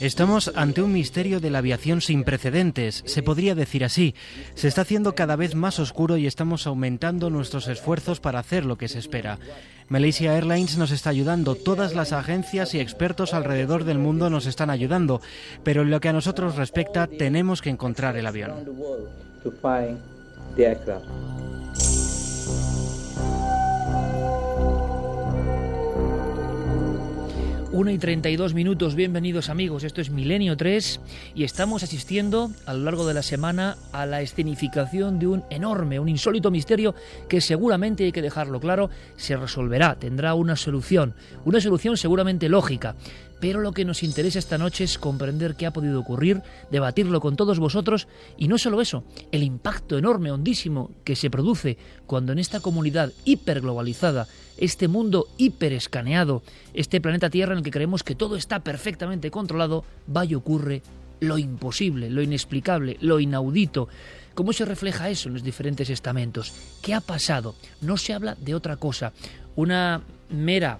[0.00, 4.14] Estamos ante un misterio de la aviación sin precedentes, se podría decir así.
[4.54, 8.76] Se está haciendo cada vez más oscuro y estamos aumentando nuestros esfuerzos para hacer lo
[8.76, 9.38] que se espera.
[9.88, 14.70] Malaysia Airlines nos está ayudando, todas las agencias y expertos alrededor del mundo nos están
[14.70, 15.20] ayudando,
[15.62, 18.54] pero en lo que a nosotros respecta tenemos que encontrar el avión.
[27.74, 31.00] 1 y 32 minutos, bienvenidos amigos, esto es Milenio 3
[31.34, 35.98] y estamos asistiendo a lo largo de la semana a la escenificación de un enorme,
[35.98, 36.94] un insólito misterio
[37.28, 41.14] que seguramente, hay que dejarlo claro, se resolverá, tendrá una solución,
[41.44, 42.94] una solución seguramente lógica,
[43.44, 46.40] pero lo que nos interesa esta noche es comprender qué ha podido ocurrir,
[46.70, 51.76] debatirlo con todos vosotros y no solo eso, el impacto enorme, hondísimo que se produce
[52.06, 58.02] cuando en esta comunidad hiperglobalizada, este mundo hiperescaneado, este planeta Tierra en el que creemos
[58.02, 60.80] que todo está perfectamente controlado, va y ocurre
[61.20, 63.88] lo imposible, lo inexplicable, lo inaudito.
[64.32, 66.54] ¿Cómo se refleja eso en los diferentes estamentos?
[66.80, 67.56] ¿Qué ha pasado?
[67.82, 69.12] No se habla de otra cosa.
[69.54, 70.00] Una
[70.30, 70.78] mera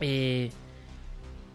[0.00, 0.50] eh,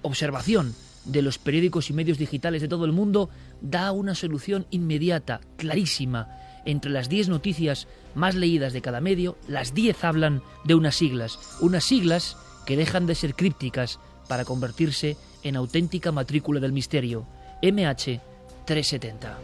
[0.01, 3.29] observación de los periódicos y medios digitales de todo el mundo
[3.61, 6.27] da una solución inmediata, clarísima.
[6.65, 11.39] Entre las 10 noticias más leídas de cada medio, las 10 hablan de unas siglas,
[11.61, 17.25] unas siglas que dejan de ser crípticas para convertirse en auténtica matrícula del misterio,
[17.63, 18.21] MH
[18.66, 19.37] 370.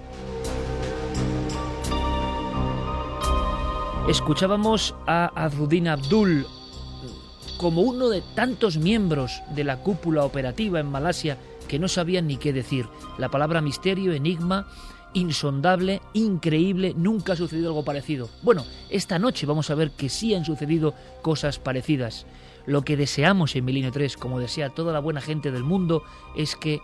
[4.07, 6.45] Escuchábamos a Azudin Abdul,
[7.57, 12.37] como uno de tantos miembros de la cúpula operativa en Malasia que no sabían ni
[12.37, 12.87] qué decir.
[13.17, 14.67] La palabra misterio, enigma,
[15.13, 18.29] insondable, increíble, nunca ha sucedido algo parecido.
[18.43, 22.25] Bueno, esta noche vamos a ver que sí han sucedido cosas parecidas.
[22.65, 26.03] Lo que deseamos en Milenio 3, como desea toda la buena gente del mundo,
[26.35, 26.81] es que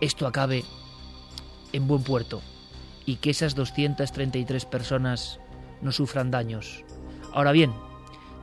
[0.00, 0.64] esto acabe
[1.72, 2.42] en buen puerto
[3.06, 5.40] y que esas 233 personas
[5.80, 6.84] no sufran daños.
[7.32, 7.72] Ahora bien,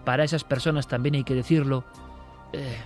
[0.08, 1.84] para esas personas también hay que decirlo,
[2.54, 2.78] eh,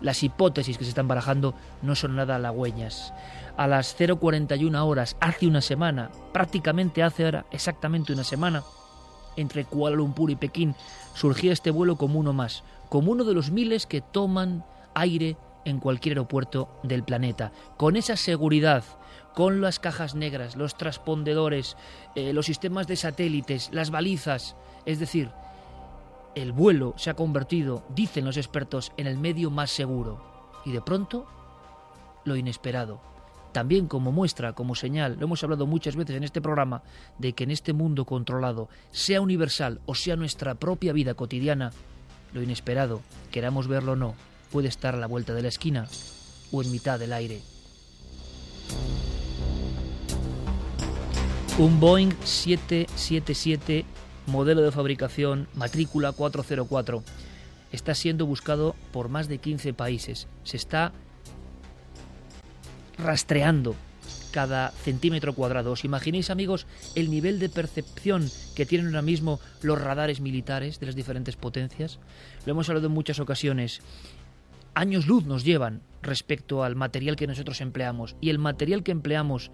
[0.00, 3.14] las hipótesis que se están barajando no son nada halagüeñas.
[3.56, 8.64] A las 0.41 horas, hace una semana, prácticamente hace ahora exactamente una semana,
[9.36, 10.74] entre Kuala Lumpur y Pekín,
[11.14, 14.64] surgía este vuelo como uno más, como uno de los miles que toman
[14.94, 18.82] aire en cualquier aeropuerto del planeta, con esa seguridad,
[19.32, 21.76] con las cajas negras, los transpondedores,
[22.16, 24.56] eh, los sistemas de satélites, las balizas,
[24.86, 25.30] es decir,
[26.42, 30.50] el vuelo se ha convertido, dicen los expertos, en el medio más seguro.
[30.64, 31.26] Y de pronto,
[32.24, 33.00] lo inesperado.
[33.52, 36.82] También como muestra, como señal, lo hemos hablado muchas veces en este programa,
[37.18, 41.72] de que en este mundo controlado, sea universal o sea nuestra propia vida cotidiana,
[42.32, 43.00] lo inesperado,
[43.32, 44.14] queramos verlo o no,
[44.52, 45.88] puede estar a la vuelta de la esquina
[46.52, 47.40] o en mitad del aire.
[51.58, 53.84] Un Boeing 777
[54.28, 57.02] modelo de fabricación, matrícula 404.
[57.72, 60.28] Está siendo buscado por más de 15 países.
[60.44, 60.92] Se está
[62.96, 63.74] rastreando
[64.30, 65.72] cada centímetro cuadrado.
[65.72, 70.86] ¿Os imagináis, amigos, el nivel de percepción que tienen ahora mismo los radares militares de
[70.86, 71.98] las diferentes potencias?
[72.44, 73.80] Lo hemos hablado en muchas ocasiones.
[74.74, 78.16] Años luz nos llevan respecto al material que nosotros empleamos.
[78.20, 79.50] Y el material que empleamos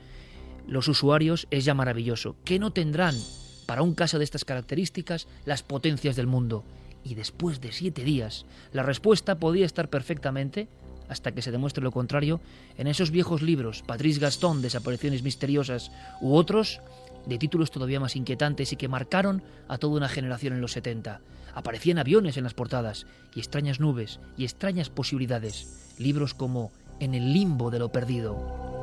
[0.67, 2.37] los usuarios es ya maravilloso.
[2.45, 3.15] ¿Qué no tendrán
[3.65, 6.65] para un caso de estas características las potencias del mundo?
[7.05, 10.69] Y después de siete días, la respuesta podía estar perfectamente
[11.09, 12.41] hasta que se demuestre lo contrario,
[12.79, 15.91] en esos viejos libros, Patrice Gaston, Desapariciones misteriosas,
[16.21, 16.81] u otros,
[17.27, 21.21] de títulos todavía más inquietantes y que marcaron a toda una generación en los 70.
[21.55, 25.95] Aparecían aviones en las portadas, y extrañas nubes, y extrañas posibilidades.
[25.99, 28.74] Libros como En el limbo de lo perdido.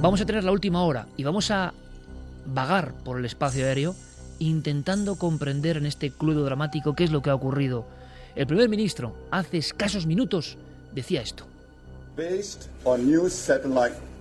[0.00, 1.74] Vamos a tener la última hora y vamos a
[2.46, 3.96] vagar por el espacio aéreo
[4.38, 7.84] intentando comprender en este cluedo dramático qué es lo que ha ocurrido
[8.36, 10.56] el primer ministro, hace escasos minutos,
[10.94, 11.44] decía esto.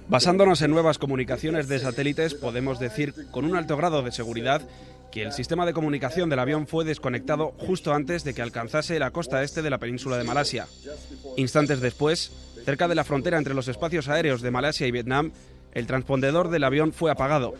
[0.10, 4.64] Basándonos en nuevas comunicaciones de satélites, podemos decir con un alto grado de seguridad
[5.12, 9.12] que el sistema de comunicación del avión fue desconectado justo antes de que alcanzase la
[9.12, 10.68] costa este de la península de Malasia.
[11.36, 12.32] Instantes después,
[12.66, 15.32] cerca de la frontera entre los espacios aéreos de Malasia y Vietnam,
[15.78, 17.54] el transpondedor del avión fue apagado.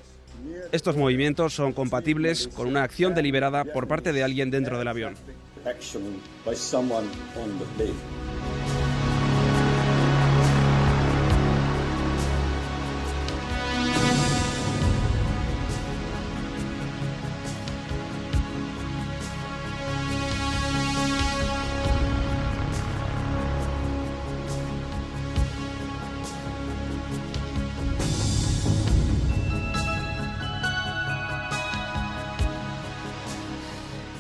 [0.72, 5.14] Estos movimientos son compatibles con una acción deliberada por parte de alguien dentro del avión.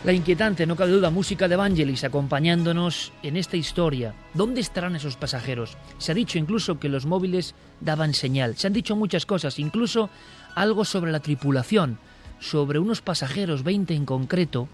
[0.08, 4.14] La inquietante, no cabe duda, música de Evangelis acompañándonos en esta historia.
[4.34, 5.78] ¿Dónde estarán esos pasajeros?
[5.98, 8.56] Se ha dicho incluso que los móviles daban señal.
[8.56, 10.10] Se han dicho muchas cosas, incluso
[10.56, 12.00] algo sobre la tripulación,
[12.40, 14.70] sobre unos pasajeros, 20 en concreto,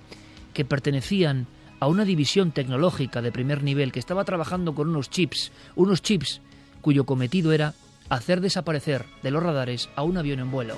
[0.54, 1.48] que pertenecían
[1.80, 6.42] a una división tecnológica de primer nivel que estaba trabajando con unos chips, unos chips
[6.82, 7.74] cuyo cometido era
[8.08, 10.76] hacer desaparecer de los radares a un avión en vuelo.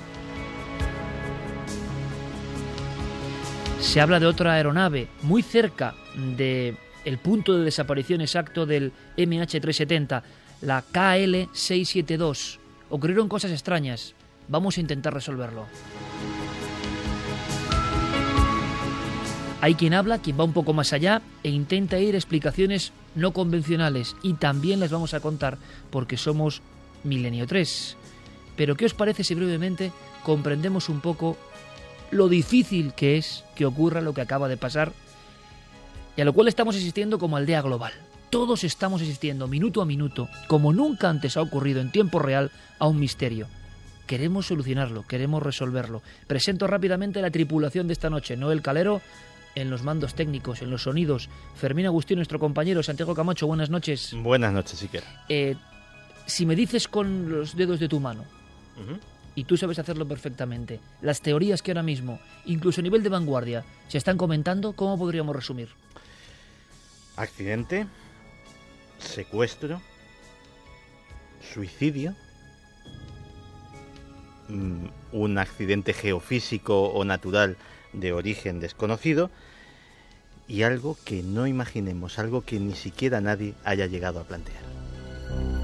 [3.80, 5.94] Se habla de otra aeronave muy cerca
[6.36, 10.22] de el punto de desaparición exacto del MH370,
[10.62, 12.58] la KL672.
[12.90, 14.14] Ocurrieron cosas extrañas.
[14.48, 15.66] Vamos a intentar resolverlo.
[19.60, 24.14] Hay quien habla, quien va un poco más allá e intenta ir explicaciones no convencionales
[24.22, 25.58] y también les vamos a contar
[25.90, 26.60] porque somos
[27.04, 27.96] Milenio 3.
[28.56, 29.92] Pero ¿qué os parece si brevemente
[30.22, 31.36] comprendemos un poco
[32.10, 34.92] lo difícil que es que ocurra lo que acaba de pasar
[36.16, 37.92] y a lo cual estamos asistiendo como aldea global.
[38.30, 42.86] Todos estamos asistiendo minuto a minuto, como nunca antes ha ocurrido en tiempo real, a
[42.86, 43.46] un misterio.
[44.06, 46.02] Queremos solucionarlo, queremos resolverlo.
[46.26, 48.36] Presento rápidamente la tripulación de esta noche.
[48.36, 49.00] Noel Calero
[49.56, 51.28] en los mandos técnicos, en los sonidos.
[51.56, 52.82] Fermín Agustín, nuestro compañero.
[52.82, 54.14] Santiago Camacho, buenas noches.
[54.22, 55.24] Buenas noches, siquiera.
[55.28, 55.56] Eh,
[56.26, 58.24] si me dices con los dedos de tu mano,
[59.36, 60.80] y tú sabes hacerlo perfectamente.
[61.02, 65.36] Las teorías que ahora mismo, incluso a nivel de vanguardia, se están comentando, ¿cómo podríamos
[65.36, 65.68] resumir?
[67.16, 67.86] Accidente,
[68.98, 69.80] secuestro,
[71.52, 72.14] suicidio,
[74.48, 77.56] mm, un accidente geofísico o natural
[77.92, 79.30] de origen desconocido
[80.48, 85.55] y algo que no imaginemos, algo que ni siquiera nadie haya llegado a plantear.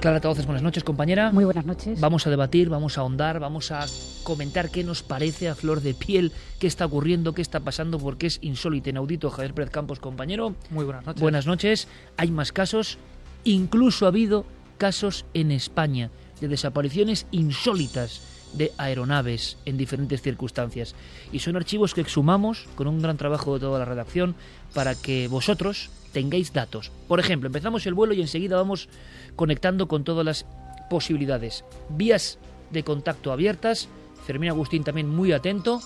[0.00, 1.30] Clara Tavoces, buenas noches, compañera.
[1.30, 2.00] Muy buenas noches.
[2.00, 3.84] Vamos a debatir, vamos a ahondar, vamos a
[4.22, 8.26] comentar qué nos parece a flor de piel, qué está ocurriendo, qué está pasando, porque
[8.26, 9.28] es insólito, inaudito.
[9.28, 10.54] Javier Pérez Campos, compañero.
[10.70, 11.20] Muy buenas noches.
[11.20, 11.88] Buenas noches.
[12.16, 12.96] Hay más casos,
[13.44, 14.46] incluso ha habido
[14.78, 18.22] casos en España de desapariciones insólitas
[18.54, 20.94] de aeronaves en diferentes circunstancias.
[21.30, 24.34] Y son archivos que exhumamos con un gran trabajo de toda la redacción
[24.72, 26.90] para que vosotros tengáis datos.
[27.08, 28.88] Por ejemplo, empezamos el vuelo y enseguida vamos
[29.36, 30.46] conectando con todas las
[30.88, 31.64] posibilidades.
[31.88, 32.38] Vías
[32.70, 33.88] de contacto abiertas.
[34.26, 35.80] Fermín Agustín también muy atento.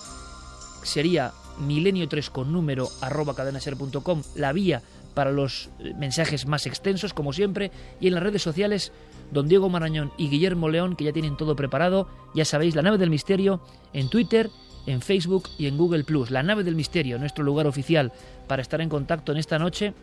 [0.83, 4.81] Sería milenio 3 con número arroba cadenaser.com la vía
[5.13, 7.71] para los eh, mensajes más extensos, como siempre.
[7.99, 8.91] Y en las redes sociales,
[9.31, 12.07] don Diego Marañón y Guillermo León, que ya tienen todo preparado.
[12.35, 13.61] Ya sabéis, la nave del misterio
[13.93, 14.49] en Twitter,
[14.85, 16.29] en Facebook y en Google Plus.
[16.29, 18.11] La nave del misterio, nuestro lugar oficial
[18.47, 19.93] para estar en contacto en esta noche,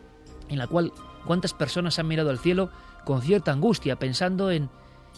[0.49, 0.91] en la cual
[1.25, 2.69] cuántas personas han mirado al cielo
[3.05, 4.69] con cierta angustia, pensando en,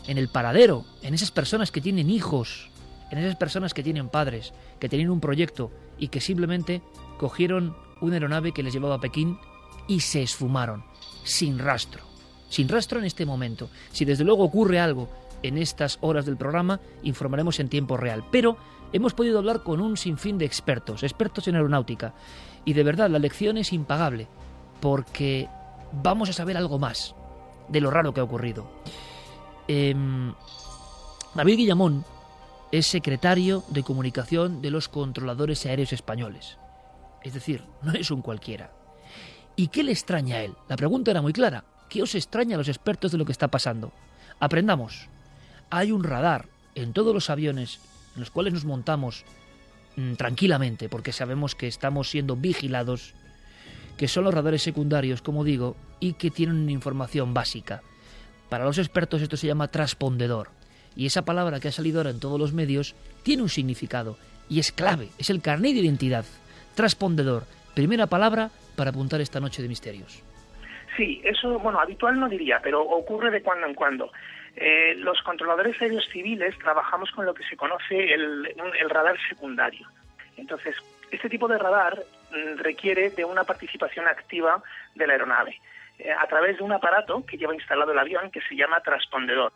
[0.07, 2.69] en el paradero, en esas personas que tienen hijos,
[3.11, 6.81] en esas personas que tienen padres, que tienen un proyecto y que simplemente
[7.17, 9.37] cogieron una aeronave que les llevaba a Pekín
[9.87, 10.83] y se esfumaron,
[11.23, 12.03] sin rastro.
[12.49, 13.69] Sin rastro en este momento.
[13.91, 15.09] Si desde luego ocurre algo
[15.43, 18.23] en estas horas del programa, informaremos en tiempo real.
[18.31, 18.57] Pero
[18.93, 22.13] hemos podido hablar con un sinfín de expertos, expertos en aeronáutica.
[22.63, 24.27] Y de verdad, la lección es impagable,
[24.79, 25.49] porque
[25.91, 27.15] vamos a saber algo más
[27.67, 28.67] de lo raro que ha ocurrido.
[29.67, 30.33] Em,
[31.33, 32.05] David Guillamón
[32.71, 36.57] es secretario de comunicación de los controladores aéreos españoles.
[37.23, 38.71] Es decir, no es un cualquiera.
[39.55, 40.53] ¿Y qué le extraña a él?
[40.67, 41.63] La pregunta era muy clara.
[41.89, 43.91] ¿Qué os extraña a los expertos de lo que está pasando?
[44.39, 45.07] Aprendamos.
[45.69, 47.79] Hay un radar en todos los aviones
[48.15, 49.23] en los cuales nos montamos
[49.95, 53.13] mm, tranquilamente porque sabemos que estamos siendo vigilados,
[53.97, 57.81] que son los radares secundarios, como digo, y que tienen información básica.
[58.49, 60.49] Para los expertos esto se llama transpondedor.
[60.95, 64.17] Y esa palabra que ha salido ahora en todos los medios tiene un significado
[64.49, 66.25] y es clave, es el carnet de identidad.
[66.75, 70.23] Transpondedor, primera palabra para apuntar esta noche de misterios.
[70.95, 74.11] Sí, eso, bueno, habitual no diría, pero ocurre de cuando en cuando.
[74.55, 78.47] Eh, los controladores aéreos civiles trabajamos con lo que se conoce el,
[78.79, 79.85] el radar secundario.
[80.37, 80.75] Entonces,
[81.15, 84.61] este tipo de radar mm, requiere de una participación activa
[84.95, 85.59] de la aeronave
[85.99, 89.51] eh, a través de un aparato que lleva instalado el avión que se llama transpondedor.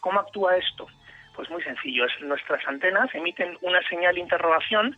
[0.00, 0.86] ¿Cómo actúa esto?
[1.34, 4.96] Pues muy sencillo, es, nuestras antenas emiten una señal de interrogación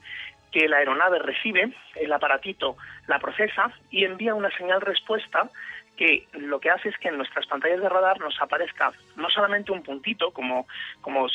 [0.53, 5.51] que la aeronave recibe, el aparatito la procesa y envía una señal respuesta
[5.97, 9.73] que lo que hace es que en nuestras pantallas de radar nos aparezca no solamente
[9.73, 10.67] un puntito, como,
[11.01, 11.27] como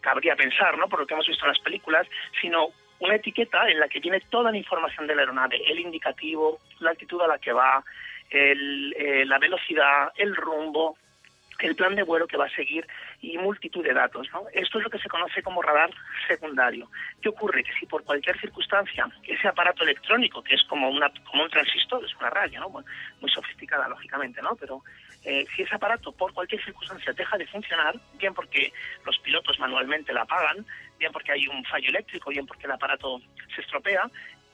[0.00, 0.88] cabría pensar, ¿no?
[0.88, 2.06] por lo que hemos visto en las películas,
[2.40, 2.68] sino
[3.00, 6.90] una etiqueta en la que tiene toda la información de la aeronave, el indicativo, la
[6.90, 7.84] altitud a la que va,
[8.30, 10.96] el, eh, la velocidad, el rumbo,
[11.60, 12.86] el plan de vuelo que va a seguir
[13.20, 14.28] y multitud de datos.
[14.32, 14.44] ¿no?
[14.52, 15.90] Esto es lo que se conoce como radar
[16.26, 16.90] secundario.
[17.22, 17.64] ¿Qué ocurre?
[17.64, 22.04] Que si por cualquier circunstancia ese aparato electrónico, que es como, una, como un transistor,
[22.04, 22.70] es una radio, ¿no?
[22.70, 24.54] muy sofisticada lógicamente, ¿no?
[24.56, 24.82] pero
[25.24, 28.72] eh, si ese aparato por cualquier circunstancia deja de funcionar, bien porque
[29.04, 30.64] los pilotos manualmente la apagan,
[30.98, 33.20] bien porque hay un fallo eléctrico, bien porque el aparato
[33.54, 34.10] se estropea,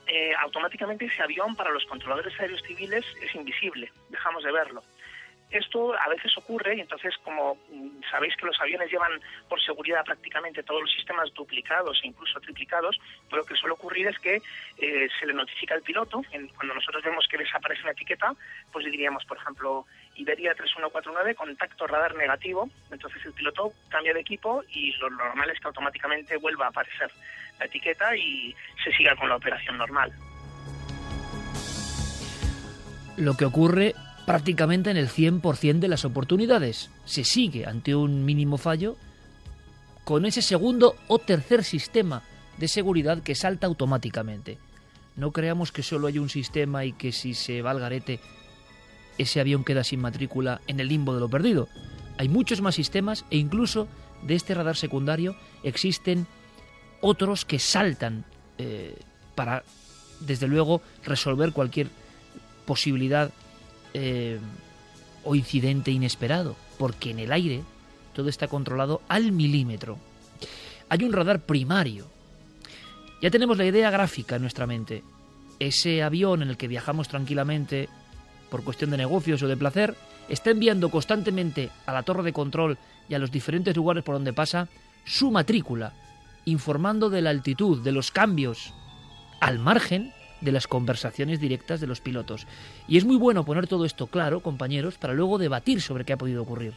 [0.06, 4.82] eh, automáticamente ese avión para los controladores aéreos civiles es invisible, dejamos de verlo.
[5.52, 9.20] Esto a veces ocurre y entonces, como mm, sabéis que los aviones llevan
[9.50, 12.98] por seguridad prácticamente todos los sistemas duplicados e incluso triplicados,
[13.30, 14.40] lo que suele ocurrir es que
[14.78, 16.22] eh, se le notifica al piloto,
[16.56, 18.34] cuando nosotros vemos que desaparece una etiqueta,
[18.72, 24.62] pues diríamos, por ejemplo, Iberia 3149, contacto radar negativo, entonces el piloto cambia de equipo
[24.70, 27.10] y lo normal es que automáticamente vuelva a aparecer
[27.58, 28.54] la etiqueta y
[28.84, 30.12] se siga con la operación normal.
[33.16, 33.94] Lo que ocurre
[34.26, 36.90] prácticamente en el 100% de las oportunidades.
[37.04, 38.96] Se sigue ante un mínimo fallo
[40.04, 42.22] con ese segundo o tercer sistema
[42.58, 44.58] de seguridad que salta automáticamente.
[45.16, 48.20] No creamos que solo hay un sistema y que si se va al garete
[49.18, 51.68] ese avión queda sin matrícula en el limbo de lo perdido.
[52.18, 53.88] Hay muchos más sistemas e incluso
[54.22, 56.26] de este radar secundario existen
[57.00, 58.24] otros que saltan
[58.58, 58.96] eh,
[59.34, 59.64] para,
[60.20, 61.88] desde luego, resolver cualquier
[62.64, 63.30] posibilidad
[63.94, 64.38] eh,
[65.24, 67.62] o incidente inesperado, porque en el aire
[68.14, 69.98] todo está controlado al milímetro.
[70.88, 72.06] Hay un radar primario.
[73.20, 75.02] Ya tenemos la idea gráfica en nuestra mente.
[75.58, 77.88] Ese avión en el que viajamos tranquilamente
[78.52, 79.96] por cuestión de negocios o de placer,
[80.28, 82.76] está enviando constantemente a la torre de control
[83.08, 84.68] y a los diferentes lugares por donde pasa
[85.06, 85.94] su matrícula,
[86.44, 88.74] informando de la altitud, de los cambios,
[89.40, 92.46] al margen de las conversaciones directas de los pilotos.
[92.86, 96.18] Y es muy bueno poner todo esto claro, compañeros, para luego debatir sobre qué ha
[96.18, 96.74] podido ocurrir.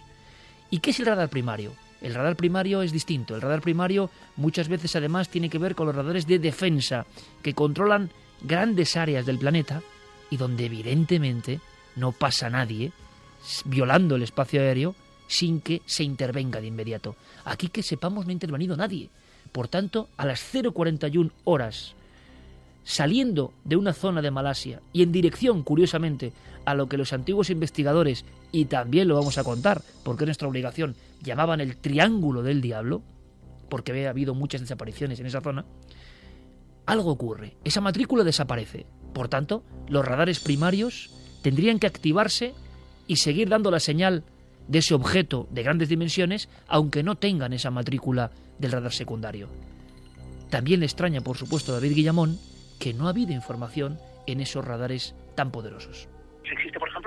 [0.70, 1.74] ¿Y qué es el radar primario?
[2.02, 3.36] El radar primario es distinto.
[3.36, 7.06] El radar primario muchas veces además tiene que ver con los radares de defensa
[7.42, 9.82] que controlan grandes áreas del planeta
[10.30, 11.60] y donde evidentemente
[11.96, 12.92] no pasa nadie
[13.66, 14.96] violando el espacio aéreo
[15.28, 17.16] sin que se intervenga de inmediato.
[17.46, 19.10] Aquí que sepamos no ha intervenido nadie.
[19.52, 21.96] Por tanto, a las 041 horas
[22.86, 26.32] saliendo de una zona de Malasia y en dirección, curiosamente,
[26.66, 30.48] a lo que los antiguos investigadores, y también lo vamos a contar, porque es nuestra
[30.48, 33.02] obligación, llamaban el Triángulo del Diablo,
[33.70, 35.66] porque había habido muchas desapariciones en esa zona,
[36.86, 38.86] algo ocurre, esa matrícula desaparece.
[39.16, 41.10] Por tanto, los radares primarios
[41.42, 42.54] tendrían que activarse
[43.08, 44.26] y seguir dando la señal
[44.68, 49.48] de ese objeto de grandes dimensiones, aunque no tengan esa matrícula del radar secundario.
[50.50, 52.38] También le extraña, por supuesto, a David Guillamón
[52.78, 56.10] que no ha habido información en esos radares tan poderosos.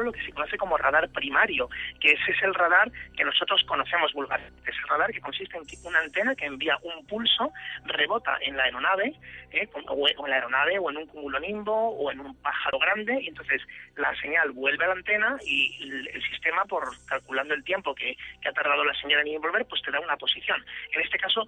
[0.05, 1.69] Lo que se conoce como radar primario,
[2.01, 4.71] que ese es el radar que nosotros conocemos vulgarmente.
[4.71, 7.53] Es el radar que consiste en una antena que envía un pulso,
[7.85, 9.15] rebota en la aeronave,
[9.53, 9.69] ¿eh?
[9.89, 13.63] o en la aeronave, o en un cumulonimbo, o en un pájaro grande, y entonces
[13.97, 18.49] la señal vuelve a la antena y el, sistema, por calculando el tiempo que, que
[18.49, 20.65] ha tardado la señal en volver, pues te da una posición.
[20.93, 21.47] En este caso,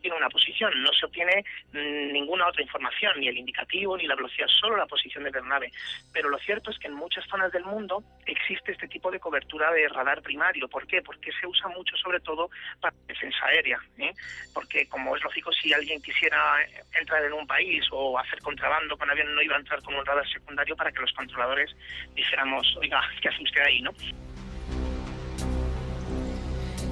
[0.00, 4.14] tiene una posición, no se obtiene mm, ninguna otra información, ni el indicativo, ni la
[4.14, 5.72] velocidad, solo la posición de la nave.
[6.12, 9.70] Pero lo cierto es que en muchas zonas del mundo existe este tipo de cobertura
[9.72, 10.68] de radar primario.
[10.68, 11.02] ¿Por qué?
[11.02, 12.50] Porque se usa mucho sobre todo
[12.80, 13.78] para defensa aérea.
[13.98, 14.12] ¿eh?
[14.54, 16.38] Porque como es lógico, si alguien quisiera
[16.98, 20.04] entrar en un país o hacer contrabando con avión, no iba a entrar con un
[20.04, 21.74] radar secundario para que los controladores
[22.14, 23.80] dijéramos, oiga, ¿qué hace usted ahí?
[23.82, 23.92] ¿no?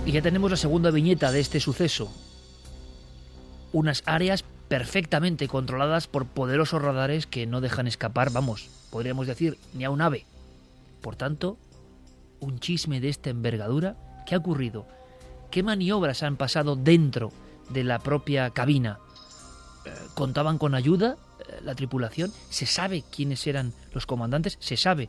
[0.06, 2.33] Y ya tenemos la segunda viñeta de este suceso
[3.74, 9.84] unas áreas perfectamente controladas por poderosos radares que no dejan escapar, vamos, podríamos decir, ni
[9.84, 10.24] a un ave.
[11.02, 11.58] Por tanto,
[12.38, 14.86] un chisme de esta envergadura, ¿qué ha ocurrido?
[15.50, 17.32] ¿Qué maniobras han pasado dentro
[17.68, 19.00] de la propia cabina?
[19.84, 22.32] Eh, ¿Contaban con ayuda eh, la tripulación?
[22.50, 24.56] ¿Se sabe quiénes eran los comandantes?
[24.60, 25.08] ¿Se sabe?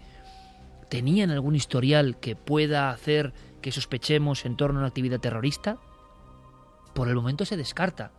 [0.90, 3.32] ¿Tenían algún historial que pueda hacer
[3.62, 5.78] que sospechemos en torno a una actividad terrorista?
[6.96, 8.12] Por el momento se descarta.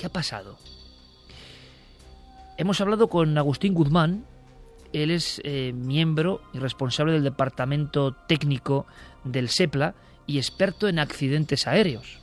[0.00, 0.56] ¿Qué ha pasado?
[2.56, 4.24] Hemos hablado con Agustín Guzmán,
[4.94, 8.86] él es eh, miembro y responsable del departamento técnico
[9.24, 9.94] del SEPLA
[10.26, 12.18] y experto en accidentes aéreos.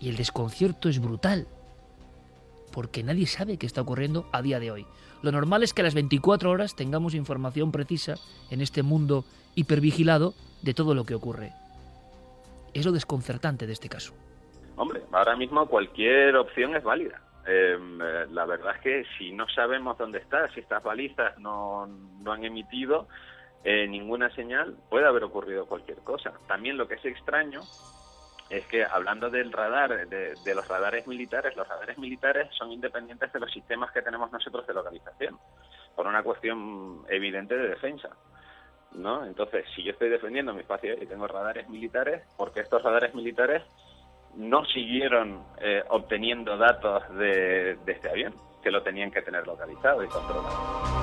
[0.00, 1.46] Y el desconcierto es brutal,
[2.70, 4.86] porque nadie sabe qué está ocurriendo a día de hoy.
[5.20, 8.14] Lo normal es que a las 24 horas tengamos información precisa
[8.50, 9.26] en este mundo
[9.56, 11.52] hipervigilado de todo lo que ocurre.
[12.72, 14.14] Es lo desconcertante de este caso.
[15.12, 17.20] Ahora mismo cualquier opción es válida.
[17.46, 21.86] Em, eh, la verdad es que si no sabemos dónde está, si estas balizas no,
[21.86, 23.08] no han emitido
[23.62, 26.32] eh, ninguna señal, puede haber ocurrido cualquier cosa.
[26.46, 27.60] También lo que es extraño
[28.48, 33.32] es que hablando del radar, de, de, los radares militares, los radares militares son independientes
[33.32, 35.38] de los sistemas que tenemos nosotros de localización,
[35.94, 38.10] por una cuestión evidente de defensa.
[38.94, 39.24] ¿no?
[39.24, 43.62] Entonces, si yo estoy defendiendo mi espacio y tengo radares militares, porque estos radares militares
[44.36, 50.08] no siguieron eh, obteniendo datos de, este avión, que lo tenían que tener localizado y
[50.08, 51.02] controlado.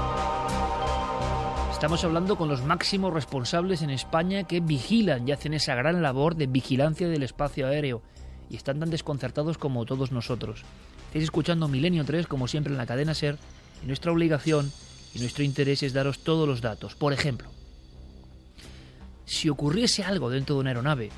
[1.72, 6.36] Estamos hablando con los máximos responsables en España que vigilan y hacen esa gran labor
[6.36, 8.02] de vigilancia del espacio aéreo
[8.50, 10.66] y están tan desconcertados como todos nosotros.
[11.06, 13.38] Estáis escuchando Milenio 3 como siempre en la cadena Ser
[13.82, 14.70] y nuestra obligación
[15.14, 16.96] y nuestro interés es daros todos los datos.
[16.96, 17.48] Por ejemplo,
[19.24, 21.12] si ocurriese algo dentro de una aeronave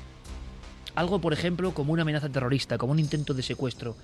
[0.94, 3.96] algo, por ejemplo, como una amenaza terrorista, como un intento de secuestro.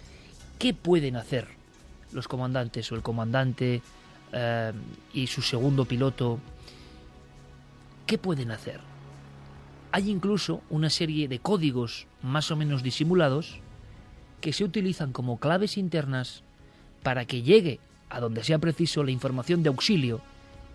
[0.59, 1.49] ¿Qué pueden hacer
[2.13, 3.83] los comandantes o el comandante
[4.33, 4.73] eh,
[5.13, 6.39] y su segundo piloto?
[8.07, 8.81] ¿Qué pueden hacer?
[9.93, 13.61] Hay incluso una serie de códigos más o menos disimulados
[14.41, 16.43] que se utilizan como claves internas
[17.03, 20.21] para que llegue a donde sea preciso la información de auxilio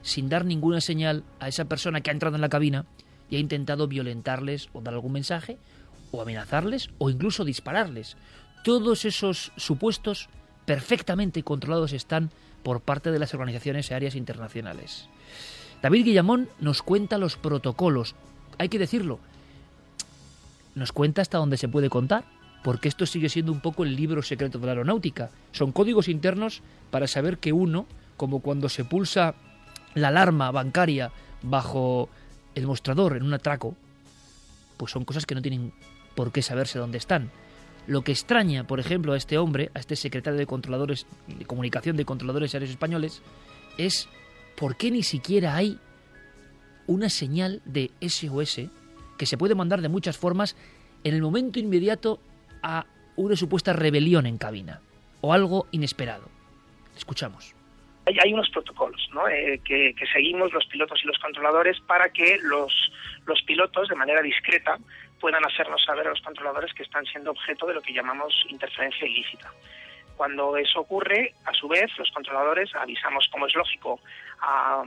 [0.02, 2.86] sin dar ninguna señal a esa persona que ha entrado en la cabina
[3.30, 5.58] y ha intentado violentarles o dar algún mensaje
[6.14, 8.16] o amenazarles o incluso dispararles.
[8.64, 10.30] Todos esos supuestos
[10.66, 12.30] perfectamente controlados están
[12.62, 15.10] por parte de las organizaciones aéreas internacionales.
[15.82, 18.16] David Guillamón nos cuenta los protocolos.
[18.58, 19.20] Hay que decirlo,
[20.76, 22.24] nos cuenta hasta dónde se puede contar,
[22.64, 25.32] porque esto sigue siendo un poco el libro secreto de la aeronáutica.
[25.52, 29.34] Son códigos internos para saber que uno, como cuando se pulsa
[29.96, 32.08] la alarma bancaria bajo
[32.56, 33.76] el mostrador en un atraco,
[34.78, 35.74] pues son cosas que no tienen
[36.16, 37.32] por qué saberse dónde están.
[37.88, 41.98] Lo que extraña, por ejemplo, a este hombre, a este secretario de controladores de comunicación
[41.98, 43.22] de controladores aéreos españoles,
[43.78, 44.08] es
[44.56, 45.78] por qué ni siquiera hay
[46.88, 48.62] una señal de SOS
[49.18, 50.56] que se puede mandar de muchas formas
[51.04, 52.20] en el momento inmediato
[52.62, 54.82] a una supuesta rebelión en cabina
[55.22, 56.30] o algo inesperado.
[56.96, 57.54] Escuchamos.
[58.06, 62.74] Hay, unos protocolos eh, que, seguimos los pilotos y los controladores para que los
[63.46, 64.78] pilotos, de manera discreta,
[65.24, 69.08] puedan hacernos saber a los controladores que están siendo objeto de lo que llamamos interferencia
[69.08, 69.50] ilícita.
[70.18, 74.02] Cuando eso ocurre, a su vez, los controladores avisamos, como es lógico,
[74.42, 74.84] a,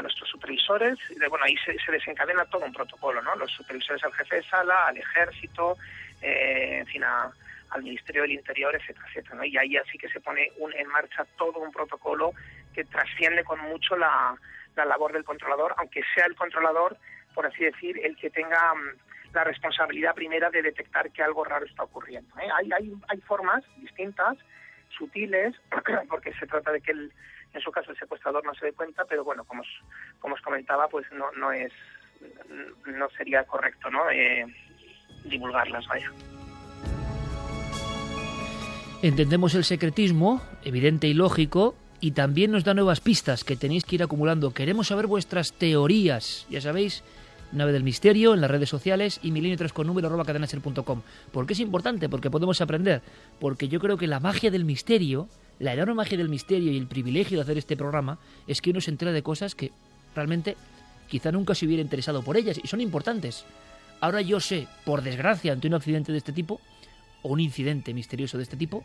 [0.00, 0.96] nuestros supervisores.
[1.18, 3.34] De, bueno, ahí se, desencadena todo un protocolo, ¿no?
[3.34, 5.76] Los supervisores al jefe de sala, al ejército,
[6.20, 9.44] eh, en fin, al Ministerio del Interior, etcétera, etcétera.
[9.44, 12.30] Y ahí así que se pone en marcha todo un protocolo
[12.72, 14.36] que trasciende con mucho la,
[14.76, 16.96] la labor del controlador, aunque sea el controlador,
[17.34, 21.66] por así decir, el que tenga mm, la responsabilidad primera de detectar que algo raro
[21.66, 22.34] está ocurriendo.
[22.38, 22.48] ¿eh?
[22.54, 24.36] Hay, hay, hay formas distintas,
[24.96, 25.54] sutiles,
[26.08, 27.12] porque se trata de que el,
[27.52, 29.68] en su caso el secuestrador no se dé cuenta, pero bueno, como os,
[30.20, 31.72] como os comentaba, pues no, no es
[32.86, 34.10] no sería correcto, ¿no?
[34.10, 34.46] Eh,
[35.24, 36.10] divulgarlas, vaya.
[39.02, 43.96] Entendemos el secretismo, evidente y lógico, y también nos da nuevas pistas que tenéis que
[43.96, 44.54] ir acumulando.
[44.54, 47.02] Queremos saber vuestras teorías, ya sabéis,
[47.52, 51.02] Nave del Misterio en las redes sociales y milenio 3 con número arroba cadenaser.com.
[51.30, 52.08] ¿Por qué es importante?
[52.08, 53.02] Porque podemos aprender.
[53.38, 56.86] Porque yo creo que la magia del misterio, la enorme magia del misterio y el
[56.86, 59.70] privilegio de hacer este programa es que uno se entera de cosas que
[60.14, 60.56] realmente
[61.08, 63.44] quizá nunca se hubiera interesado por ellas y son importantes.
[64.00, 66.60] Ahora yo sé, por desgracia, ante un accidente de este tipo,
[67.22, 68.82] o un incidente misterioso de este tipo,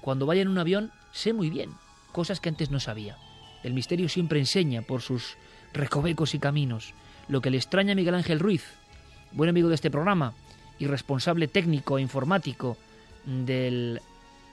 [0.00, 1.70] cuando vaya en un avión sé muy bien
[2.12, 3.16] cosas que antes no sabía.
[3.62, 5.36] El misterio siempre enseña por sus
[5.72, 6.94] recovecos y caminos.
[7.28, 8.64] Lo que le extraña a Miguel Ángel Ruiz,
[9.32, 10.32] buen amigo de este programa
[10.78, 12.76] y responsable técnico e informático
[13.24, 14.00] del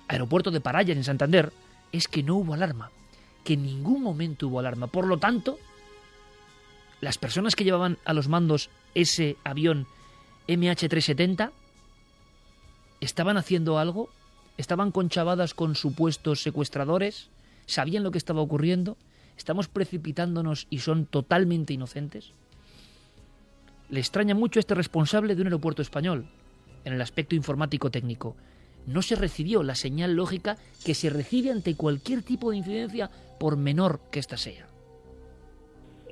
[0.07, 1.53] aeropuerto de Parayas en Santander,
[1.91, 2.91] es que no hubo alarma,
[3.45, 4.87] que en ningún momento hubo alarma.
[4.87, 5.57] Por lo tanto,
[6.99, 9.87] las personas que llevaban a los mandos ese avión
[10.47, 11.51] MH370
[12.99, 14.09] estaban haciendo algo,
[14.57, 17.29] estaban conchavadas con supuestos secuestradores,
[17.67, 18.97] sabían lo que estaba ocurriendo,
[19.37, 22.33] estamos precipitándonos y son totalmente inocentes.
[23.89, 26.25] Le extraña mucho este responsable de un aeropuerto español,
[26.83, 28.35] en el aspecto informático técnico.
[28.87, 33.57] No se recibió la señal lógica que se recibe ante cualquier tipo de incidencia, por
[33.57, 34.67] menor que ésta sea.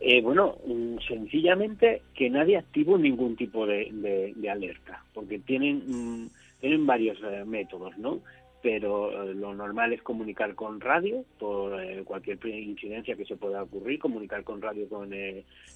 [0.01, 6.85] Eh, bueno, mm, sencillamente que nadie activó ningún tipo de, alerta, porque tienen, mm, tienen
[6.85, 8.19] varios eh, métodos, ¿no?
[8.63, 13.99] Pero eh, lo normal es comunicar con radio por cualquier incidencia que se pueda ocurrir,
[13.99, 15.11] comunicar con radio con,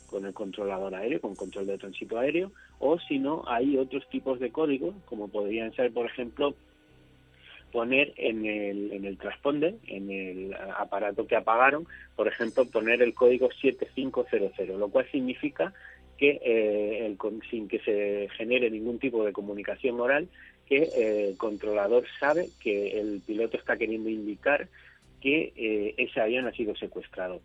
[0.08, 4.40] con el controlador aéreo, con control de tránsito aéreo, o si no, hay otros tipos
[4.40, 6.56] de códigos, como podrían ser, por ejemplo,
[7.72, 13.14] poner en el, en el transponder, en el aparato que apagaron, por ejemplo, poner el
[13.14, 15.74] código 7500, lo cual significa
[16.18, 17.16] que eh,
[17.52, 20.28] sin que se genere ningún tipo de comunicación oral,
[20.68, 24.68] que eh, el controlador sabe que el piloto está queriendo indicar
[25.22, 27.42] que eh, ese avión ha sido secuestrado.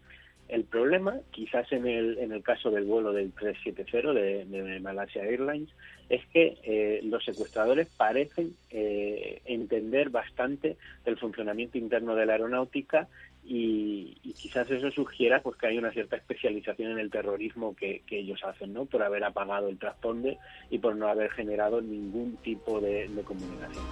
[0.48, 5.22] El problema, quizás en el, en el caso del vuelo del 370 de, de Malaysia
[5.22, 5.70] Airlines,
[6.11, 13.08] es que eh, los secuestradores parecen eh, entender bastante del funcionamiento interno de la aeronáutica
[13.44, 18.40] y, quizás eso sugiera pues que hay una cierta especialización en el terrorismo que, ellos
[18.44, 18.85] hacen, ¿no?
[18.87, 20.38] Por haber apagado el transponder
[20.70, 23.85] y por no haber generado ningún tipo de, de comunicación.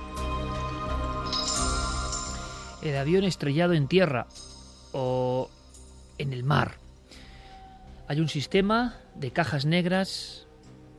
[2.82, 4.26] El avión estrellado en tierra
[4.92, 5.50] o
[6.18, 6.72] en el mar.
[8.08, 10.46] Hay un sistema de cajas negras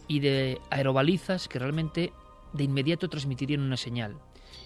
[0.07, 2.11] y de aerobalizas que realmente
[2.53, 4.15] de inmediato transmitirían una señal.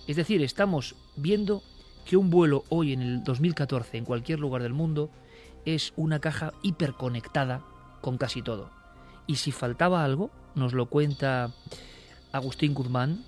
[0.07, 1.63] Es decir, estamos viendo
[2.05, 5.09] que un vuelo hoy en el 2014 en cualquier lugar del mundo
[5.65, 7.63] es una caja hiperconectada
[8.01, 8.69] con casi todo.
[9.27, 11.51] Y si faltaba algo, nos lo cuenta
[12.31, 13.25] Agustín Guzmán,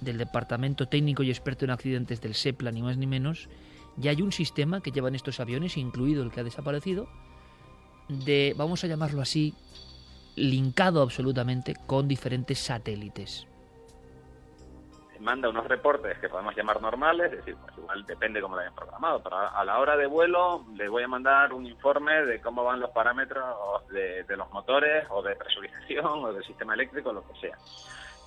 [0.00, 3.48] del Departamento Técnico y Experto en Accidentes del SEPLA, ni más ni menos,
[3.96, 7.08] ya hay un sistema que llevan estos aviones, incluido el que ha desaparecido,
[8.08, 9.54] de, vamos a llamarlo así,
[10.36, 13.46] linkado absolutamente con diferentes satélites.
[15.20, 18.74] Manda unos reportes que podemos llamar normales, es decir, pues igual depende cómo lo hayan
[18.74, 22.64] programado, pero a la hora de vuelo les voy a mandar un informe de cómo
[22.64, 27.40] van los parámetros de, los motores o de presurización o del sistema eléctrico, lo que
[27.40, 27.58] sea.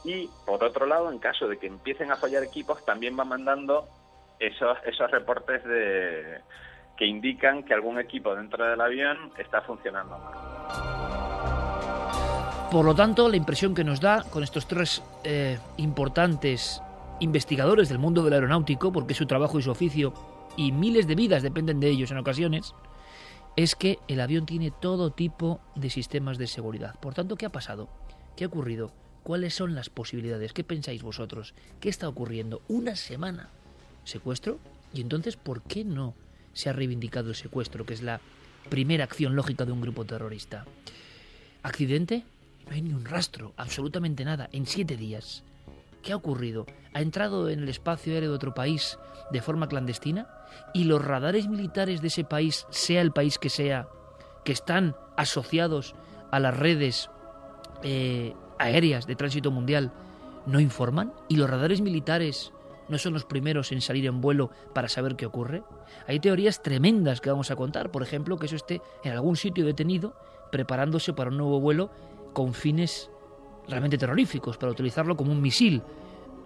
[0.04, 3.88] Y por otro lado, en caso de que empiecen a fallar equipos, también va mandando
[4.40, 6.42] esos, esos reportes de,
[7.00, 11.09] que indican que algún equipo dentro del avión está funcionando mal.
[12.72, 16.84] Por lo tanto, la impresión que nos da con estos tres eh, importantes
[17.20, 20.14] investigadores del mundo del aeronáutico, porque su trabajo y su oficio,
[20.56, 22.76] y miles de vidas dependen de ellos en ocasiones,
[23.56, 26.94] es que el avión tiene todo tipo de sistemas de seguridad.
[27.00, 27.90] Por tanto, ¿qué ha pasado?
[28.36, 28.92] ¿Qué ha ocurrido?
[29.24, 30.54] ¿Cuáles son las posibilidades?
[30.54, 31.56] ¿Qué pensáis vosotros?
[31.80, 32.62] ¿Qué está ocurriendo?
[32.68, 33.50] Una semana.
[34.04, 34.60] ¿Secuestro?
[34.94, 36.14] Y entonces, ¿por qué no
[36.54, 38.22] se ha reivindicado el secuestro, que es la
[38.70, 40.66] primera acción lógica de un grupo terrorista?
[41.64, 42.26] ¿Accidente?
[42.66, 45.44] No hay ni un rastro, absolutamente nada, en siete días.
[46.02, 46.66] ¿Qué ha ocurrido?
[46.94, 48.98] ¿Ha entrado en el espacio aéreo de otro país
[49.32, 50.28] de forma clandestina?
[50.74, 53.88] ¿Y los radares militares de ese país, sea el país que sea,
[54.46, 55.96] que están asociados
[56.32, 57.10] a las redes
[57.84, 59.92] eh, aéreas de tránsito mundial,
[60.46, 61.14] no informan?
[61.28, 62.54] ¿Y los radares militares
[62.88, 65.64] no son los primeros en salir en vuelo para saber qué ocurre?
[66.08, 69.66] Hay teorías tremendas que vamos a contar, por ejemplo, que eso esté en algún sitio
[69.66, 70.16] detenido,
[70.52, 71.92] preparándose para un nuevo vuelo
[72.34, 73.10] con fines
[73.68, 75.84] realmente terroríficos, para utilizarlo como un misil.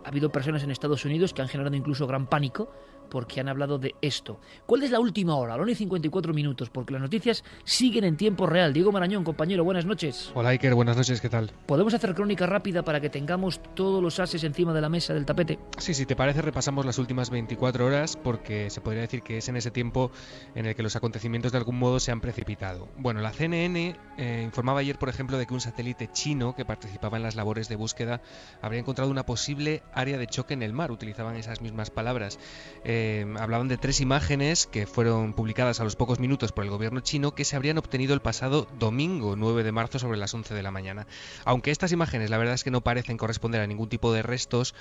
[0.03, 2.69] Ha habido personas en Estados Unidos que han generado incluso gran pánico
[3.09, 4.39] porque han hablado de esto.
[4.65, 5.55] ¿Cuál es la última hora?
[5.55, 8.73] La 1 y 54 minutos, porque las noticias siguen en tiempo real.
[8.73, 10.31] Diego Marañón, compañero, buenas noches.
[10.33, 11.51] Hola Iker, buenas noches, ¿qué tal?
[11.65, 15.25] ¿Podemos hacer crónica rápida para que tengamos todos los ases encima de la mesa del
[15.25, 15.59] tapete?
[15.77, 19.49] Sí, si te parece, repasamos las últimas 24 horas, porque se podría decir que es
[19.49, 20.11] en ese tiempo
[20.55, 22.87] en el que los acontecimientos de algún modo se han precipitado.
[22.97, 27.17] Bueno, la CNN eh, informaba ayer, por ejemplo, de que un satélite chino que participaba
[27.17, 28.21] en las labores de búsqueda
[28.61, 30.91] habría encontrado una posible área de choque en el mar.
[30.91, 32.39] Utilizaban esas mismas palabras.
[32.83, 32.92] Eh,
[33.39, 37.35] hablaban de tres imágenes que fueron publicadas a los pocos minutos por el gobierno chino
[37.35, 40.71] que se habrían obtenido el pasado domingo 9 de marzo sobre las 11 de la
[40.71, 41.07] mañana.
[41.45, 44.75] Aunque estas imágenes la verdad es que no parecen corresponder a ningún tipo de restos,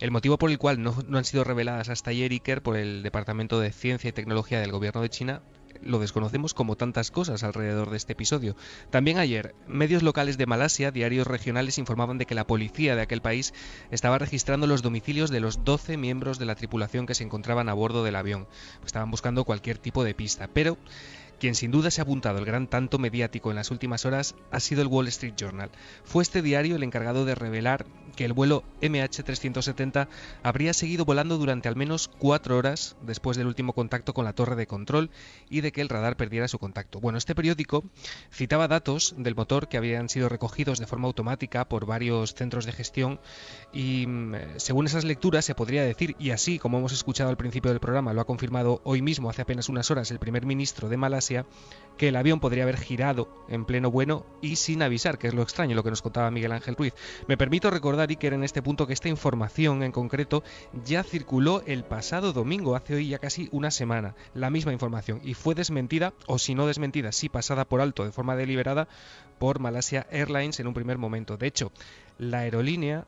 [0.00, 3.02] el motivo por el cual no, no han sido reveladas hasta ayer, Iker, por el
[3.02, 5.42] Departamento de Ciencia y Tecnología del gobierno de China
[5.82, 8.56] lo desconocemos como tantas cosas alrededor de este episodio.
[8.90, 13.22] También ayer, medios locales de Malasia, diarios regionales, informaban de que la policía de aquel
[13.22, 13.54] país
[13.90, 17.74] estaba registrando los domicilios de los 12 miembros de la tripulación que se encontraban a
[17.74, 18.48] bordo del avión.
[18.84, 20.78] Estaban buscando cualquier tipo de pista, pero
[21.38, 24.60] quien sin duda se ha apuntado el gran tanto mediático en las últimas horas ha
[24.60, 25.70] sido el Wall Street Journal.
[26.04, 30.08] Fue este diario el encargado de revelar que el vuelo MH370
[30.42, 34.56] habría seguido volando durante al menos cuatro horas después del último contacto con la torre
[34.56, 35.10] de control
[35.48, 37.00] y de que el radar perdiera su contacto.
[37.00, 37.84] Bueno, este periódico
[38.32, 42.72] citaba datos del motor que habían sido recogidos de forma automática por varios centros de
[42.72, 43.20] gestión
[43.72, 47.70] y mm, según esas lecturas se podría decir, y así como hemos escuchado al principio
[47.70, 50.96] del programa, lo ha confirmado hoy mismo hace apenas unas horas el primer ministro de
[50.96, 51.27] Malasia,
[51.98, 55.42] que el avión podría haber girado en pleno vuelo y sin avisar, que es lo
[55.42, 56.94] extraño, lo que nos contaba Miguel Ángel Ruiz.
[57.26, 60.44] Me permito recordar, Iker, en este punto que esta información en concreto
[60.84, 65.34] ya circuló el pasado domingo, hace hoy ya casi una semana, la misma información, y
[65.34, 68.88] fue desmentida, o si no desmentida, sí pasada por alto de forma deliberada,
[69.38, 71.36] por Malasia Airlines en un primer momento.
[71.36, 71.72] De hecho,
[72.18, 73.06] la aerolínea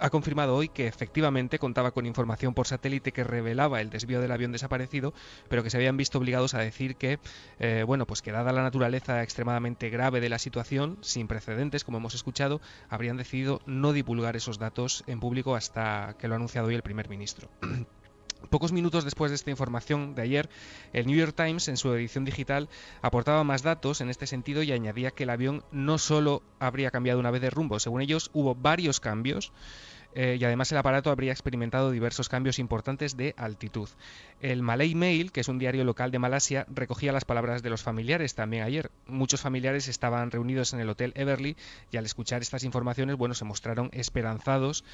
[0.00, 4.32] ha confirmado hoy que efectivamente contaba con información por satélite que revelaba el desvío del
[4.32, 5.14] avión desaparecido,
[5.48, 7.18] pero que se habían visto obligados a decir que,
[7.58, 11.98] eh, bueno, pues que dada la naturaleza extremadamente grave de la situación, sin precedentes, como
[11.98, 16.68] hemos escuchado, habrían decidido no divulgar esos datos en público hasta que lo ha anunciado
[16.68, 17.48] hoy el primer ministro.
[18.50, 20.48] Pocos minutos después de esta información de ayer,
[20.92, 22.68] el New York Times en su edición digital
[23.02, 27.18] aportaba más datos en este sentido y añadía que el avión no solo habría cambiado
[27.18, 29.52] una vez de rumbo, según ellos hubo varios cambios
[30.18, 33.90] eh, y además el aparato habría experimentado diversos cambios importantes de altitud.
[34.40, 37.82] El Malay Mail, que es un diario local de Malasia, recogía las palabras de los
[37.82, 38.90] familiares también ayer.
[39.06, 41.54] Muchos familiares estaban reunidos en el Hotel Everly
[41.90, 44.84] y al escuchar estas informaciones, bueno, se mostraron esperanzados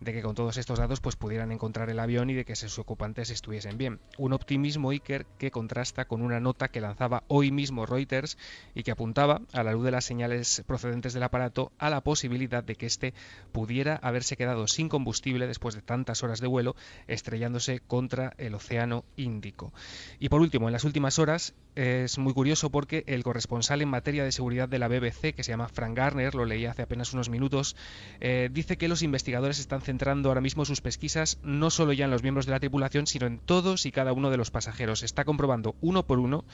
[0.00, 2.78] de que con todos estos datos pues pudieran encontrar el avión y de que sus
[2.78, 4.00] ocupantes estuviesen bien.
[4.18, 8.36] Un optimismo Iker que contrasta con una nota que lanzaba hoy mismo Reuters
[8.74, 12.62] y que apuntaba, a la luz de las señales procedentes del aparato, a la posibilidad
[12.64, 13.14] de que éste
[13.52, 16.76] pudiera haberse quedado sin combustible después de tantas horas de vuelo,
[17.06, 19.72] estrellándose contra el Océano Índico.
[20.18, 24.24] Y por último, en las últimas horas es muy curioso porque el corresponsal en materia
[24.24, 27.28] de seguridad de la BBC, que se llama Frank Garner, lo leí hace apenas unos
[27.28, 27.74] minutos,
[28.20, 32.10] eh, dice que los investigadores están centrando ahora mismo sus pesquisas no solo ya en
[32.10, 35.02] los miembros de la tripulación, sino en todos y cada uno de los pasajeros.
[35.02, 36.44] Está comprobando uno por uno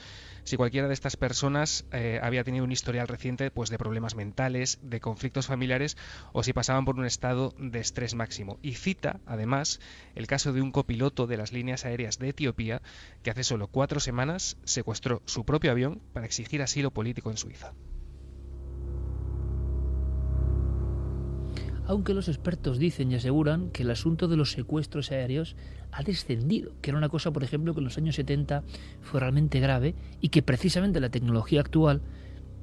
[0.43, 4.79] si cualquiera de estas personas eh, había tenido un historial reciente pues, de problemas mentales,
[4.81, 5.97] de conflictos familiares
[6.33, 8.59] o si pasaban por un estado de estrés máximo.
[8.61, 9.79] Y cita, además,
[10.15, 12.81] el caso de un copiloto de las líneas aéreas de Etiopía
[13.23, 17.73] que hace solo cuatro semanas secuestró su propio avión para exigir asilo político en Suiza.
[21.91, 25.57] Aunque los expertos dicen y aseguran que el asunto de los secuestros aéreos
[25.91, 28.63] ha descendido, que era una cosa, por ejemplo, que en los años 70
[29.01, 32.01] fue realmente grave y que precisamente la tecnología actual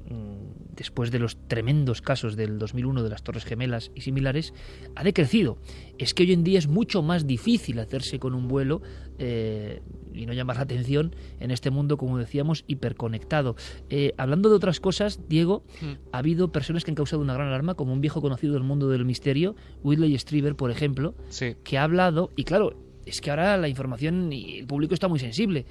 [0.09, 4.53] Mm, después de los tremendos casos del 2001 de las Torres Gemelas y similares,
[4.95, 5.57] ha decrecido.
[5.97, 8.81] Es que hoy en día es mucho más difícil hacerse con un vuelo
[9.17, 9.81] eh,
[10.13, 13.57] y no llamar la atención en este mundo, como decíamos, hiperconectado.
[13.89, 16.13] Eh, hablando de otras cosas, Diego, hmm.
[16.13, 18.87] ha habido personas que han causado una gran alarma, como un viejo conocido del mundo
[18.87, 21.13] del misterio, Whitley Strieber, por ejemplo,
[21.63, 25.19] que ha hablado, y claro, es que ahora la información y el público está muy
[25.19, 25.65] sensible.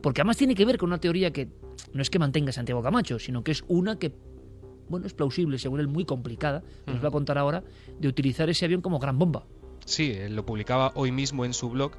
[0.00, 1.48] Porque además tiene que ver con una teoría que
[1.92, 4.12] no es que mantenga Santiago Camacho, sino que es una que,
[4.88, 7.64] bueno, es plausible, según él muy complicada, nos va a contar ahora,
[7.98, 9.46] de utilizar ese avión como gran bomba.
[9.84, 11.92] Sí, él lo publicaba hoy mismo en su blog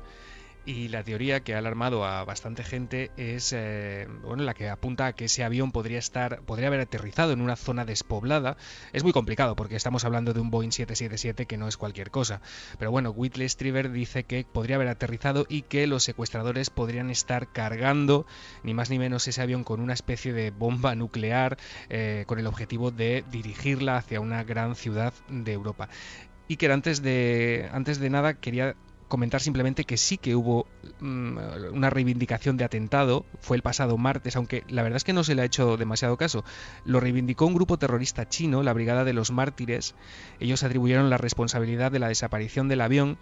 [0.70, 5.08] y la teoría que ha alarmado a bastante gente es eh, bueno, la que apunta
[5.08, 8.56] a que ese avión podría estar podría haber aterrizado en una zona despoblada.
[8.94, 12.42] Es muy complicado porque estamos hablando de un Boeing 777 que no es cualquier cosa.
[12.78, 17.52] Pero bueno, Whitley Strieber dice que podría haber aterrizado y que los secuestradores podrían estar
[17.52, 18.28] cargando
[18.62, 21.58] ni más ni menos ese avión con una especie de bomba nuclear
[21.90, 25.90] eh, con el objetivo de dirigirla hacia una gran ciudad de Europa.
[26.48, 28.76] Y que antes de, antes de nada quería
[29.10, 30.68] comentar simplemente que sí que hubo
[31.02, 31.38] mm,
[31.74, 35.36] una reivindicación de atentado, fue el pasado martes, aunque la verdad es que no se
[35.36, 36.46] le ha hecho demasiado caso.
[36.86, 39.96] Lo reivindicó un grupo terrorista chino, la Brigada de los Mártires.
[40.40, 43.18] Ellos atribuyeron la responsabilidad de la desaparición del avión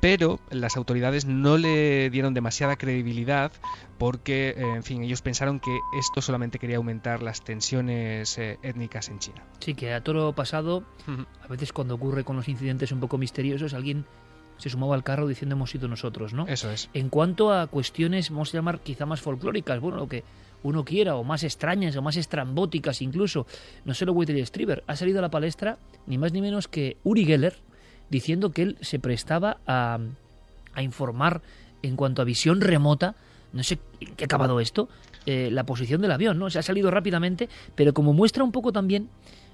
[0.00, 3.52] pero las autoridades no le dieron demasiada credibilidad
[3.98, 9.10] porque, eh, en fin, ellos pensaron que esto solamente quería aumentar las tensiones eh, étnicas
[9.10, 9.44] en China.
[9.60, 10.82] Sí, que a toro pasado,
[11.40, 14.04] a veces cuando ocurre con los incidentes un poco misteriosos, alguien
[14.62, 16.46] se sumaba al carro diciendo hemos sido nosotros, ¿no?
[16.46, 16.88] Eso es.
[16.94, 20.22] En cuanto a cuestiones, vamos a llamar quizá más folclóricas, bueno, lo que
[20.62, 23.44] uno quiera, o más extrañas, o más estrambóticas incluso,
[23.84, 27.24] no solo Whitley Strieber, ha salido a la palestra ni más ni menos que Uri
[27.24, 27.56] Geller,
[28.08, 29.98] diciendo que él se prestaba a,
[30.74, 31.42] a informar
[31.82, 33.16] en cuanto a visión remota,
[33.52, 33.80] no sé
[34.16, 34.88] qué ha acabado esto,
[35.26, 36.50] eh, la posición del avión, ¿no?
[36.50, 39.08] Se ha salido rápidamente, pero como muestra un poco también,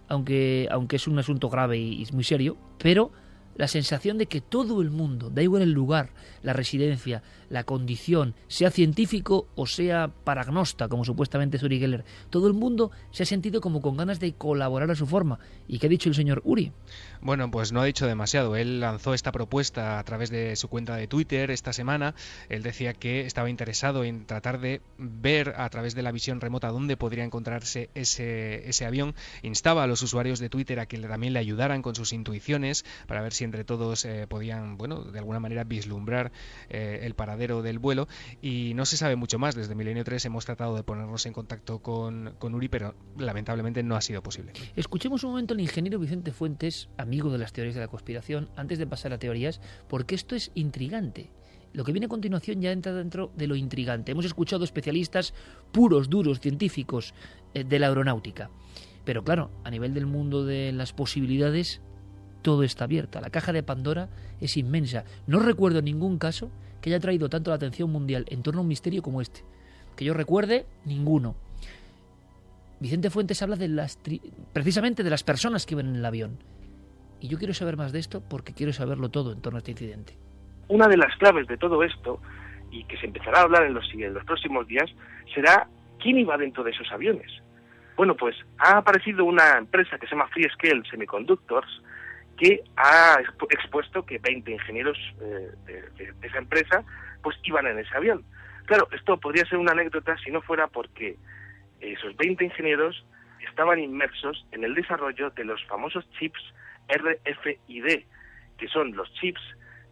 [0.07, 3.11] aunque, aunque es un asunto grave y, y muy serio, pero
[3.59, 6.11] la sensación de que todo el mundo, da igual el lugar,
[6.43, 12.47] la residencia, la condición, sea científico o sea paragnosta, como supuestamente es Uri Geller, todo
[12.47, 15.41] el mundo se ha sentido como con ganas de colaborar a su forma.
[15.67, 16.73] ¿Y qué ha dicho el señor Uri?
[17.21, 18.55] Bueno, pues no ha dicho demasiado.
[18.55, 22.15] Él lanzó esta propuesta a través de su cuenta de Twitter esta semana.
[22.49, 26.69] Él decía que estaba interesado en tratar de ver a través de la visión remota
[26.69, 29.17] dónde podría encontrarse ese, ese avión.
[29.43, 33.21] Instaba a los usuarios de Twitter a que también le ayudaran con sus intuiciones para
[33.21, 36.31] ver si entre todos eh, podían, bueno, de alguna manera vislumbrar
[36.69, 38.09] eh, el paradero del vuelo.
[38.41, 39.55] Y no se sabe mucho más.
[39.55, 43.97] Desde Milenio 3 hemos tratado de ponernos en contacto con, con Uri, pero lamentablemente no
[43.97, 44.53] ha sido posible.
[44.77, 48.79] Escuchemos un momento al ingeniero Vicente Fuentes, amigo de las teorías de la conspiración, antes
[48.79, 51.31] de pasar a teorías, porque esto es intrigante.
[51.73, 54.13] Lo que viene a continuación ya entra dentro de lo intrigante.
[54.13, 55.35] Hemos escuchado especialistas
[55.73, 57.15] puros, duros, científicos
[57.55, 58.51] eh, de la aeronáutica.
[59.05, 61.81] Pero claro, a nivel del mundo de las posibilidades,
[62.43, 63.21] todo está abierto.
[63.21, 64.09] La caja de Pandora
[64.41, 65.05] es inmensa.
[65.27, 68.69] No recuerdo ningún caso que haya traído tanto la atención mundial en torno a un
[68.69, 69.43] misterio como este.
[69.97, 71.35] Que yo recuerde, ninguno.
[72.81, 73.99] Vicente Fuentes habla de las
[74.53, 76.39] precisamente de las personas que iban en el avión.
[77.21, 79.73] Y yo quiero saber más de esto porque quiero saberlo todo en torno a este
[79.73, 80.17] incidente.
[80.69, 82.21] Una de las claves de todo esto,
[82.71, 84.89] y que se empezará a hablar en los, en los próximos días,
[85.35, 85.67] será
[85.99, 87.31] quién iba dentro de esos aviones.
[87.97, 91.83] Bueno, pues ha aparecido una empresa que se llama Freescale Semiconductors,
[92.39, 93.19] que ha
[93.51, 96.85] expuesto que 20 ingenieros eh, de, esa empresa
[97.23, 98.25] pues iban en ese avión.
[98.67, 101.17] Claro, esto podría ser una anécdota si no fuera porque
[101.81, 103.05] esos 20 ingenieros
[103.49, 106.41] estaban inmersos en el desarrollo de los famosos chips
[106.89, 108.05] RFID,
[108.57, 109.41] que son los chips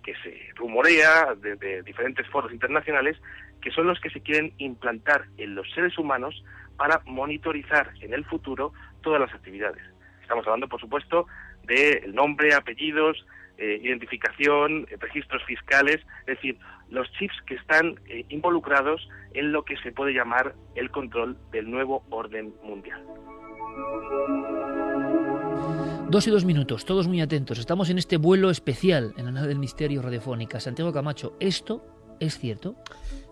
[0.04, 3.16] que se rumorea de, de diferentes foros internacionales,
[3.60, 6.44] que son los que se quieren implantar en los seres humanos
[6.76, 9.82] para monitorizar en el futuro todas las actividades.
[10.22, 11.26] Estamos hablando, por supuesto,
[11.66, 13.24] del nombre, apellidos,
[13.58, 16.58] eh, identificación, eh, registros fiscales, es decir,
[16.90, 21.70] los chips que están eh, involucrados en lo que se puede llamar el control del
[21.70, 23.02] nuevo orden mundial.
[26.08, 27.58] Dos y dos minutos, todos muy atentos.
[27.58, 30.60] Estamos en este vuelo especial en la nave del misterio radiofónica.
[30.60, 31.82] Santiago Camacho, ¿esto
[32.20, 32.76] es cierto?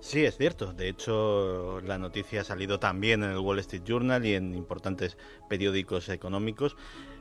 [0.00, 0.72] Sí, es cierto.
[0.72, 5.16] De hecho, la noticia ha salido también en el Wall Street Journal y en importantes
[5.48, 6.76] periódicos económicos.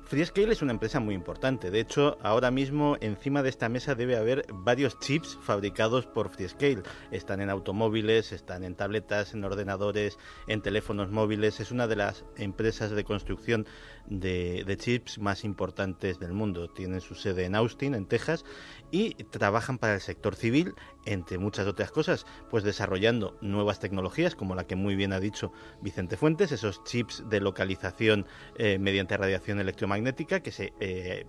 [0.05, 1.71] Freescale es una empresa muy importante.
[1.71, 6.83] De hecho, ahora mismo encima de esta mesa debe haber varios chips fabricados por Freescale.
[7.11, 11.59] Están en automóviles, están en tabletas, en ordenadores, en teléfonos móviles.
[11.59, 13.65] Es una de las empresas de construcción
[14.05, 16.69] de, chips más importantes del mundo.
[16.69, 18.43] Tienen su sede en Austin, en Texas,
[18.93, 20.75] y trabajan para el sector civil,
[21.05, 25.51] entre muchas otras cosas, pues desarrollando nuevas tecnologías, como la que muy bien ha dicho
[25.81, 31.25] Vicente Fuentes, esos chips de localización eh, mediante radiación electromagnética que se eh,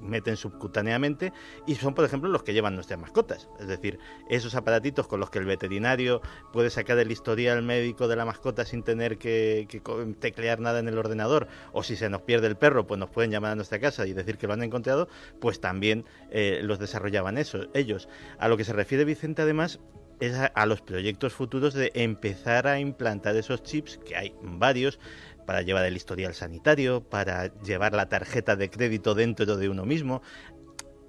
[0.00, 1.32] meten subcutáneamente
[1.66, 3.48] y son, por ejemplo, los que llevan nuestras mascotas.
[3.58, 6.20] Es decir, esos aparatitos con los que el veterinario
[6.52, 9.80] puede sacar el historial médico de la mascota sin tener que, que,
[10.18, 13.30] teclear nada en el ordenador, o si se nos pierde el perro, pues nos pueden
[13.30, 15.08] llamar a nuestra casa y decir que lo han encontrado,
[15.40, 17.38] pues también eh, los desarrollaban
[17.74, 18.08] ellos.
[18.38, 19.80] A lo que se refiere Vicente, además,
[20.20, 24.98] es a, a los proyectos futuros de empezar a implantar esos chips, que hay varios,
[25.50, 30.22] para llevar el historial sanitario, para llevar la tarjeta de crédito dentro de uno mismo.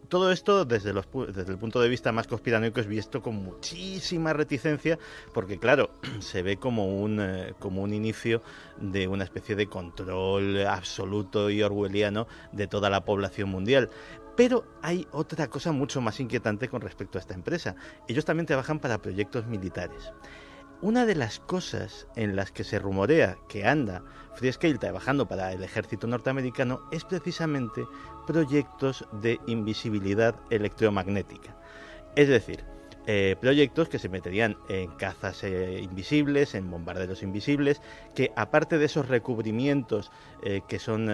[0.09, 4.33] Todo esto desde, los, desde el punto de vista más conspiranoico es visto con muchísima
[4.33, 4.97] reticencia
[5.31, 8.41] porque claro, se ve como un, eh, como un inicio
[8.79, 13.91] de una especie de control absoluto y orwelliano de toda la población mundial.
[14.35, 17.75] Pero hay otra cosa mucho más inquietante con respecto a esta empresa.
[18.07, 20.11] Ellos también trabajan para proyectos militares.
[20.81, 24.01] Una de las cosas en las que se rumorea que anda
[24.35, 27.85] Freescale trabajando para el ejército norteamericano es precisamente
[28.25, 31.55] proyectos de invisibilidad electromagnética.
[32.15, 32.63] Es decir,
[33.07, 37.81] eh, proyectos que se meterían en cazas eh, invisibles, en bombarderos invisibles,
[38.13, 40.11] que aparte de esos recubrimientos
[40.43, 41.09] eh, que, son,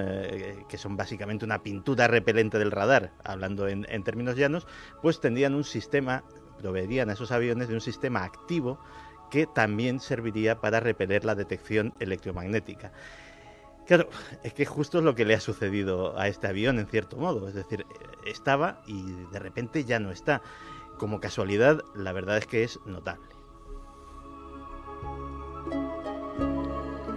[0.68, 4.68] que son básicamente una pintura repelente del radar, hablando en, en términos llanos,
[5.02, 6.24] pues tendrían un sistema,
[6.60, 8.80] proveerían a esos aviones de un sistema activo
[9.30, 12.92] que también serviría para repeler la detección electromagnética.
[13.86, 14.10] Claro,
[14.44, 17.48] es que justo es lo que le ha sucedido a este avión en cierto modo,
[17.48, 17.86] es decir,
[18.26, 19.02] estaba y
[19.32, 20.42] de repente ya no está
[20.98, 23.38] como casualidad, la verdad es que es notable.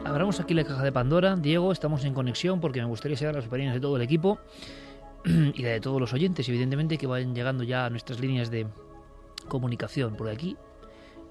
[0.05, 1.37] Abramos aquí la caja de Pandora.
[1.37, 4.39] Diego, estamos en conexión porque me gustaría saber las opiniones de todo el equipo
[5.25, 8.67] y de todos los oyentes, evidentemente, que vayan llegando ya a nuestras líneas de
[9.49, 10.17] comunicación.
[10.17, 10.57] Por aquí,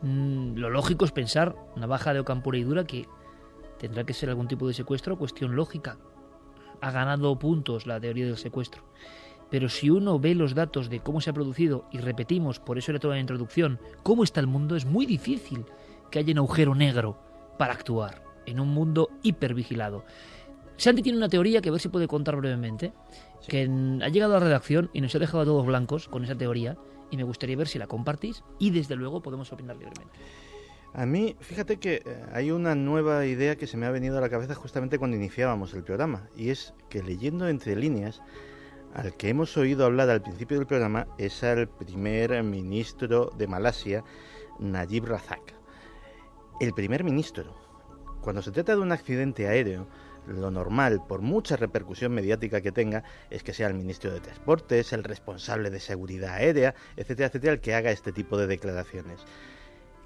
[0.02, 3.08] mm, lo lógico es pensar, navaja de Ocampura y dura, que
[3.78, 5.97] tendrá que ser algún tipo de secuestro, cuestión lógica.
[6.82, 8.84] Ha ganado puntos la teoría del secuestro.
[9.50, 12.91] Pero si uno ve los datos de cómo se ha producido y repetimos, por eso
[12.91, 15.66] era toda la introducción, cómo está el mundo, es muy difícil
[16.12, 17.18] que haya un agujero negro
[17.58, 20.04] para actuar en un mundo hipervigilado.
[20.78, 22.93] Santi tiene una teoría que a ver si puede contar brevemente,
[23.47, 23.64] que
[24.02, 26.78] ha llegado a la redacción y nos ha dejado a todos blancos con esa teoría
[27.12, 30.20] y me gustaría ver si la compartís y desde luego podemos opinar libremente.
[30.93, 34.22] A mí, fíjate que eh, hay una nueva idea que se me ha venido a
[34.22, 38.22] la cabeza justamente cuando iniciábamos el programa y es que leyendo entre líneas
[38.95, 44.03] al que hemos oído hablar al principio del programa es al primer ministro de Malasia,
[44.57, 45.53] Najib Razak.
[46.60, 47.53] El primer ministro.
[48.22, 49.88] Cuando se trata de un accidente aéreo,
[50.30, 54.94] lo normal, por mucha repercusión mediática que tenga, es que sea el ministro de Transportes,
[54.94, 59.22] el responsable de seguridad aérea, etcétera, etcétera, el que haga este tipo de declaraciones.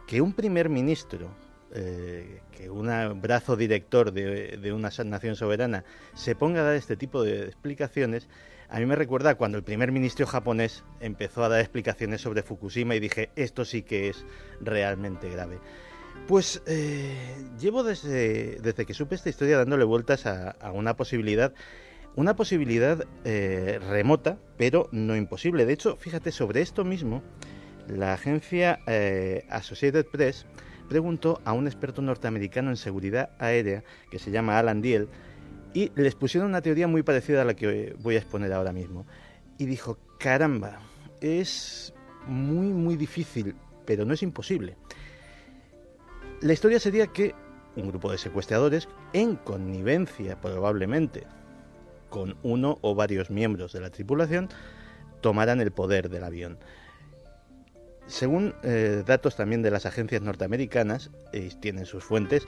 [0.07, 1.30] Que un primer ministro,
[1.74, 6.97] eh, que un brazo director de, de, una nación soberana se ponga a dar este
[6.97, 8.28] tipo de explicaciones,
[8.69, 12.95] a mí me recuerda cuando el primer ministro japonés empezó a dar explicaciones sobre Fukushima
[12.95, 14.26] y dije, esto sí que es
[14.61, 15.59] realmente grave.
[16.28, 17.18] Pues eh,
[17.59, 21.53] llevo desde, que supe esta historia dándole vueltas a, una posibilidad,
[22.16, 25.66] una posibilidad eh, remota, pero no imposible.
[25.66, 27.22] De hecho, fíjate, sobre esto mismo,
[27.88, 30.45] la agencia eh, Associated Press
[30.88, 35.09] preguntó a un experto norteamericano en seguridad aérea que se llama Alan Diel,
[35.74, 39.05] y les pusieron una teoría muy parecida a la que voy a exponer ahora mismo.
[39.57, 40.80] Y dijo, caramba,
[41.20, 41.93] es
[42.28, 43.55] muy, muy difícil,
[43.86, 44.78] pero no es imposible.
[46.43, 47.33] La historia sería que
[47.77, 51.23] un grupo de secuestradores, en connivencia probablemente
[52.09, 54.49] con uno o varios miembros de la tripulación,
[55.21, 56.57] tomaran el poder del avión.
[58.07, 62.45] Según eh, datos también de las agencias norteamericanas, y tienen sus fuentes,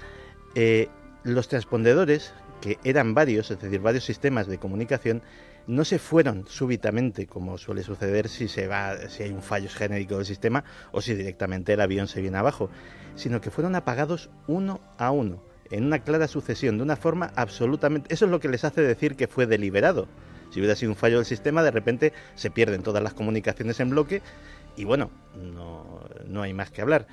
[0.56, 0.90] eh,
[1.24, 5.22] los transpondedores que eran varios, es decir, varios sistemas de comunicación,
[5.68, 10.18] no se fueron súbitamente, como suele suceder si se va, si hay un fallo genérico
[10.18, 12.70] del sistema o si directamente el avión se viene abajo,
[13.16, 15.42] sino que fueron apagados uno a uno,
[15.72, 18.14] en una clara sucesión, de una forma absolutamente.
[18.14, 20.08] Eso es lo que les hace decir que fue deliberado.
[20.52, 23.90] Si hubiera sido un fallo del sistema, de repente se pierden todas las comunicaciones en
[23.90, 24.22] bloque
[24.78, 27.08] y bueno, no, no hay más que hablar.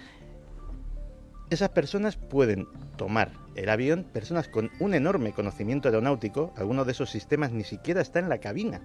[1.50, 7.10] Esas personas pueden tomar el avión, personas con un enorme conocimiento aeronáutico, algunos de esos
[7.10, 8.80] sistemas ni siquiera está en la cabina.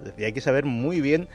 [0.00, 1.28] Es decir, hay que saber muy bien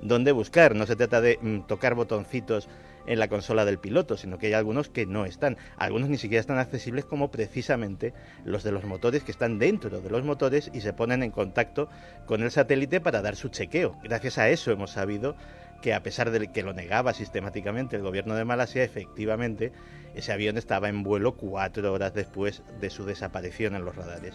[0.00, 2.68] dónde buscar, no se trata de mm, tocar botoncitos
[3.10, 5.56] en la consola del piloto, sino que hay algunos que no están.
[5.76, 10.08] Algunos ni siquiera están accesibles como precisamente los de los motores que están dentro de
[10.08, 11.88] los motores y se ponen en contacto
[12.26, 13.98] con el satélite para dar su chequeo.
[14.04, 15.34] Gracias a eso hemos sabido
[15.82, 19.72] que a pesar de que lo negaba sistemáticamente el gobierno de Malasia, efectivamente
[20.14, 24.34] ese avión estaba en vuelo cuatro horas después de su desaparición en los radares.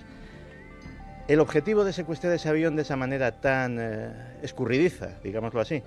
[1.29, 4.11] El objetivo de secuestrar ese avión de esa manera tan eh,
[4.43, 5.81] escurridiza, digámoslo así,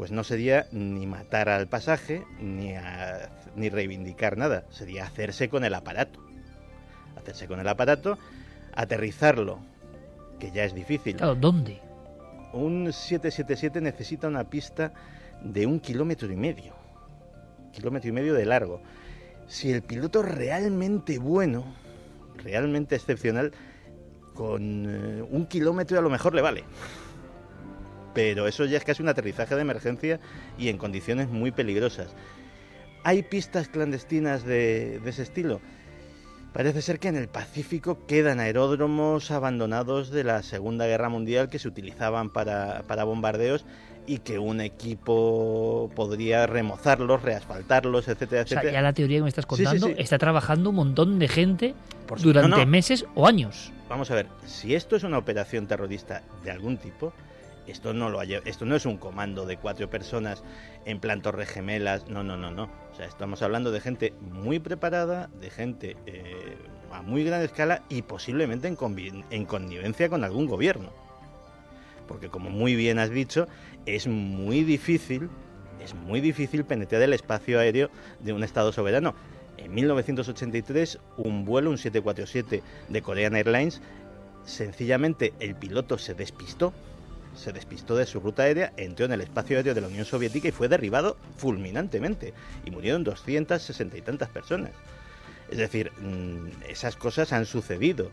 [0.00, 2.72] pues no sería ni matar al pasaje ni,
[3.54, 6.20] ni reivindicar nada, sería hacerse con el aparato.
[7.16, 8.16] Hacerse con el aparato,
[8.72, 9.58] aterrizarlo,
[10.38, 11.16] que ya es difícil.
[11.16, 11.82] Claro, ¿dónde?
[12.54, 14.94] un 777 necesita una pista
[15.42, 16.72] de un kilómetro y medio.
[17.70, 18.80] Kilómetro y medio de largo.
[19.48, 21.74] Si el piloto realmente bueno,
[22.42, 23.52] realmente excepcional,
[24.32, 26.64] con eh, un kilómetro a lo mejor le vale.
[28.14, 30.20] Pero eso ya es casi un aterrizaje de emergencia
[30.58, 32.14] y en condiciones muy peligrosas.
[33.04, 35.60] ¿Hay pistas clandestinas de ese estilo?
[36.52, 41.60] Parece ser que en el Pacífico quedan aeródromos abandonados de la Segunda Guerra Mundial que
[41.60, 43.64] se utilizaban para, bombardeos
[44.06, 48.60] y que un equipo podría remozarlos, reasfaltarlos, etcétera, etcétera.
[48.62, 51.74] O sea, ya la teoría que me estás contando está trabajando un montón de gente
[52.20, 53.72] durante meses o años.
[53.88, 57.12] Vamos a ver, si esto es una operación terrorista de algún tipo,
[57.70, 60.42] Esto no, es un comando de cuatro personas
[60.84, 62.64] en plan torres gemelas, no, no, no, no.
[62.92, 66.56] O sea, estamos hablando de gente muy preparada, de gente eh,
[66.92, 68.76] a muy gran escala y posiblemente en,
[69.30, 70.90] en connivencia con algún gobierno.
[72.08, 73.46] Porque como muy bien has dicho,
[73.86, 75.30] es muy difícil,
[75.80, 79.14] es muy difícil penetrar el espacio aéreo de un Estado soberano.
[79.56, 83.80] En 1983, un vuelo, un 747 de Korean Airlines,
[84.44, 86.72] sencillamente el piloto se despistó,
[87.40, 90.48] se despistó de su ruta aérea, entró en el espacio aéreo de la Unión Soviética
[90.48, 92.34] y fue derribado fulminantemente.
[92.64, 94.70] Y murieron 260 y tantas personas.
[95.50, 98.10] Es decir, mm, esas cosas han sucedido.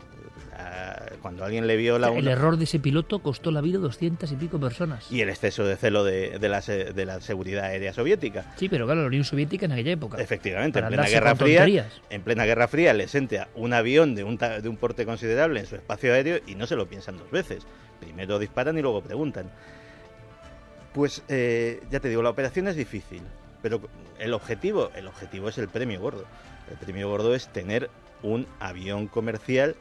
[1.21, 2.09] Cuando alguien le vio la...
[2.09, 5.11] El error de ese piloto costó la vida a 200 y pico personas.
[5.11, 8.53] Y el exceso de celo de, la, de la seguridad aérea soviética.
[8.55, 10.17] Sí, pero claro, la Unión Soviética en aquella época.
[10.19, 11.89] Efectivamente, en plena Guerra Fría.
[12.09, 15.65] En plena Guerra Fría les entra un avión de un, de un porte considerable en
[15.67, 17.65] su espacio aéreo y no se lo piensan dos veces.
[17.99, 19.49] Primero disparan y luego preguntan.
[20.93, 23.21] Pues eh, ya te digo, la operación es difícil,
[23.61, 23.81] pero
[24.19, 26.25] el objetivo, el objetivo es el premio gordo.
[26.71, 27.89] El premio gordo es tener
[28.23, 29.75] un avión comercial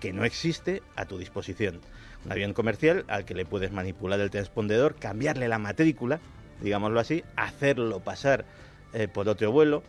[0.00, 1.80] que no existe a tu disposición.
[2.24, 6.20] Un avión comercial al que le puedes manipular el transpondedor, cambiarle la matrícula,
[6.60, 8.44] digámoslo así, hacerlo pasar
[8.92, 9.82] eh, por otro vuelo.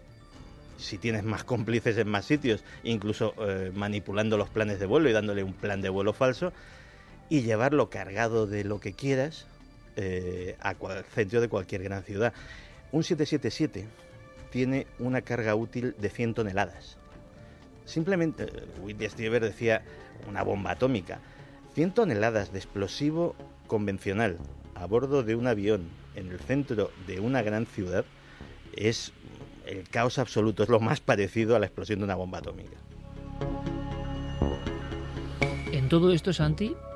[0.78, 5.14] Si tienes más cómplices en más sitios, incluso eh, manipulando los planes de vuelo y
[5.14, 6.52] dándole un plan de vuelo falso,
[7.34, 9.48] y llevarlo cargado de lo que quieras
[9.96, 10.78] eh, al
[11.16, 12.32] centro de cualquier gran ciudad.
[12.92, 13.88] Un 777
[14.52, 16.98] tiene una carga útil de 100 toneladas.
[17.86, 18.46] Simplemente,
[18.84, 19.82] Whitney Stieber decía
[20.30, 21.22] una bomba atómica.
[21.74, 24.38] 100 toneladas de explosivo convencional
[24.76, 28.06] a bordo de un avión en el centro de una gran ciudad
[28.76, 29.12] es
[29.66, 32.78] el caos absoluto, es lo más parecido a la explosión de una bomba atómica.
[35.72, 36.93] En todo esto, Santi, eh,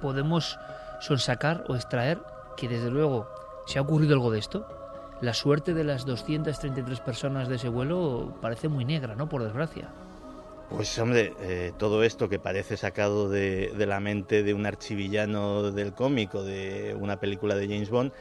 [0.00, 0.58] podemos
[1.00, 2.18] sonsacar o extraer
[2.56, 3.28] que desde luego
[3.66, 4.66] se ha ocurrido algo de esto,
[5.20, 9.28] la suerte de las 233 personas de ese vuelo parece muy negra, ¿no?
[9.28, 9.92] Por desgracia.
[10.70, 15.92] Pues hombre, eh, todo esto que parece sacado de, la mente de un archivillano del
[15.92, 18.12] cómic o de una película de James Bond,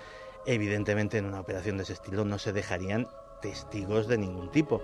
[0.47, 3.07] evidentemente en una operación de ese estilo no se dejarían
[3.39, 4.81] testigos de ningún tipo.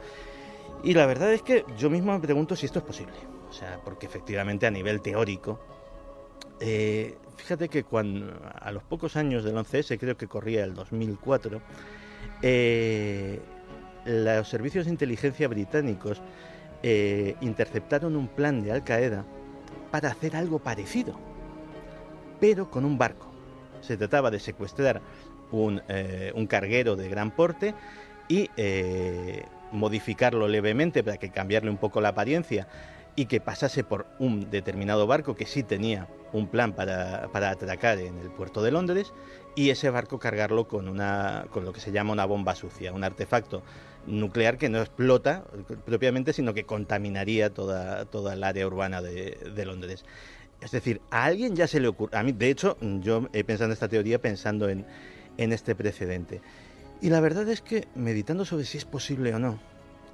[0.84, 3.16] Y la verdad es que yo mismo me pregunto si esto es posible.
[3.50, 5.60] O sea, porque efectivamente a nivel teórico,
[6.60, 11.62] eh, fíjate que cuando, a los pocos años del 11S, creo que corría el 2004,
[12.42, 13.40] eh,
[14.06, 16.22] los servicios de inteligencia británicos
[16.84, 19.26] eh, interceptaron un plan de Al Qaeda
[19.92, 21.18] para hacer algo parecido,
[22.40, 23.32] pero con un barco.
[23.82, 25.02] Se trataba de secuestrar
[25.52, 27.74] un, eh, carguero de gran porte
[28.28, 28.50] y
[29.72, 32.68] modificarlo levemente para que cambiarle un poco la apariencia
[33.16, 38.00] y que pasase por un determinado barco que sí tenía un plan para, para, atracar
[38.00, 39.14] en el puerto de Londres
[39.56, 43.06] y ese barco cargarlo con, una, con lo que se llama una bomba sucia, un
[43.06, 43.64] artefacto
[44.06, 45.46] nuclear que no explota
[45.86, 50.04] propiamente, sino que contaminaría toda, toda el área urbana de, Londres.
[50.62, 53.68] Es decir, a alguien ya se le ocurre, a mí de hecho yo he pensado
[53.68, 54.86] en esta teoría pensando en,
[55.38, 56.42] en este precedente.
[57.02, 59.60] Y la verdad es que meditando sobre si es posible o no,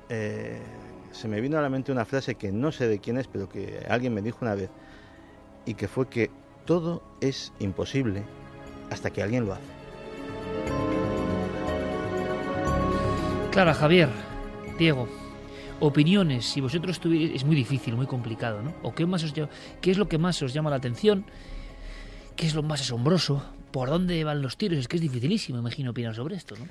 [0.10, 0.60] eh,
[1.12, 3.50] se me vino a la mente una frase que no sé de quién es, pero
[3.50, 4.70] que alguien me dijo una vez,
[5.66, 6.32] y que fue que
[6.66, 8.24] todo es imposible
[8.90, 9.64] hasta que alguien lo hace.
[13.52, 14.10] Clara, Javier,
[14.78, 15.08] Diego,
[15.82, 18.74] opiniones, si vosotros tuvierais, es muy difícil, muy complicado, ¿no?
[18.82, 21.26] ¿O qué, más os, qué es lo que más os llama la atención?
[22.36, 23.44] ¿Qué es lo más asombroso?
[23.72, 24.80] ¿Por dónde van los tiros?
[24.80, 26.66] Es que es dificilísimo, imagino, opinar sobre esto, ¿no?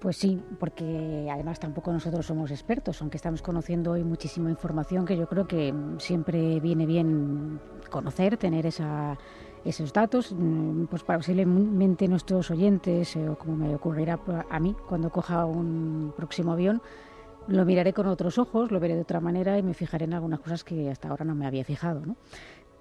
[0.00, 5.14] Pues sí, porque además tampoco nosotros somos expertos, aunque estamos conociendo hoy muchísima información que
[5.14, 9.18] yo creo que siempre viene bien conocer, tener esa,
[9.62, 15.10] esos datos, mm, pues posiblemente nuestros oyentes, eh, o como me ocurrirá a mí cuando
[15.10, 16.80] coja un próximo avión,
[17.46, 20.40] lo miraré con otros ojos, lo veré de otra manera y me fijaré en algunas
[20.40, 22.06] cosas que hasta ahora no me había fijado.
[22.06, 22.16] ¿no?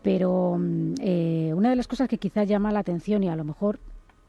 [0.03, 3.43] Pero mm, eh, una de las cosas que quizás llama la atención y a lo
[3.43, 3.79] mejor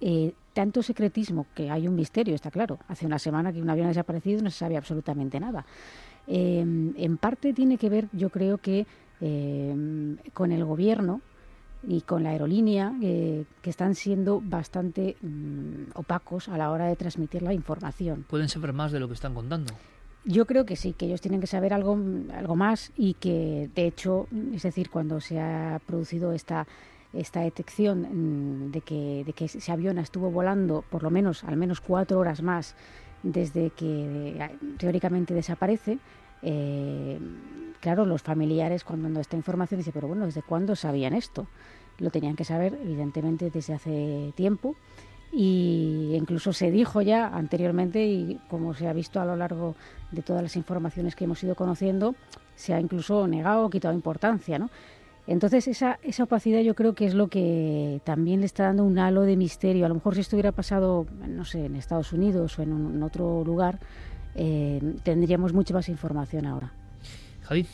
[0.00, 2.78] eh, tanto secretismo que hay un misterio, está claro.
[2.88, 5.64] Hace una semana que un avión ha desaparecido y no se sabe absolutamente nada.
[6.26, 8.86] Eh, en parte tiene que ver, yo creo que,
[9.20, 11.20] eh, con el gobierno
[11.86, 17.42] y con la aerolínea, que están siendo bastante mm, opacos a la hora de transmitir
[17.42, 18.26] la información.
[18.28, 19.72] ¿Pueden saber más de lo que están contando?
[20.24, 21.98] Yo creo que sí, que ellos tienen que saber algo,
[22.34, 26.66] algo más y que, de hecho, es decir, cuando se ha producido esta
[27.12, 31.56] esta detección mm, de que, de que ese avión estuvo volando por lo menos al
[31.56, 32.76] menos cuatro horas más
[33.22, 35.98] desde que eh, teóricamente desaparece,
[36.42, 37.18] eh,
[37.80, 41.46] claro, los familiares cuando esta información dicen, pero bueno, ¿desde cuándo sabían esto?
[42.00, 44.74] lo tenían que saber, evidentemente, desde hace tiempo
[45.32, 49.76] y incluso se dijo ya anteriormente y como se ha visto a lo largo
[50.10, 52.16] de todas las informaciones que hemos ido conociendo,
[52.56, 54.70] se ha incluso negado o quitado importancia, ¿no?
[55.30, 58.98] Entonces esa, esa opacidad yo creo que es lo que también le está dando un
[58.98, 59.86] halo de misterio.
[59.86, 63.44] A lo mejor si esto hubiera pasado, no sé, en Estados Unidos o en, otro
[63.44, 63.78] lugar,
[64.34, 66.72] eh, tendríamos mucha más información ahora.
[67.42, 67.64] Javi.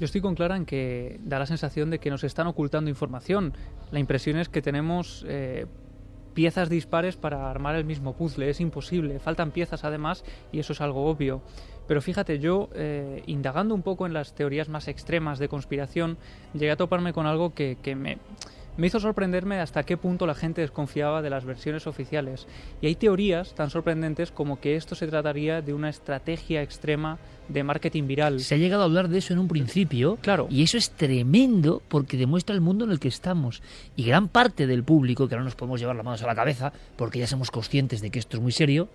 [0.00, 3.52] Yo estoy con Clara en que da la sensación de que nos están ocultando información.
[3.92, 5.66] La impresión es que tenemos eh,
[6.34, 8.50] piezas dispares para armar el mismo puzzle.
[8.50, 9.18] Es imposible.
[9.18, 11.40] Faltan piezas además y eso es algo obvio.
[11.86, 16.16] Pero fíjate, yo, eh, indagando un poco en las teorías más extremas de conspiración,
[16.54, 18.18] llegué a toparme con algo que, me,
[18.76, 22.46] me hizo sorprenderme hasta qué punto la gente desconfiaba de las versiones oficiales.
[22.80, 27.18] Y hay teorías tan sorprendentes como que esto se trataría de una estrategia extrema
[27.48, 28.40] de marketing viral.
[28.40, 30.16] Se ha llegado a hablar de eso en un principio.
[30.22, 30.46] Claro.
[30.50, 33.62] Y eso es tremendo porque demuestra el mundo en el que estamos.
[33.96, 36.72] Y gran parte del público, que no nos podemos llevar las manos a la cabeza,
[36.96, 38.88] porque ya somos conscientes de que esto es muy serio,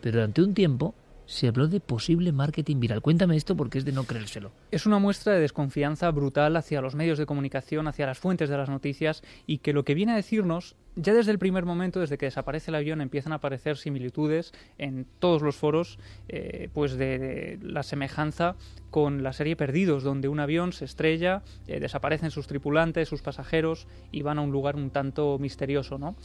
[0.00, 0.94] pero durante un tiempo
[1.26, 3.02] se habló de posible marketing viral.
[3.02, 4.52] Cuéntame esto porque es de no creérselo.
[4.70, 8.56] Es una muestra de desconfianza brutal hacia los medios de comunicación, hacia las fuentes de
[8.56, 12.16] las noticias y que lo que viene a decirnos, ya desde el primer momento, desde
[12.16, 15.98] que desaparece el avión, empiezan a aparecer similitudes en todos los foros,
[16.28, 18.56] eh, pues de, la semejanza
[18.90, 23.88] con la serie Perdidos, donde un avión se estrella, eh, desaparecen sus tripulantes, sus pasajeros
[24.12, 26.16] y van a un lugar un tanto misterioso, ¿no?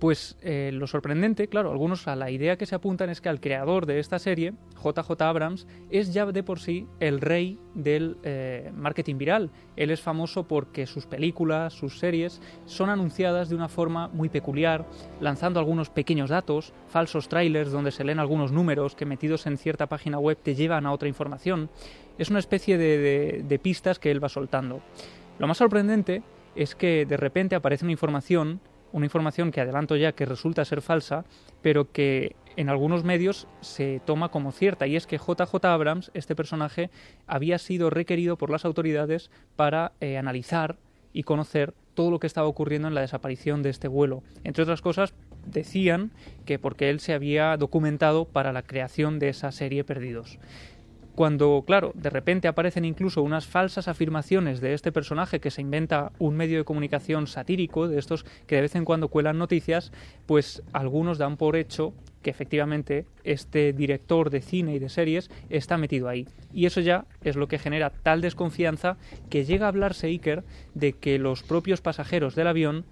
[0.00, 3.38] Pues eh, lo sorprendente, claro, algunos a la idea que se apuntan es que al
[3.38, 8.72] creador de esta serie, JJ Abrams, es ya de por sí el rey del eh,
[8.74, 9.50] marketing viral.
[9.76, 14.86] Él es famoso porque sus películas, sus series, son anunciadas de una forma muy peculiar,
[15.20, 19.86] lanzando algunos pequeños datos, falsos trailers donde se leen algunos números que metidos en cierta
[19.86, 21.68] página web te llevan a otra información.
[22.16, 24.80] Es una especie de pistas que él va soltando.
[25.38, 26.22] Lo más sorprendente
[26.56, 28.60] es que de repente aparece una información
[28.92, 31.24] una información que adelanto ya que resulta ser falsa,
[31.62, 36.36] pero que en algunos medios se toma como cierta, y es que JJ Abrams, este
[36.36, 36.90] personaje,
[37.26, 40.76] había sido requerido por las autoridades para eh, analizar
[41.12, 44.22] y conocer todo lo que estaba ocurriendo en la desaparición de este vuelo.
[44.44, 45.14] Entre otras cosas,
[45.44, 46.12] decían
[46.44, 50.38] que porque él se había documentado para la creación de esa serie Perdidos
[51.20, 56.12] cuando, claro, de repente aparecen incluso unas falsas afirmaciones de este personaje que se inventa
[56.18, 59.92] un medio de comunicación satírico, de estos que de vez en cuando cuelan noticias,
[60.24, 61.92] pues algunos dan por hecho
[62.22, 66.26] que efectivamente este director de cine y de series está metido ahí.
[66.54, 68.96] Y eso ya es lo que genera tal desconfianza
[69.28, 70.42] que llega a hablarse Iker
[70.72, 72.86] de que los propios pasajeros del avión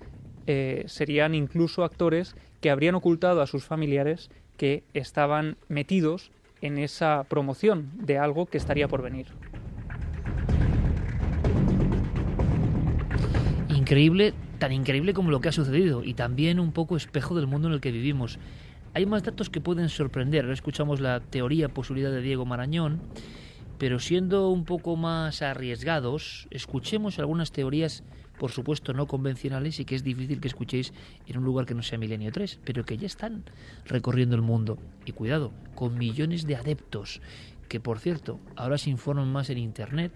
[0.47, 6.31] eh, serían incluso actores que habrían ocultado a sus familiares que estaban metidos
[6.61, 9.27] en esa promoción de algo que estaría por venir.
[13.69, 17.69] Increíble, tan increíble como lo que ha sucedido y también un poco espejo del mundo
[17.69, 18.39] en el que vivimos.
[18.95, 20.45] Hay más datos que pueden sorprender.
[20.45, 23.01] Ahora escuchamos la teoría posibilidad de Diego Marañón,
[23.79, 28.03] pero siendo un poco más arriesgados, escuchemos algunas teorías
[28.39, 30.93] por supuesto no convencionales y que es difícil que escuchéis
[31.27, 33.45] en un lugar que no sea Milenio 3, pero que ya están
[33.87, 34.79] recorriendo el mundo.
[35.05, 37.21] Y cuidado, con millones de adeptos,
[37.69, 40.13] que por cierto, ahora se informan más en Internet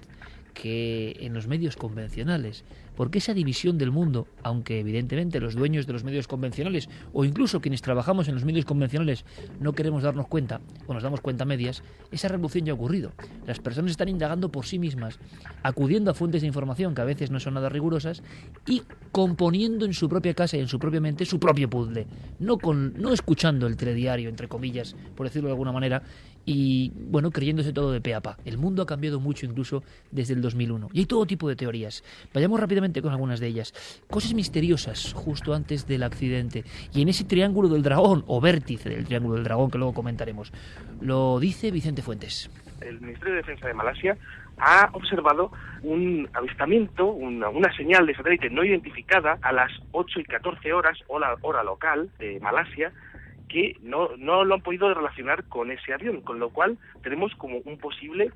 [0.54, 2.64] que en los medios convencionales.
[2.97, 7.61] Porque esa división del mundo, aunque evidentemente los dueños de los medios convencionales o incluso
[7.61, 9.24] quienes trabajamos en los medios convencionales
[9.61, 13.12] no queremos darnos cuenta o nos damos cuenta medias, esa revolución ya ha ocurrido.
[13.47, 15.18] Las personas están indagando por sí mismas,
[15.62, 18.22] acudiendo a fuentes de información que a veces no son nada rigurosas
[18.66, 22.07] y componiendo en su propia casa y en su propia mente su propio puzzle.
[22.38, 26.03] No, con, no escuchando el telediario, entre comillas, por decirlo de alguna manera,
[26.45, 28.38] y bueno, creyéndose todo de pe a pa.
[28.45, 32.03] El mundo ha cambiado mucho incluso desde el 2001 y hay todo tipo de teorías.
[32.34, 33.72] Vayamos rápidamente con algunas de ellas.
[34.11, 39.07] Cosas misteriosas justo antes del accidente y en ese triángulo del dragón o vértice del
[39.07, 40.53] triángulo del dragón que luego comentaremos.
[41.01, 42.51] Lo dice Vicente Fuentes.
[42.80, 44.18] El Ministerio de Defensa de Malasia
[44.59, 50.24] ha observado un avistamiento, una, una, señal de satélite no identificada a las 8 y
[50.24, 52.93] 14 horas, hora, hora local de Malasia,
[53.49, 57.59] que no, no lo han podido relacionar con ese avión, con lo cual tenemos como
[57.59, 58.30] un posible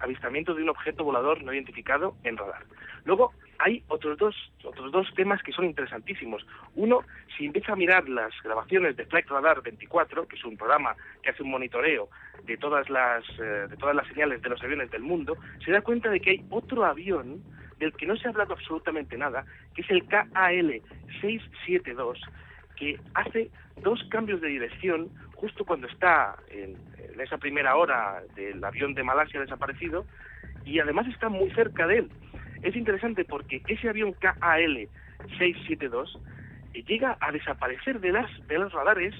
[0.00, 2.64] avistamiento de un objeto volador no identificado en radar.
[3.04, 6.44] Luego hay otros dos, otros dos temas que son interesantísimos.
[6.74, 7.04] Uno,
[7.36, 11.30] si empieza a mirar las grabaciones de Flight Radar 24, que es un programa que
[11.30, 12.08] hace un monitoreo
[12.44, 15.80] de todas las, eh, de todas las señales de los aviones del mundo, se da
[15.80, 17.42] cuenta de que hay otro avión
[17.78, 20.82] del que no se ha hablado absolutamente nada, que es el KAL
[21.20, 22.20] 672,
[22.76, 23.50] que hace
[23.82, 26.76] dos cambios de dirección justo cuando está en,
[27.20, 30.04] esa primera hora del avión de Malasia desaparecido
[30.64, 32.10] y además está muy cerca de él.
[32.62, 34.88] Es interesante porque ese avión KAL
[35.38, 36.20] 672
[36.74, 39.14] eh, llega a desaparecer de las de los radares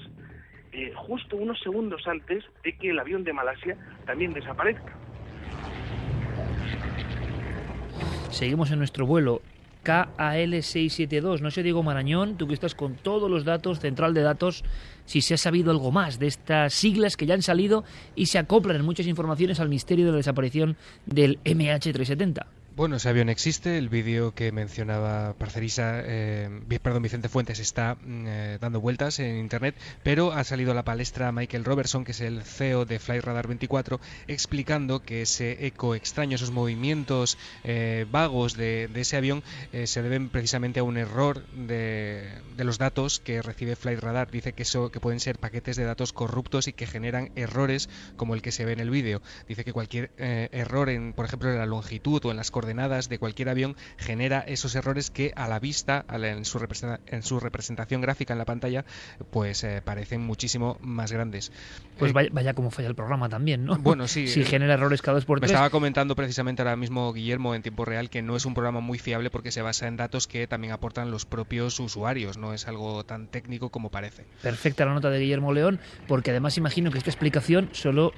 [0.71, 4.93] eh, justo unos segundos antes de que el avión de Malasia también desaparezca.
[8.31, 9.41] Seguimos en nuestro vuelo.
[9.83, 11.41] KAL672.
[11.41, 14.63] No sé, Diego Marañón, tú que estás con todos los datos, central de datos,
[15.05, 17.83] si se ha sabido algo más de estas siglas que ya han salido
[18.15, 22.45] y se acoplan en muchas informaciones al misterio de la desaparición del MH370.
[22.75, 26.49] Bueno, ese avión existe, el vídeo que mencionaba Parcerisa, eh,
[27.01, 31.31] Vicente Fuentes está mm, eh, dando vueltas en internet, pero ha salido a la palestra
[31.31, 36.49] Michael Robertson, que es el CEO de Flightradar 24, explicando que ese eco extraño, esos
[36.49, 39.43] movimientos eh, vagos de, ese avión
[39.83, 44.31] se deben precisamente a un error de, los datos que recibe Flightradar.
[44.31, 48.33] Dice que eso que pueden ser paquetes de datos corruptos y que generan errores como
[48.33, 49.21] el que se ve en el vídeo.
[49.47, 53.49] Dice que cualquier error en, por ejemplo, en la longitud o en las de cualquier
[53.49, 58.85] avión genera esos errores que a la vista, en su, representación gráfica en la pantalla,
[59.31, 61.51] pues eh, parecen muchísimo más grandes.
[61.97, 63.77] Pues eh, vaya, como falla el programa también, ¿no?
[63.77, 64.27] Bueno, sí.
[64.27, 67.85] si genera errores cada vez por Me estaba comentando precisamente ahora mismo Guillermo en tiempo
[67.85, 70.73] real que no es un programa muy fiable porque se basa en datos que también
[70.73, 74.25] aportan los propios usuarios, no es algo tan técnico como parece.
[74.41, 78.13] Perfecta la nota de Guillermo León, porque además imagino que esta explicación solo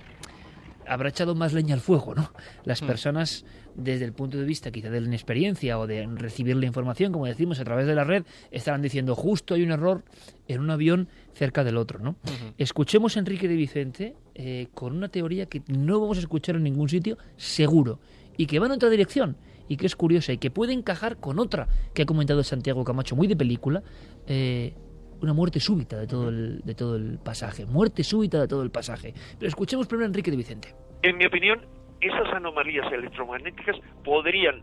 [0.87, 2.31] habrá echado más leña al fuego, ¿no?
[2.63, 2.87] Las mm.
[2.87, 3.45] personas,
[3.75, 7.25] desde el punto de vista quizá de la inexperiencia o de recibir la información, como
[7.25, 10.03] decimos, a través de la red, estarán diciendo justo hay un error
[10.47, 12.15] en un avión cerca del otro, ¿no?
[12.57, 16.63] Escuchemos a Enrique de Vicente eh, con una teoría que no vamos a escuchar en
[16.63, 17.99] ningún sitio, seguro,
[18.37, 21.39] y que va en otra dirección, y que es curiosa, y que puede encajar con
[21.39, 23.83] otra que ha comentado Santiago Camacho, muy de película,
[24.27, 24.73] eh,
[25.21, 28.71] una muerte súbita de todo, el, de todo el pasaje, muerte súbita de todo el
[28.71, 29.13] pasaje.
[29.39, 30.75] Pero escuchemos primero a Enrique de Vicente.
[31.01, 31.61] En mi opinión,
[32.07, 34.61] esas anomalías electromagnéticas podrían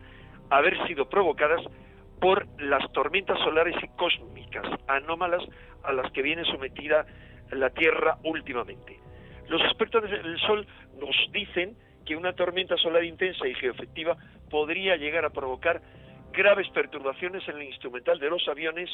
[0.51, 1.61] haber sido provocadas
[2.21, 5.43] por las tormentas solares y cósmicas anómalas
[5.83, 7.07] a las que viene sometida
[7.51, 8.99] la Tierra últimamente.
[9.49, 10.67] Los expertos del Sol
[11.01, 11.77] nos dicen
[12.07, 14.17] que una tormenta solar intensa y geoefectiva
[14.51, 15.83] podría llegar a provocar
[16.33, 18.89] graves perturbaciones en el instrumental de los aviones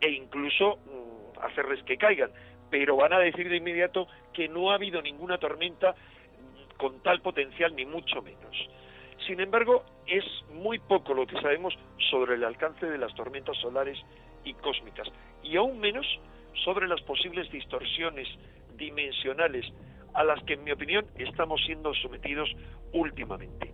[0.00, 2.30] e incluso mm, hacerles que caigan.
[2.70, 5.94] Pero van a decir de inmediato que no ha habido ninguna tormenta
[6.76, 8.56] con tal potencial, ni mucho menos.
[9.26, 11.74] Sin embargo, es muy poco lo que sabemos
[12.10, 13.98] sobre el alcance de las tormentas solares
[14.44, 15.08] y cósmicas,
[15.42, 16.06] y aún menos
[16.64, 18.28] sobre las posibles distorsiones
[18.76, 19.64] dimensionales
[20.14, 22.50] a las que, en mi opinión, estamos siendo sometidos
[22.92, 23.72] últimamente.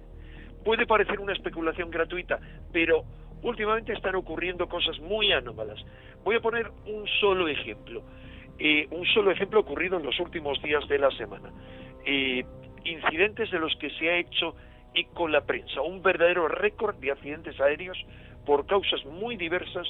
[0.65, 2.39] Puede parecer una especulación gratuita,
[2.73, 3.05] pero
[3.43, 5.83] últimamente están ocurriendo cosas muy anómalas.
[6.25, 8.03] Voy a poner un solo ejemplo,
[8.59, 11.51] eh, un solo ejemplo ocurrido en los últimos días de la semana.
[12.05, 12.45] Eh,
[12.85, 14.55] incidentes de los que se ha hecho
[14.95, 17.99] eco la prensa, un verdadero récord de accidentes aéreos
[18.47, 19.87] por causas muy diversas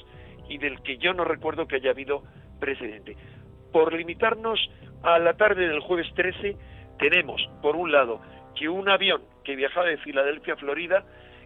[0.49, 2.23] y del que yo no recuerdo que haya habido
[2.59, 3.17] precedente.
[3.73, 4.59] Por limitarnos
[5.03, 6.57] a la tarde del jueves 13,
[6.99, 8.21] tenemos, por un lado,
[8.55, 11.05] que un avión que viajaba de Filadelfia a Florida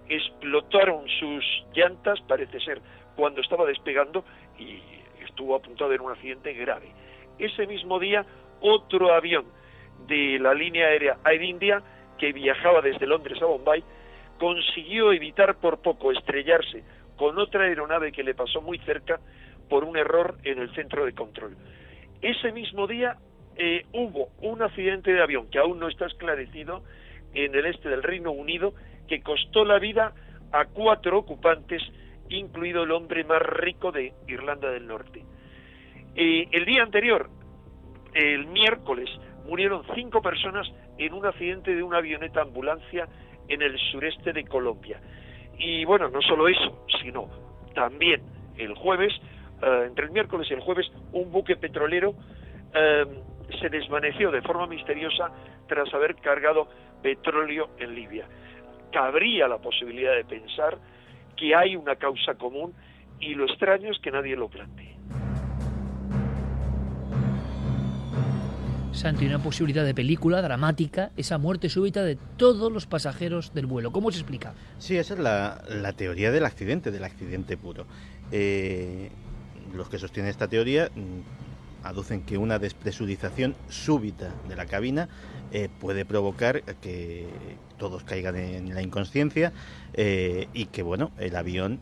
[0.08, 2.80] explotaron sus llantas, parece ser,
[3.16, 4.24] cuando estaba despegando
[4.58, 4.80] y
[5.22, 6.92] estuvo apuntado en un accidente grave.
[7.38, 8.24] Ese mismo día,
[8.60, 9.44] otro avión
[10.06, 11.82] de la línea aérea Air India,
[12.18, 13.82] que viajaba desde Londres a Bombay,
[14.38, 16.82] consiguió evitar por poco estrellarse
[17.16, 19.20] con otra aeronave que le pasó muy cerca
[19.68, 21.56] por un error en el centro de control.
[22.20, 23.16] Ese mismo día
[23.56, 26.82] eh, hubo un accidente de avión que aún no está esclarecido
[27.34, 28.74] en el este del Reino Unido
[29.08, 30.14] que costó la vida
[30.52, 31.82] a cuatro ocupantes,
[32.28, 35.22] incluido el hombre más rico de Irlanda del Norte.
[36.14, 37.30] Eh, el día anterior,
[38.14, 39.08] el miércoles,
[39.46, 43.08] murieron cinco personas en un accidente de una avioneta ambulancia
[43.48, 45.00] en el sureste de Colombia.
[45.58, 47.28] Y bueno, no solo eso, sino
[47.74, 48.22] también
[48.56, 49.12] el jueves,
[49.62, 52.14] eh, entre el miércoles y el jueves, un buque petrolero
[52.74, 53.04] eh,
[53.60, 55.30] se desvaneció de forma misteriosa
[55.66, 56.68] tras haber cargado
[57.02, 58.26] petróleo en Libia
[58.92, 60.78] cabría la posibilidad de pensar
[61.36, 62.74] que hay una causa común
[63.18, 64.48] y lo extraño es que nadie lo
[69.02, 73.90] Santi, una posibilidad de película dramática, esa muerte súbita de todos los pasajeros del vuelo.
[73.90, 74.54] ¿Cómo se explica?
[74.78, 77.84] Sí, esa es la, teoría del accidente, del accidente puro.
[78.30, 79.10] Eh,
[79.74, 85.08] los que sostienen esta teoría mm, aducen que una despresurización súbita de la cabina
[85.50, 87.26] eh, puede provocar que
[87.78, 89.52] todos caigan en la inconsciencia
[89.94, 91.80] eh, y que bueno el avión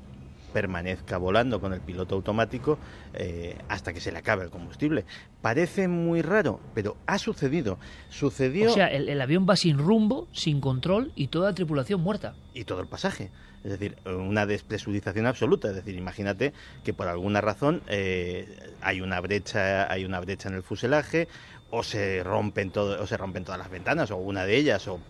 [0.50, 2.78] permanezca volando con el piloto automático
[3.14, 5.04] eh, hasta que se le acabe el combustible.
[5.42, 7.78] Parece muy raro, pero ha sucedido.
[8.08, 8.70] Sucedió.
[8.70, 12.34] O sea, el, avión va sin rumbo, sin control y toda la tripulación muerta.
[12.54, 13.30] Y todo el pasaje.
[13.64, 15.68] Es decir, una despresurización absoluta.
[15.68, 16.52] Es decir, imagínate
[16.84, 21.28] que por alguna razón eh, hay una brecha, hay una brecha en el fuselaje,
[21.70, 25.00] o se rompen todo, o se rompen todas las ventanas, o una de ellas, o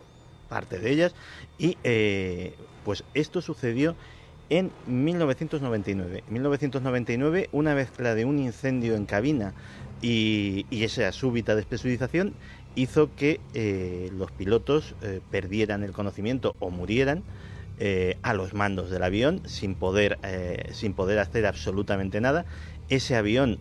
[0.49, 1.14] parte de ellas,
[1.59, 3.97] y eh, pues esto sucedió
[4.51, 6.24] en 1999.
[6.26, 9.55] En 1999, una mezcla de un incendio en cabina
[10.03, 12.34] y, esa súbita despresurización
[12.74, 17.22] hizo que eh, los pilotos eh, perdieran el conocimiento o murieran
[17.78, 20.18] eh, a los mandos del avión sin poder,
[20.72, 22.44] sin poder hacer absolutamente nada.
[22.88, 23.61] Ese avión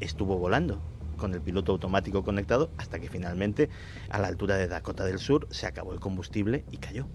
[0.00, 0.80] estuvo volando
[1.18, 3.68] con el piloto automático conectado hasta que finalmente
[4.08, 7.06] a la altura de Dakota del Sur se acabó el combustible y cayó.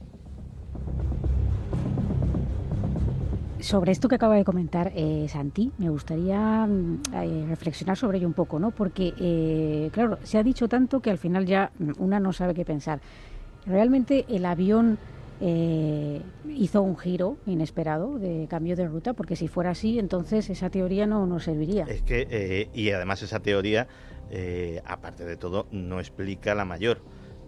[3.60, 8.28] Sobre esto que acaba de comentar eh, Santi, me gustaría mm, eh, reflexionar sobre ello
[8.28, 8.72] un poco, ¿no?
[8.72, 12.54] Porque, eh, claro, se ha dicho tanto que al final ya mm, una no sabe
[12.54, 13.00] qué pensar.
[13.66, 14.98] Realmente el avión
[16.48, 21.08] hizo un giro inesperado de cambio de ruta, porque si fuera así, entonces esa teoría
[21.08, 21.84] no nos serviría.
[21.90, 23.88] Es que, y además esa teoría,
[24.86, 27.02] aparte de todo, no explica la mayor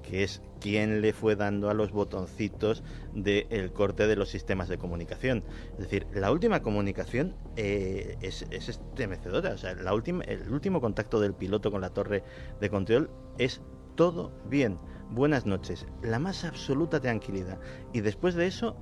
[0.10, 2.84] que es quién le fue dando a los botoncitos
[3.14, 5.44] del corte de los sistemas de comunicación.
[5.74, 9.52] Es decir, la última comunicación eh, es, estremecedora.
[9.52, 12.24] O sea, la última, el último contacto del piloto con la torre
[12.60, 13.62] de control es
[13.96, 14.80] todo bien.
[15.12, 15.86] Buenas noches.
[16.02, 17.60] La más absoluta tranquilidad.
[17.92, 18.78] Y después de eso,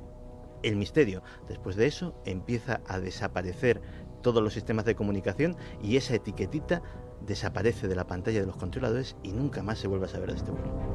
[0.64, 1.24] el misterio.
[1.48, 3.82] Después de eso, empieza a desaparecer
[4.22, 6.82] todos los sistemas de comunicación y esa etiquetita
[7.26, 10.38] desaparece de la pantalla de los controladores y nunca más se vuelve a saber de
[10.38, 10.95] este vuelo.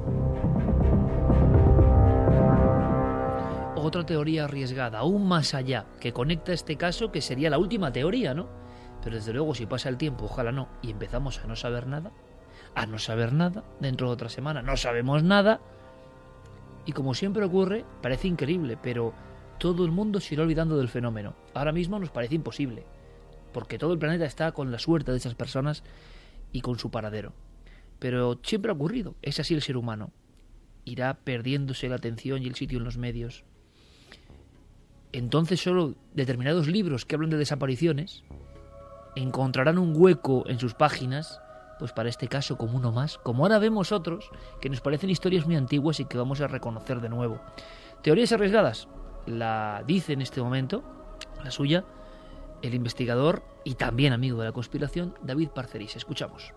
[3.83, 8.35] Otra teoría arriesgada, aún más allá, que conecta este caso, que sería la última teoría,
[8.35, 8.47] ¿no?
[9.03, 12.13] Pero desde luego, si pasa el tiempo, ojalá no, y empezamos a no saber nada,
[12.75, 15.61] a no saber nada, dentro de otra semana no sabemos nada,
[16.85, 19.15] y como siempre ocurre, parece increíble, pero
[19.59, 21.35] todo el mundo se irá olvidando del fenómeno.
[21.55, 22.85] Ahora mismo nos parece imposible,
[23.53, 25.85] porque todo el planeta está con la suerte de esas personas
[26.53, 27.33] y con su paradero.
[27.99, 30.13] Pero siempre ha ocurrido, es así el ser humano.
[30.85, 33.45] Irá perdiéndose la atención y el sitio en los medios.
[35.13, 38.23] Entonces solo determinados libros que hablan de desapariciones
[39.17, 41.41] encontrarán un hueco en sus páginas,
[41.79, 44.31] pues para este caso como uno más, como ahora vemos otros
[44.61, 47.41] que nos parecen historias muy antiguas y que vamos a reconocer de nuevo.
[48.03, 48.89] Teorías arriesgadas,
[49.27, 50.85] la dice en este momento,
[51.43, 51.85] la suya,
[52.63, 55.97] el investigador y también amigo de la conspiración, David Parceris.
[55.97, 56.53] Escuchamos.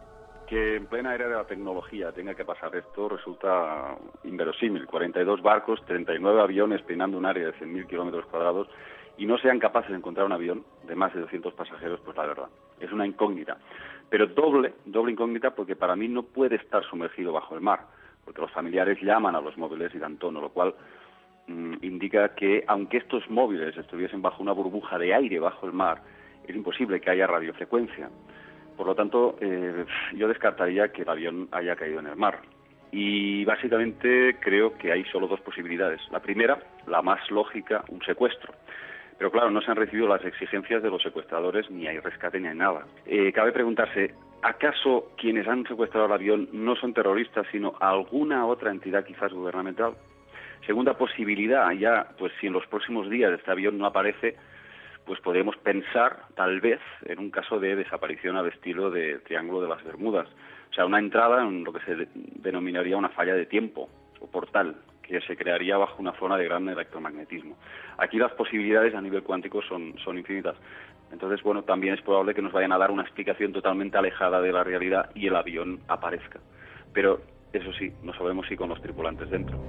[0.54, 4.86] Que en plena era de la tecnología tenga que pasar esto resulta inverosímil.
[4.86, 8.68] 42 barcos, 39 aviones peinando un área de 100.000 kilómetros cuadrados
[9.18, 12.28] y no sean capaces de encontrar un avión de más de 200 pasajeros, pues la
[12.28, 12.49] verdad,
[12.80, 13.58] es una incógnita.
[14.12, 17.88] Pero doble, doble incógnita porque para mí no puede estar sumergido bajo el mar,
[18.24, 20.76] porque los familiares llaman a los móviles y dan tono, lo cual
[21.47, 26.01] Mm, indica que aunque estos móviles estuviesen bajo una burbuja de aire bajo el mar,
[26.47, 28.10] es imposible que haya radiofrecuencia.
[28.78, 32.40] Por lo tanto, eh, yo descartaría que el avión haya caído en el mar.
[32.92, 36.02] Y básicamente creo que hay solo dos posibilidades.
[36.12, 38.54] La primera, la más lógica, un secuestro.
[39.18, 42.48] Pero claro, no se han recibido las exigencias de los secuestradores, ni hay rescate ni
[42.48, 42.86] hay nada.
[43.06, 48.72] Eh, cabe preguntarse, ¿acaso quienes han secuestrado el avión no son terroristas, sino alguna otra
[48.72, 49.94] entidad quizás gubernamental?
[50.66, 54.36] Segunda posibilidad, ya, pues si en los próximos días este avión no aparece,
[55.06, 59.68] pues podemos pensar, tal vez, en un caso de desaparición al estilo de Triángulo de
[59.68, 60.28] las Bermudas.
[60.72, 63.89] O sea, una entrada en lo que se denominaría una falla de tiempo
[64.20, 67.58] o portal, que se crearía bajo una zona de gran electromagnetismo.
[67.97, 70.56] Aquí las posibilidades a nivel cuántico son, son infinitas.
[71.12, 74.51] Entonces, bueno, también es probable que nos vayan a dar una explicación totalmente alejada de
[74.51, 76.39] la realidad y el avión aparezca.
[76.93, 79.60] Pero, eso sí, no sabemos si con los tripulantes dentro.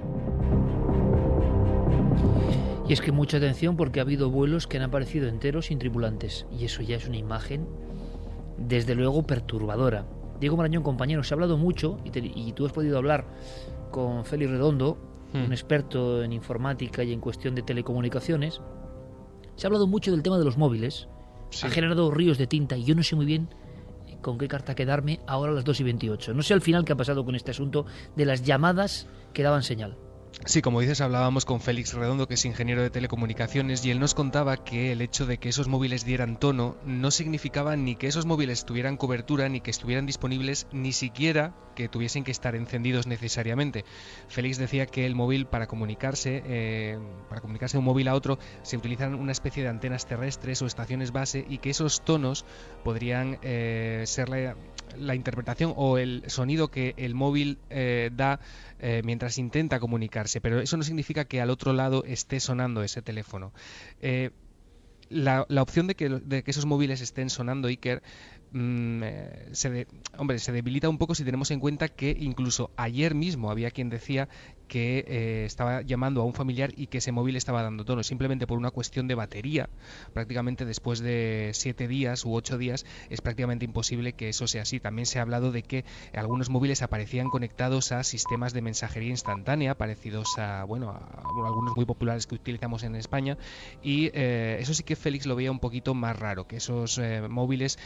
[2.87, 6.45] Y es que mucha atención porque ha habido vuelos que han aparecido enteros sin tripulantes.
[6.51, 7.67] Y eso ya es una imagen,
[8.57, 10.05] desde luego, perturbadora.
[10.39, 13.25] Diego Marañón, compañero, se ha hablado mucho, y, tú has podido hablar
[13.89, 14.97] con Félix Redondo,
[15.33, 15.45] hmm.
[15.45, 18.61] un experto en informática y en cuestión de telecomunicaciones.
[19.55, 21.07] Se ha hablado mucho del tema de los móviles.
[21.63, 23.49] Ha generado ríos de tinta y yo no sé muy bien
[24.21, 26.33] con qué carta quedarme ahora a las 2 y 28.
[26.33, 29.63] No sé al final qué ha pasado con este asunto de las llamadas que daban
[29.63, 29.97] señal.
[30.43, 34.13] Sí, como dices, hablábamos con Félix Redondo, que es ingeniero de telecomunicaciones, y él nos
[34.13, 38.25] contaba que el hecho de que esos móviles dieran tono no significaba ni que esos
[38.25, 43.85] móviles tuvieran cobertura, ni que estuvieran disponibles, ni siquiera que tuviesen que estar encendidos necesariamente.
[44.27, 48.37] Félix decía que el móvil para comunicarse, eh, para comunicarse de un móvil a otro,
[48.61, 52.45] se utilizan una especie de antenas terrestres o estaciones base y que esos tonos
[52.83, 58.39] podrían eh, ser la, interpretación o el sonido que el móvil eh, da
[58.87, 63.01] eh, mientras intenta comunicarse, pero eso no significa que al otro lado esté sonando ese
[63.01, 63.51] teléfono.
[63.99, 64.29] Eh,
[65.09, 68.03] la, opción de que, esos móviles estén sonando Iker
[68.51, 69.01] mmm,
[69.53, 69.87] se, de,
[70.19, 73.89] hombre, se debilita un poco si tenemos en cuenta que incluso ayer mismo había quien
[73.89, 74.29] decía
[74.67, 78.47] que eh, estaba llamando a un familiar y que ese móvil estaba dando tono, simplemente
[78.47, 79.69] por una cuestión de batería.
[80.13, 84.79] Prácticamente después de siete días u ocho días es prácticamente imposible que eso sea así.
[84.79, 89.75] También se ha hablado de que algunos móviles aparecían conectados a sistemas de mensajería instantánea,
[89.75, 93.37] parecidos a, bueno, a, algunos muy populares que utilizamos en España,
[93.83, 97.21] y eh, eso sí que Félix lo veía un poquito más raro, que esos eh,
[97.27, 97.77] móviles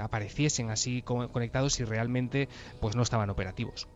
[0.00, 2.48] apareciesen así conectados y realmente
[2.80, 3.88] pues no estaban operativos.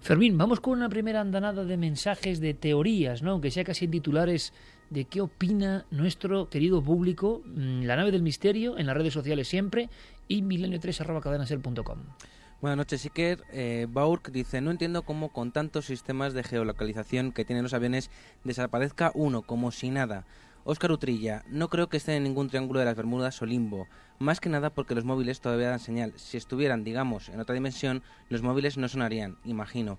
[0.00, 3.32] Fermín, vamos con una primera andanada de mensajes, de teorías, ¿no?
[3.32, 4.54] aunque sea casi en titulares,
[4.88, 9.90] de qué opina nuestro querido público, la nave del misterio, en las redes sociales siempre,
[10.26, 11.98] y milenio3.cadenasel.com.
[12.60, 13.42] Buenas noches, Iker.
[13.52, 18.10] Eh, Baurk dice, no entiendo cómo con tantos sistemas de geolocalización que tienen los aviones
[18.44, 20.24] desaparezca uno como si nada.
[20.64, 23.88] Óscar Utrilla, no creo que esté en ningún triángulo de las Bermudas o limbo,
[24.18, 26.12] más que nada porque los móviles todavía dan señal.
[26.16, 29.98] Si estuvieran, digamos, en otra dimensión, los móviles no sonarían, imagino.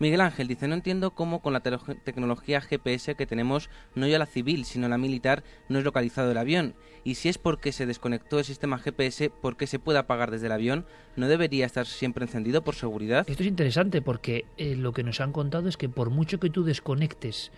[0.00, 4.18] Miguel Ángel dice, no entiendo cómo con la te tecnología GPS que tenemos, no ya
[4.18, 6.74] la civil, sino la militar, no es localizado el avión.
[7.04, 10.46] Y si es porque se desconectó el sistema GPS, ¿por qué se puede apagar desde
[10.46, 10.86] el avión?
[11.16, 13.28] ¿No debería estar siempre encendido por seguridad?
[13.28, 16.48] Esto es interesante porque eh, lo que nos han contado es que por mucho que
[16.48, 17.52] tú desconectes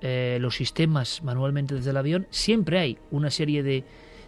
[0.00, 3.84] eh, los sistemas manualmente desde el avión, siempre hay una serie de,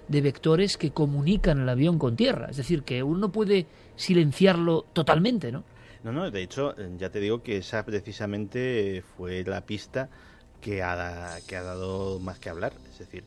[0.09, 2.49] de vectores que comunican el avión con tierra.
[2.51, 3.66] Es decir, que uno no puede
[3.97, 5.64] silenciarlo totalmente, ¿no?
[6.03, 10.09] No, no, de hecho, ya te digo que esa precisamente fue la pista
[10.61, 12.73] que ha, que ha dado más que hablar.
[12.91, 13.25] Es decir,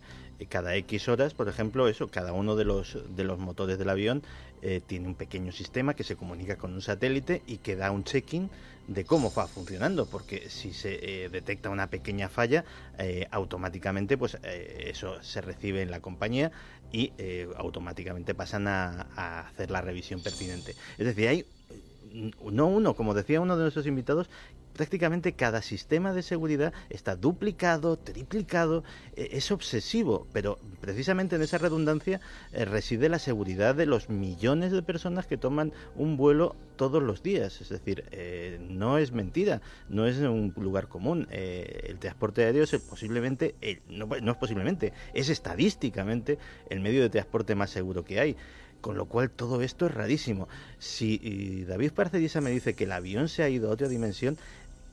[0.48, 4.24] cada X horas, por ejemplo, eso, cada uno de los, de los motores del avión
[4.62, 8.04] eh, tiene un pequeño sistema que se comunica con un satélite y que da un
[8.04, 8.50] check-in
[8.88, 12.66] de cómo va funcionando, porque si se eh, detecta una pequeña falla,
[12.98, 16.52] eh, automáticamente pues eh, eso se recibe en la compañía
[16.94, 20.76] y eh, automáticamente pasan a, hacer la revisión pertinente.
[20.98, 21.46] Es decir, hay
[22.14, 24.30] no uno, como decía uno de nuestros invitados,
[24.74, 28.84] prácticamente cada sistema de seguridad está duplicado, triplicado,
[29.16, 34.72] eh, es obsesivo, pero precisamente en esa redundancia eh, reside la seguridad de los millones
[34.72, 37.62] de personas que toman un vuelo todos los días.
[37.62, 41.28] Es decir, eh, no es mentira, no es un lugar común.
[41.32, 46.38] Eh, el transporte aéreo es posiblemente, el, no, no es posiblemente, es estadísticamente
[46.70, 48.36] el medio de transporte más seguro que hay.
[48.84, 50.50] Con lo cual todo esto es rarísimo.
[50.78, 54.38] Si David Parcellisa me dice que el avión se ha ido a otra dimensión,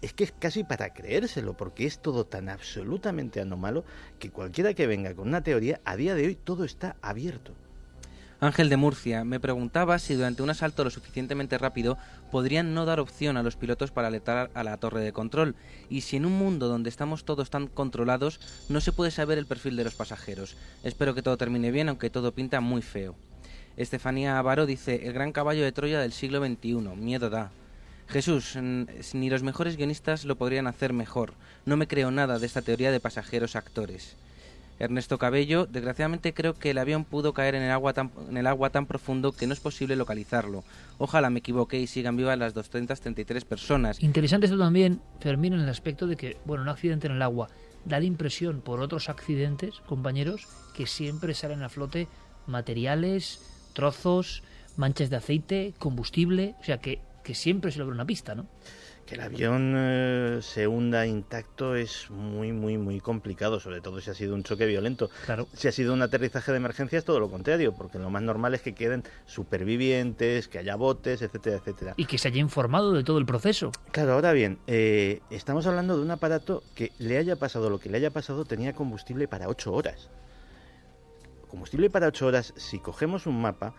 [0.01, 3.85] es que es casi para creérselo, porque es todo tan absolutamente anómalo
[4.21, 7.53] que cualquiera que venga con una teoría, a día de hoy todo está abierto.
[8.39, 11.99] Ángel de Murcia me preguntaba si durante un asalto lo suficientemente rápido
[12.31, 15.57] podrían no dar opción a los pilotos para alertar a la torre de control
[15.89, 18.39] y si en un mundo donde estamos todos tan controlados
[18.69, 20.57] no se puede saber el perfil de los pasajeros.
[20.85, 23.17] Espero que todo termine bien, aunque todo pinta muy feo.
[23.77, 27.51] Estefanía Avaro dice, el gran caballo de Troya del siglo XXI, miedo da.
[28.09, 31.35] Jesús, ni los mejores guionistas lo podrían hacer mejor.
[31.65, 34.17] No me creo nada de esta teoría de pasajeros actores.
[34.81, 38.47] Ernesto Cabello, desgraciadamente creo que el avión pudo caer en el, agua tan, en el
[38.47, 40.65] agua tan profundo que no es posible localizarlo.
[40.97, 44.03] Ojalá me equivoque y sigan vivas las 233 personas.
[44.03, 47.49] Interesante esto también, Fermín, en el aspecto de que, bueno, un accidente en el agua
[47.85, 52.09] da la impresión por otros accidentes, compañeros, que siempre salen a flote
[52.47, 54.43] materiales, trozos,
[54.77, 58.47] manchas de aceite, combustible, o sea que, que siempre se logra una pista, ¿no?
[59.07, 64.09] Que el avión eh, se hunda intacto es muy, muy, muy complicado, sobre todo si
[64.09, 65.11] ha sido un choque violento.
[65.27, 65.49] Claro.
[65.53, 68.55] Si ha sido un aterrizaje de emergencia es todo lo contrario, porque lo más normal
[68.55, 71.95] es que queden supervivientes, que haya botes, etcétera, etcétera.
[71.97, 73.73] Y que se haya informado de todo el proceso.
[73.91, 77.89] Claro, ahora bien, eh, estamos hablando de un aparato que le haya pasado lo que
[77.89, 80.09] le haya pasado, tenía combustible para ocho horas.
[81.51, 83.75] Combustible para ocho horas, si cogemos un mapa,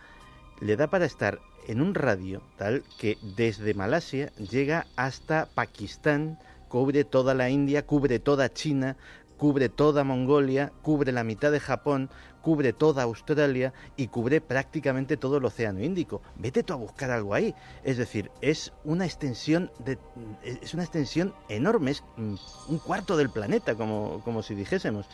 [0.60, 7.04] le da para estar en un radio tal que desde Malasia llega hasta Pakistán, cubre
[7.04, 8.96] toda la India, cubre toda China,
[9.38, 12.10] cubre toda Mongolia, cubre la mitad de Japón,
[12.42, 16.20] cubre toda Australia y cubre prácticamente todo el Océano Índico.
[16.36, 17.54] Vete tú a buscar algo ahí.
[17.84, 19.98] Es decir, es una extensión de,
[20.44, 25.06] es una extensión enorme, es un cuarto del planeta, como, como si dijésemos.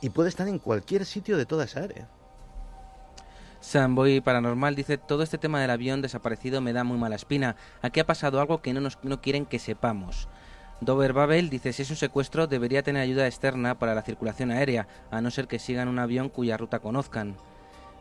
[0.00, 2.08] Y puede estar en cualquier sitio de toda esa área.
[3.60, 7.56] Samboy Paranormal dice, todo este tema del avión desaparecido me da muy mala espina.
[7.82, 10.28] Aquí ha pasado algo que no, nos, no quieren que sepamos.
[10.80, 14.86] Dover Babel dice, si es un secuestro debería tener ayuda externa para la circulación aérea,
[15.10, 17.36] a no ser que sigan un avión cuya ruta conozcan.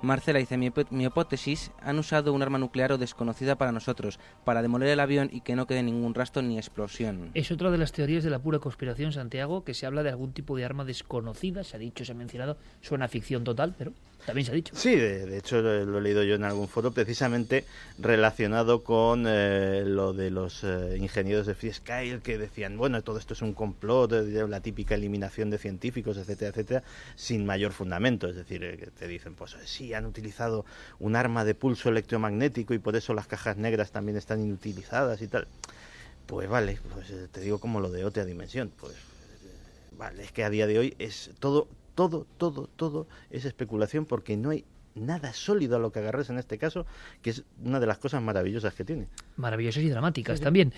[0.02, 0.72] Marcela dice, mi,
[1.06, 5.42] hipótesis, han usado un arma nuclear o desconocida para nosotros, para demoler el avión y
[5.42, 7.32] que no quede ningún rastro ni explosión.
[7.34, 10.34] Es otra de las teorías de la pura conspiración, Santiago, que se habla de algún
[10.34, 13.94] tipo de arma desconocida, se ha dicho, se ha mencionado, suena ficción total, pero
[14.26, 14.76] también se ha dicho.
[14.76, 17.66] Sí, de, hecho lo, he leído yo en algún foro precisamente
[17.98, 21.72] relacionado con eh, lo de los eh, ingenieros de Free
[22.24, 26.84] que decían, bueno, todo esto es un complot, la típica eliminación de científicos, etcétera, etcétera,
[27.16, 28.28] sin mayor fundamento.
[28.28, 30.66] Es decir, eh, que te dicen, pues sí, han utilizado
[31.00, 35.28] un arma de pulso electromagnético y por eso las cajas negras también están inutilizadas y
[35.28, 35.48] tal.
[36.26, 38.72] Pues vale, pues te digo como lo de otra dimensión.
[38.78, 38.94] Pues
[39.98, 41.68] vale, es que a día de hoy es todo
[41.98, 46.38] todo, todo, todo es especulación porque no hay nada sólido a lo que agarres en
[46.38, 46.86] este caso,
[47.24, 49.08] que es una de las cosas maravillosas que tiene.
[49.36, 50.74] Maravillosas y dramáticas también.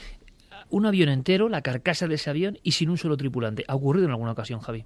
[0.69, 3.65] Un avión entero, la carcasa de ese avión y sin un solo tripulante.
[3.67, 4.85] ¿Ha ocurrido en alguna ocasión, Javi?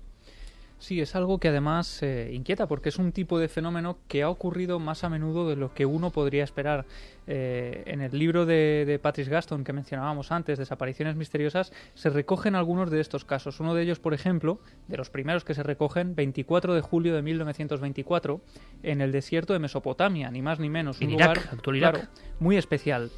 [0.84, 4.30] Sí, es algo que además eh, inquieta porque es un tipo de fenómeno que ha
[4.30, 6.86] ocurrido más a menudo de lo que uno podría esperar.
[7.26, 12.54] Eh, en el libro de, de, Patrice Gaston que mencionábamos antes, Desapariciones Misteriosas, se recogen
[12.56, 13.62] algunos de estos casos.
[13.62, 14.60] Uno de ellos, por ejemplo,
[14.90, 18.42] de los primeros que se recogen, 24 de julio de 1924,
[18.84, 21.00] en el desierto de Mesopotamia, ni más ni menos.
[21.00, 22.10] Un lugar, actual
[22.40, 23.10] muy especial.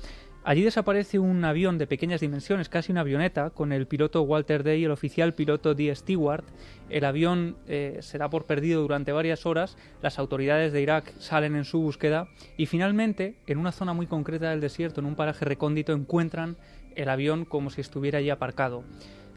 [0.47, 4.79] Allí desaparece un avión de pequeñas dimensiones, casi una avioneta, con el piloto Walter Day
[4.79, 6.45] y el oficial piloto Dee Stewart.
[6.87, 11.55] El avión eh, se da por perdido durante varias horas, las autoridades de Irak salen
[11.55, 12.27] en su búsqueda
[12.57, 16.57] y finalmente, en una zona muy concreta del desierto, en un paraje recóndito, encuentran
[16.95, 18.83] el avión como si estuviera allí aparcado.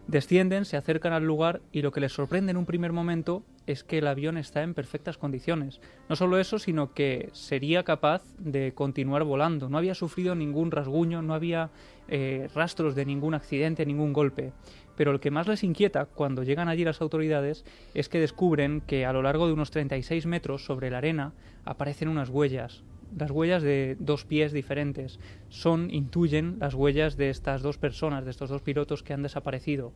[0.09, 3.85] Descienden, se acercan al lugar y lo que les sorprende en un primer momento es
[3.85, 5.83] que el avión está en perfectas condiciones.
[6.09, 9.69] No solo eso, sino que sería capaz de continuar volando.
[9.69, 11.69] No había sufrido ningún rasguño, no había
[12.09, 14.55] eh, rastros de ningún accidente, ningún golpe.
[14.97, 19.05] Pero lo que más les inquieta cuando llegan allí las autoridades es que descubren que
[19.05, 21.35] a lo largo de unos 36 metros sobre la arena
[21.67, 22.83] aparecen unas huellas,
[23.17, 25.19] las huellas de dos pies diferentes.
[25.49, 29.93] Son, intuyen, las huellas de estas dos personas, de estos dos pilotos que han desaparecido.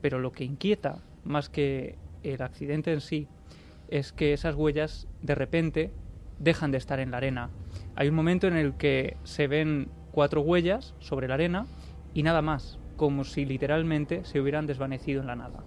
[0.00, 3.28] Pero lo que inquieta, más que el accidente en sí,
[3.88, 5.92] es que esas huellas de repente
[6.38, 7.50] dejan de estar en la arena.
[7.94, 11.66] Hay un momento en el que se ven cuatro huellas sobre la arena
[12.14, 15.64] y nada más, como si literalmente se hubieran desvanecido en la nada.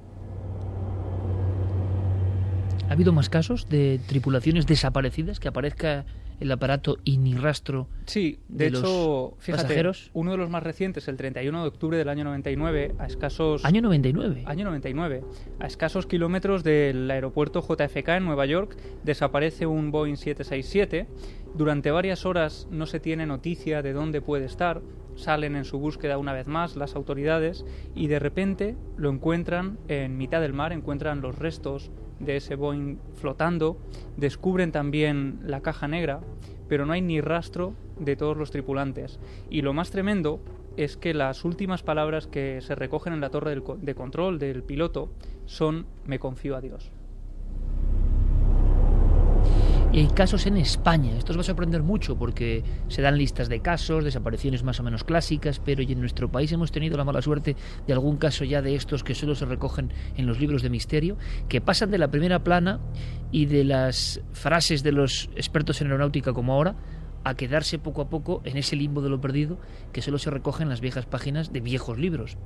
[2.88, 6.06] ¿Ha habido más casos de tripulaciones desaparecidas que aparezca
[6.40, 9.84] el aparato y ni rastro sí, de, hecho, fíjate,
[10.14, 13.66] Uno de los más recientes, el 31 de octubre del año 99, a escasos...
[13.66, 14.44] ¿Año 99?
[14.46, 15.24] Año 99.
[15.60, 21.08] A escasos kilómetros del aeropuerto JFK en Nueva York desaparece un Boeing 767.
[21.56, 24.82] Durante varias horas no se tiene noticia de dónde puede estar.
[25.16, 27.66] Salen en su búsqueda una vez más las autoridades
[27.96, 32.98] y de repente lo encuentran en mitad del mar, encuentran los restos de ese Boeing
[33.16, 33.78] flotando,
[34.18, 36.22] descubren también la caja negra,
[36.68, 39.20] pero no hay ni rastro de todos los tripulantes.
[39.50, 40.40] Y lo más tremendo
[40.78, 45.10] es que las últimas palabras que se recogen en la torre de control del piloto
[45.46, 46.92] son me confío a Dios.
[49.92, 51.18] Y hay casos en España.
[51.18, 54.84] Esto os va a sorprender mucho porque se dan listas de casos, desapariciones más o
[54.84, 57.56] menos clásicas, pero en nuestro país hemos tenido la mala suerte
[57.88, 61.18] de algún caso ya de estos que solo se recogen en los libros de misterio,
[61.48, 62.80] que pasan de la primera plana
[63.32, 66.76] y de las frases de los expertos en aeronáutica como ahora
[67.26, 69.58] a quedarse poco a poco en ese limbo de lo perdido
[69.92, 72.38] que solo se recoge en las viejas páginas de viejos libros.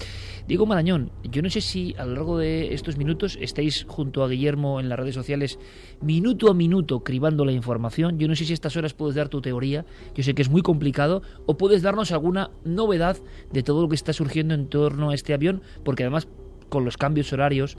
[0.48, 4.30] Diego Marañón, yo no sé si a lo largo de estos minutos estáis junto a
[4.30, 5.60] Guillermo en las redes sociales
[6.02, 8.18] minuto a minuto cribando la información.
[8.18, 10.50] Yo no sé si a estas horas puedes dar tu teoría, yo sé que es
[10.50, 13.18] muy complicado, o puedes darnos alguna novedad
[13.52, 16.30] de todo lo que está surgiendo en torno a este avión, porque además
[16.70, 17.78] con los cambios horarios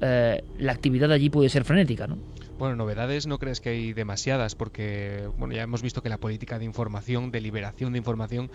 [0.00, 2.18] eh, la actividad allí puede ser frenética, ¿no?
[2.58, 6.58] Bueno, novedades no crees que hay demasiadas porque bueno, ya hemos visto que la política
[6.58, 8.50] de información, de liberación de información,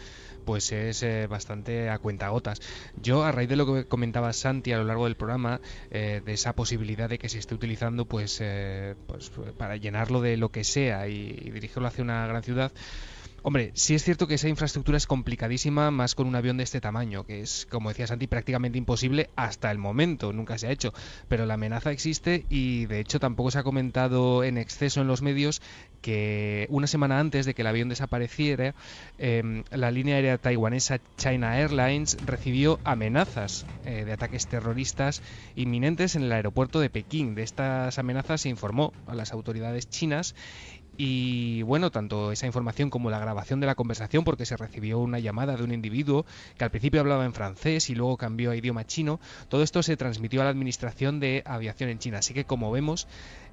[0.46, 2.62] pues es eh, bastante a cuentagotas.
[2.96, 6.34] Yo a raíz de lo que comentaba Santi a lo largo del programa, eh, de
[6.34, 10.64] esa posibilidad de que se esté utilizando pues, eh, pues para llenarlo de lo que
[10.64, 12.72] sea y dirigirlo hacia una gran ciudad,
[13.48, 16.82] Hombre, sí es cierto que esa infraestructura es complicadísima, más con un avión de este
[16.82, 20.94] tamaño, que es, como decía Santi, prácticamente imposible hasta el momento, nunca se ha hecho.
[21.30, 25.22] Pero la amenaza existe y de hecho tampoco se ha comentado en exceso en los
[25.22, 25.62] medios
[26.02, 28.76] que una semana antes de que el avión desapareciera,
[29.18, 35.22] em, la línea aérea taiwanesa China Airlines recibió amenazas eh, de ataques terroristas
[35.56, 37.34] inminentes en el aeropuerto de Pekín.
[37.34, 40.36] De estas amenazas se informó a las autoridades chinas
[40.98, 45.20] y bueno, tanto esa información como la grabación de la conversación, porque se recibió una
[45.20, 46.26] llamada de un individuo
[46.58, 49.96] que al principio hablaba en francés y luego cambió a idioma chino, todo esto se
[49.96, 52.20] transmitió a la Administración de Aviación en China.
[52.20, 53.08] Así que como vemos,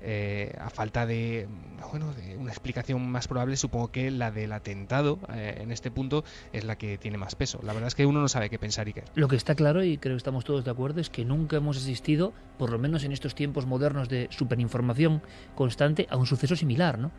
[0.06, 1.48] eh, a falta de,
[1.90, 6.24] bueno, de una explicación más probable, supongo que la del atentado eh, en este punto
[6.52, 7.58] es la que tiene más peso.
[7.62, 9.04] La verdad es que uno no sabe qué pensar, Iker.
[9.14, 11.78] Lo que está claro, y creo que estamos todos de acuerdo, es que nunca hemos
[11.78, 15.22] asistido, por lo menos en estos tiempos modernos de superinformación
[15.54, 17.10] constante, a un suceso similar, ¿no?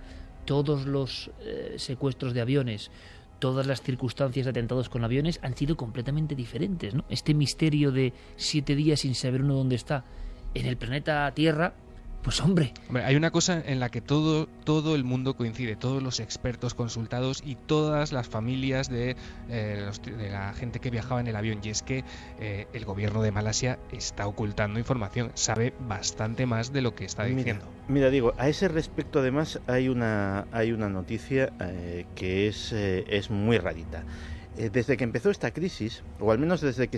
[0.46, 2.92] todos los eh, secuestros de aviones,
[3.40, 6.94] todas las circunstancias de atentados con aviones han sido completamente diferentes.
[7.10, 10.06] Este misterio de siete días sin saber uno dónde está
[10.54, 11.74] en el planeta Tierra
[12.26, 12.74] pues hombre.
[13.04, 17.44] Hay una cosa en la que todo, todo el mundo coincide, todos los expertos consultados
[17.46, 19.16] y todas las familias de,
[19.48, 21.60] eh, de la gente que viajaba en el avión.
[21.62, 22.04] Y es que
[22.40, 27.26] eh, el gobierno de Malasia está ocultando información, sabe bastante más de lo que está
[27.26, 27.66] diciendo.
[27.88, 33.30] Mira, digo, a ese respecto además hay una, hay una noticia eh, que es, es
[33.30, 34.04] muy rarita.
[34.58, 36.98] Eh, desde que empezó esta crisis, o al menos desde que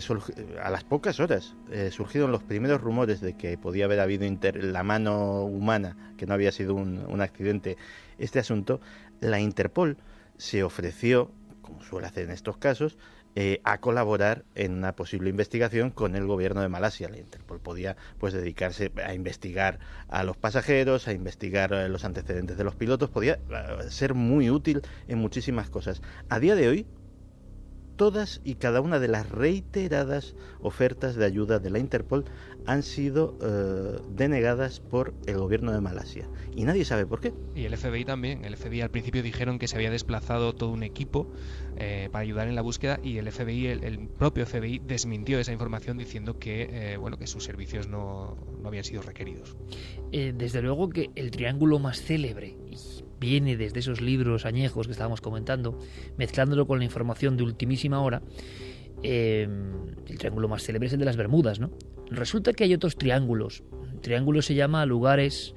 [0.62, 4.84] a las pocas horas eh, surgieron los primeros rumores de que podía haber habido la
[4.84, 7.78] mano humana, que no había sido un, accidente,
[8.20, 8.80] este asunto,
[9.22, 9.98] la Interpol
[10.38, 11.32] se ofreció,
[11.64, 13.00] como suele hacer en estos casos,
[13.34, 17.10] eh, a colaborar en una posible investigación con el gobierno de Malasia.
[17.10, 19.80] La Interpol podía pues dedicarse a investigar
[20.10, 23.40] a los pasajeros, a investigar los antecedentes de los pilotos, podía
[23.90, 26.04] ser muy útil en muchísimas cosas.
[26.30, 26.88] A día de hoy,
[27.98, 32.26] todas y cada una de las reiteradas ofertas de ayuda de la Interpol
[32.66, 36.30] han sido eh, denegadas por el gobierno de Malasia.
[36.56, 37.34] Y nadie sabe por qué.
[37.56, 38.46] Y el FBI también.
[38.46, 41.32] El FBI al principio dijeron que se había desplazado todo un equipo
[41.78, 45.98] eh, para ayudar en la búsqueda y el FBI, el, propio FBI, desmintió esa información
[45.98, 49.56] diciendo que, eh, bueno, que sus servicios no, no habían sido requeridos.
[50.12, 52.56] desde luego que el triángulo más célebre
[53.20, 55.80] viene desde esos libros añejos que estábamos comentando,
[56.18, 58.22] mezclándolo con la información de ultimísima hora,
[59.04, 61.72] em, el triángulo más célebre es el de las Bermudas, ¿no?
[62.10, 63.64] Resulta que hay otros triángulos.
[64.02, 65.56] triángulo se llama lugares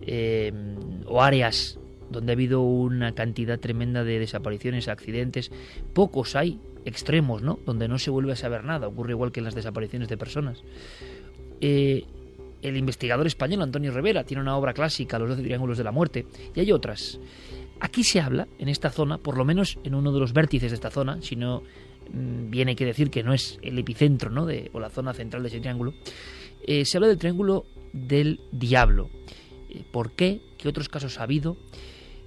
[0.00, 1.78] em, o áreas
[2.10, 5.50] donde ha habido una cantidad tremenda de desapariciones, accidentes.
[5.92, 7.58] Pocos hay extremos, ¿no?
[7.66, 8.88] Donde no se vuelve a saber nada.
[8.88, 10.62] Ocurre igual que en las desapariciones de personas.
[11.60, 12.04] Eh,
[12.68, 16.26] el investigador español Antonio Rivera tiene una obra clásica, Los doce triángulos de la muerte,
[16.54, 17.20] y hay otras.
[17.80, 20.74] Aquí se habla, en esta zona, por lo menos en uno de los vértices de
[20.74, 21.62] esta zona, si no
[22.12, 24.46] mm, viene que decir que no es el epicentro ¿no?
[24.72, 25.94] o la zona central de ese triángulo,
[26.66, 29.10] eh, se habla del triángulo del diablo.
[29.68, 30.40] Eh, ¿Por qué?
[30.58, 31.56] ¿Qué otros casos ha habido?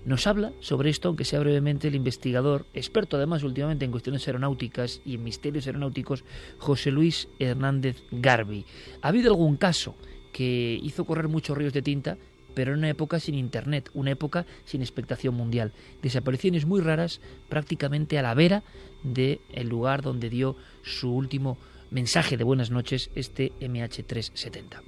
[0.06, 5.02] Nos habla sobre esto, aunque sea brevemente, el investigador, experto además últimamente en cuestiones aeronáuticas
[5.04, 6.24] y en misterios aeronáuticos,
[6.58, 8.66] José Luis Hernández Garbi.
[9.02, 9.96] ¿Ha habido algún caso
[10.32, 12.18] que hizo correr muchos ríos de tinta,
[12.56, 15.72] pero en una época sin Internet, una época sin expectación mundial.
[16.02, 18.64] Desapariciones muy raras, prácticamente a la vera
[19.04, 21.58] del lugar donde dio su último
[21.92, 24.82] mensaje de buenas noches, este MH370.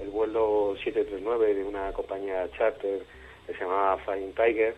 [0.00, 3.02] El vuelo 739 de una compañía charter
[3.46, 4.74] que se llamaba Flying Tiger,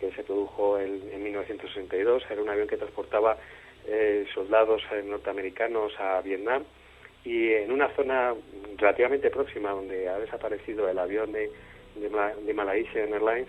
[0.00, 3.38] que se produjo en, 1962, era un avión que transportaba
[3.86, 6.64] eh, soldados eh, norteamericanos a Vietnam
[7.26, 8.34] y en una zona
[8.76, 11.50] relativamente próxima donde ha desaparecido el avión de,
[11.96, 13.48] de, Malaysian Airlines,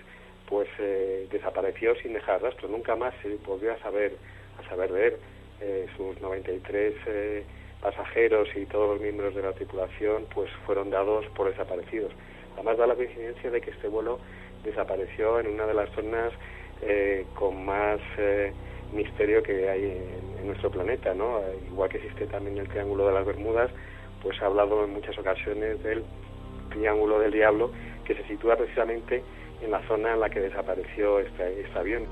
[0.50, 2.68] pues eh, desapareció sin dejar rastro.
[2.70, 4.14] Nunca más se volvió a saber,
[4.60, 5.14] a saber de él.
[5.62, 7.44] Eh, sus 93 eh,
[7.80, 12.12] pasajeros y todos los miembros de la tripulación pues fueron dados por desaparecidos.
[12.56, 14.20] Además da la coincidencia de que este vuelo
[14.64, 16.34] desapareció en una de las zonas
[17.34, 18.00] con más
[18.94, 21.42] misterio que hay en, nuestro planeta, ¿no?
[21.72, 23.72] Igual que existe también el Triángulo de las Bermudas,
[24.22, 26.04] pues ha hablado en muchas ocasiones del
[26.70, 27.72] Triángulo del Diablo,
[28.06, 29.24] que se sitúa precisamente
[29.62, 32.04] en la zona en la que desapareció este, este avión.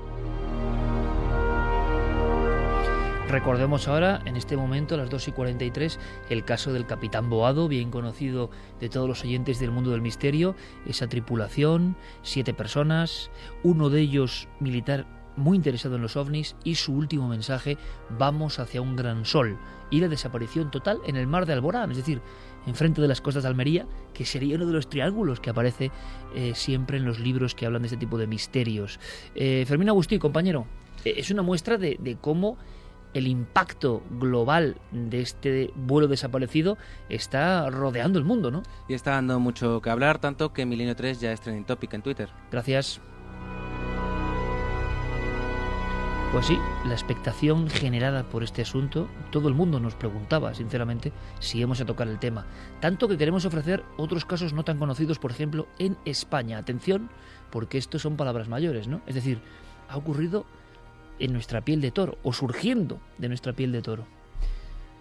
[3.28, 5.98] Recordemos ahora, en este momento, a las 2 y 43,
[6.30, 10.54] el caso del capitán Boado, bien conocido de todos los oyentes del mundo del misterio.
[10.86, 13.32] Esa tripulación, siete personas,
[13.64, 15.06] uno de ellos militar
[15.36, 17.78] muy interesado en los ovnis y su último mensaje,
[18.18, 19.58] vamos hacia un gran sol
[19.90, 22.20] y la desaparición total en el mar de Alborán, es decir,
[22.66, 25.90] enfrente de las costas de Almería, que sería uno de los triángulos que aparece
[26.34, 28.98] eh, siempre en los libros que hablan de este tipo de misterios.
[29.34, 30.66] Eh, Fermín Agustí, compañero.
[31.04, 32.58] Eh, es una muestra de, de cómo
[33.14, 36.76] el impacto global de este vuelo desaparecido
[37.08, 38.62] está rodeando el mundo, ¿no?
[38.88, 42.02] Y está dando mucho que hablar, tanto que Milenio 3 ya es trending topic en
[42.02, 42.28] Twitter.
[42.50, 43.00] Gracias.
[46.36, 51.10] Pues sí, la expectación generada por este asunto, todo el mundo nos preguntaba, sinceramente,
[51.40, 52.44] si íbamos a tocar el tema.
[52.78, 56.58] Tanto que queremos ofrecer otros casos no tan conocidos, por ejemplo, en España.
[56.58, 57.08] Atención,
[57.50, 59.00] porque estos son palabras mayores, ¿no?
[59.06, 59.40] Es decir,
[59.88, 60.44] ha ocurrido
[61.18, 64.15] en nuestra piel de toro o surgiendo de nuestra piel de toro.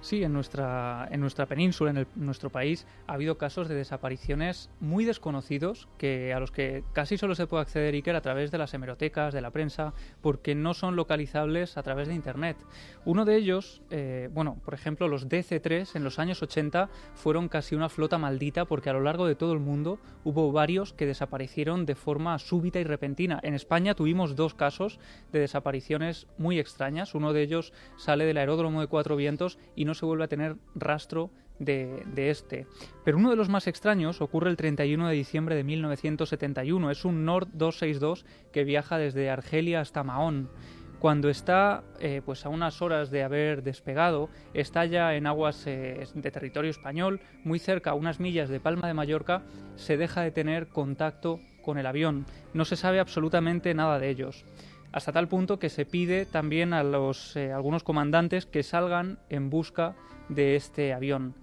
[0.06, 5.03] Sí, en nuestra, en nuestra península, en, nuestro país, ha habido casos de desapariciones muy
[5.03, 8.76] desconocidos que a los que casi solo se puede acceder Iker a través de las
[8.76, 12.56] hemerotecas, de la prensa, porque no son localizables a través de Internet.
[13.03, 17.73] Uno de ellos, eh, bueno, por ejemplo, los DC-3 en los años 80 fueron casi
[17.73, 21.88] una flota maldita porque a lo largo de todo el mundo hubo varios que desaparecieron
[21.88, 23.40] de forma súbita y repentina.
[23.41, 24.99] En España tuvimos dos casos
[25.32, 27.15] de desapariciones muy extrañas.
[27.15, 30.58] Uno de ellos sale del aeródromo de Cuatro Vientos y no se vuelve a tener
[30.76, 32.68] rastro de, este.
[33.04, 36.92] Pero uno de los más extraños ocurre el 31 de diciembre de 1971.
[36.92, 40.50] Es un Nord 262 que viaja desde Argelia hasta Mahón.
[41.00, 46.04] Cuando está eh, pues a unas horas de haber despegado, está ya en aguas eh,
[46.14, 49.44] de territorio español, muy cerca, unas millas de Palma de Mallorca,
[49.76, 52.26] se deja de tener contacto con el avión.
[52.54, 54.46] No se sabe absolutamente nada de ellos
[54.96, 59.50] hasta tal punto que se pide también a los eh, algunos comandantes que salgan en
[59.50, 59.94] busca
[60.30, 61.36] de este avión.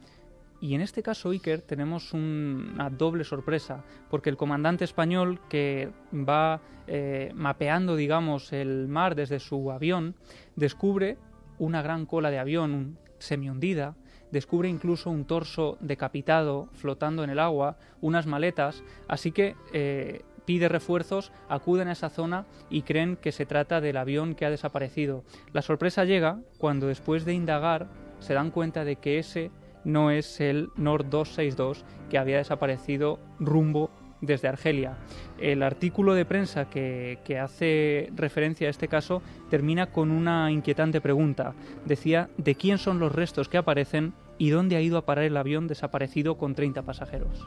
[0.63, 5.91] Y en este caso, Iker, tenemos un, una doble sorpresa, porque el comandante español que
[6.15, 10.15] va eh, mapeando, digamos, el mar desde su avión,
[10.57, 11.19] descubre
[11.59, 13.97] una gran cola de avión semi hundida,
[14.31, 20.69] descubre incluso un torso decapitado flotando en el agua, unas maletas, así que eh, pide
[20.69, 25.25] refuerzos, acuden a esa zona y creen que se trata del avión que ha desaparecido.
[25.53, 27.89] La sorpresa llega cuando después de indagar
[28.19, 29.51] se dan cuenta de que ese
[29.85, 33.91] no es el Nord 262 que había desaparecido rumbo
[34.23, 34.97] desde Argelia.
[35.39, 39.21] El artículo de prensa que, hace referencia a este caso
[39.51, 41.55] termina con una inquietante pregunta.
[41.85, 45.37] Decía, ¿de quién son los restos que aparecen y dónde ha ido a parar el
[45.37, 47.47] avión desaparecido con 30 pasajeros?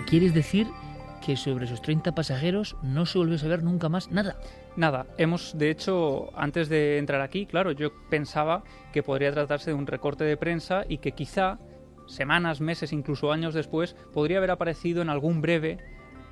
[0.00, 0.66] ¿Me quieres decir
[1.20, 4.40] que sobre esos 30 pasajeros no se volvió a saber nunca más nada?
[4.74, 8.64] Nada, hemos, de hecho, antes de entrar aquí, claro, yo pensaba
[8.94, 11.58] que podría tratarse de un recorte de prensa y que quizá
[12.06, 15.76] semanas, meses, incluso años después, podría haber aparecido en algún breve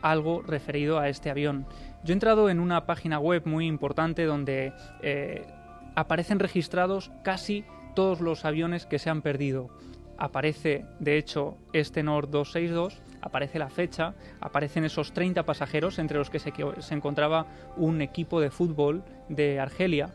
[0.01, 1.67] algo referido a este avión.
[2.05, 4.73] Yo he entrado en una página web muy importante donde
[5.03, 5.47] eh,
[5.95, 9.69] aparecen registrados casi todos los aviones que se han perdido.
[10.17, 16.31] Aparece, de hecho, este Nord 262 aparece la fecha, aparecen esos 30 pasajeros entre los
[16.31, 16.53] que se,
[16.91, 17.47] encontraba
[17.77, 20.11] un equipo de fútbol de Argelia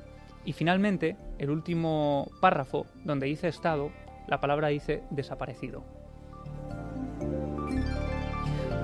[0.45, 3.91] y finalmente el último párrafo donde dice estado,
[4.27, 5.83] la palabra dice desaparecido.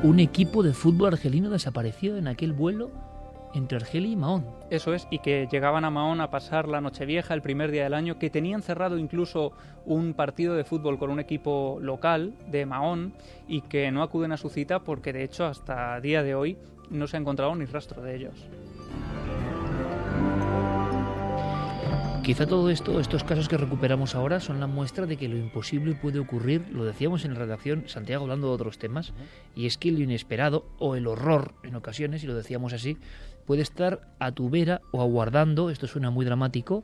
[0.02, 2.92] Un equipo de fútbol argelino desaparecido en aquel vuelo
[3.54, 4.46] entre Argelia y Mahón.
[4.70, 7.94] Eso es, y que llegaban a Mahón a pasar la Nochevieja, el primer día del
[7.94, 9.54] año, que tenían cerrado incluso
[9.86, 13.14] un partido de fútbol con un equipo local de Mahón
[13.48, 16.58] y que no acuden a su cita porque de hecho hasta día de hoy
[16.90, 18.36] no se ha encontrado ni rastro de ellos.
[22.24, 25.96] Quizá todo esto, estos casos que recuperamos ahora, son la muestra de que lo imposible
[25.96, 29.14] puede ocurrir, lo decíamos en la redacción, Santiago hablando de otros temas,
[29.56, 32.98] y es que lo inesperado o el horror, en ocasiones, y lo decíamos así,
[33.50, 36.84] puede estar a tu vera o aguardando, esto suena muy dramático,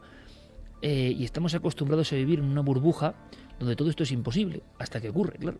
[0.81, 3.13] eh, y estamos acostumbrados a vivir en una burbuja
[3.59, 5.59] donde todo esto es imposible, hasta que ocurre, claro.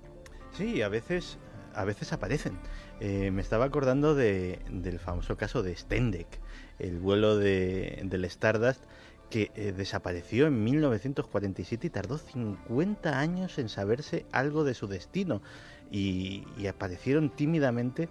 [0.53, 1.37] Sí, a veces,
[1.75, 2.57] a veces aparecen.
[3.01, 6.39] Eh, me estaba acordando de, del famoso caso de Stendek,
[6.79, 8.83] el vuelo de, del Stardust,
[9.29, 15.43] que eh, desapareció en 1947 y tardó 50 años en saberse algo de su destino.
[15.91, 18.09] Y, aparecieron tímidamente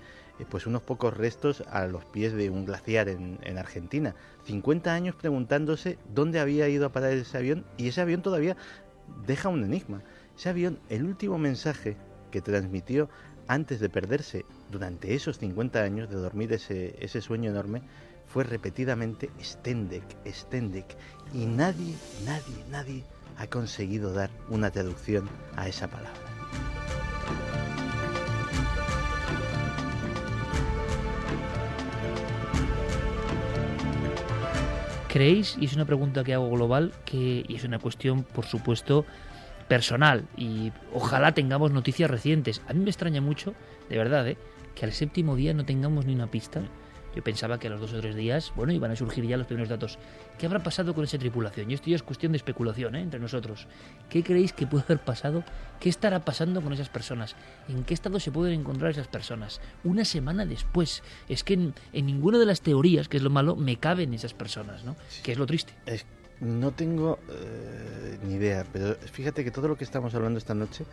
[0.51, 4.15] pues unos pocos restos a los pies de un glaciar en, en, Argentina.
[4.45, 8.57] 50 años preguntándose dónde había ido a parar ese avión y ese avión todavía
[9.27, 10.03] deja un enigma.
[10.37, 11.97] Ese avión, el último mensaje
[12.31, 13.09] que transmitió
[13.47, 17.83] antes de perderse durante esos 50 años de dormir ese, ese sueño enorme,
[18.27, 20.97] fue repetidamente Stendek, Stendek,
[21.33, 21.95] y nadie,
[22.25, 23.05] nadie, nadie
[23.37, 26.24] ha conseguido dar una traducción a esa palabra.
[35.15, 39.07] ¿Creéis, y es una pregunta que hago global, que y es una cuestión, por supuesto,
[39.69, 42.63] personal, y ojalá tengamos noticias recientes?
[42.67, 43.55] A mí me extraña mucho,
[43.89, 44.37] de verdad, ¿eh?
[44.75, 46.63] que al séptimo día no tengamos ni una pista
[47.15, 49.47] Yo pensaba que a los dos o tres días, bueno, iban a surgir ya los
[49.47, 49.99] primeros datos.
[50.39, 51.71] ¿Qué habrá pasado con esa tripulación?
[51.71, 53.01] Y esto ya es cuestión de especulación ¿eh?
[53.01, 53.69] entre nosotros.
[54.09, 55.45] ¿Qué creéis que puede haber pasado?
[55.79, 57.37] ¿Qué estará pasando con esas personas?
[57.69, 59.61] ¿En qué estado se pueden encontrar esas personas?
[59.85, 61.03] Una semana después.
[61.29, 64.85] Es que en, ninguna de las teorías, que es lo malo, me caben esas personas,
[64.85, 64.97] ¿no?
[65.23, 65.73] Que es lo triste.
[66.41, 70.85] no tengo eh, ni idea, pero fíjate que todo lo que estamos hablando esta noche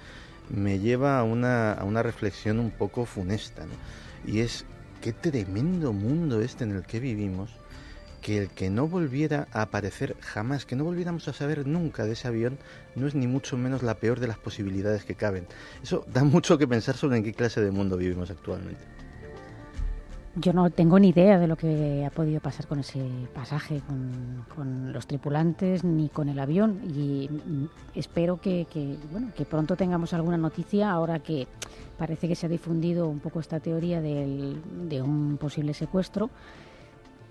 [0.49, 4.31] me lleva a una, a una reflexión un poco funesta, ¿no?
[4.31, 4.65] Y es
[5.01, 7.49] qué tremendo mundo este en el que vivimos,
[8.21, 12.13] que el que no volviera a aparecer jamás, que no volviéramos a saber nunca de
[12.13, 12.59] ese avión,
[12.95, 15.47] no es ni mucho menos la peor de las posibilidades que caben.
[15.81, 19.00] Eso da mucho que pensar sobre en qué clase de mundo vivimos actualmente.
[20.35, 23.01] Yo no tengo ni idea de lo que ha podido pasar con ese
[23.33, 23.81] pasaje,
[24.55, 26.79] con, los tripulantes, ni con el avión.
[26.95, 27.29] Y
[27.95, 28.65] espero que,
[29.11, 31.47] bueno, que pronto tengamos alguna noticia, ahora que
[31.97, 36.29] parece que se ha difundido un poco esta teoría de un posible secuestro.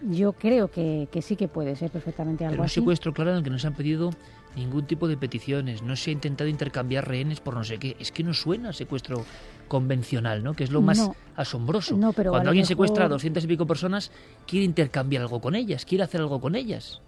[0.02, 2.76] Yo creo que, sí que puede ser perfectamente algo Pero un así.
[2.76, 4.10] secuestro, claro, en el que no se han pedido
[4.56, 7.96] ningún tipo de peticiones, no se ha intentado intercambiar rehenes por no sé qué.
[7.98, 9.24] Es que no suena secuestro
[9.70, 10.54] convencional, ¿no?
[10.54, 11.96] Que es lo más asombroso.
[12.16, 14.10] pero Cuando alguien secuestra a doscientas y pico personas,
[14.44, 17.00] quiere intercambiar algo con ellas, quiere hacer algo con ellas.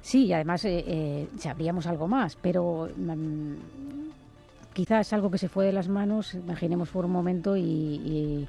[0.00, 3.54] Sí, y además eh, eh, sabríamos algo más, pero mm,
[4.72, 8.48] quizás algo que se fue de las manos, imaginemos por un momento y y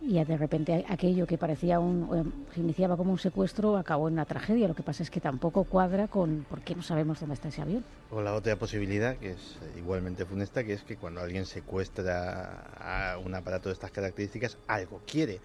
[0.00, 4.68] de repente aquello que parecía un se iniciaba como un secuestro acabó en una tragedia.
[4.68, 7.62] Lo que pasa es que tampoco cuadra con por qué no sabemos dónde está ese
[7.62, 7.84] avión.
[8.10, 13.18] O la otra posibilidad, que es igualmente funesta, que es que cuando alguien secuestra a
[13.18, 15.40] un aparato de estas características, algo quiere.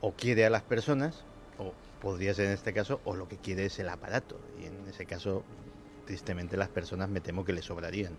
[0.00, 1.24] O quiere a las personas,
[1.58, 4.38] o podría ser en este caso, o lo que quiere es el aparato.
[4.60, 5.42] Y en ese caso,
[6.04, 8.12] tristemente, las personas me temo que le sobrarían.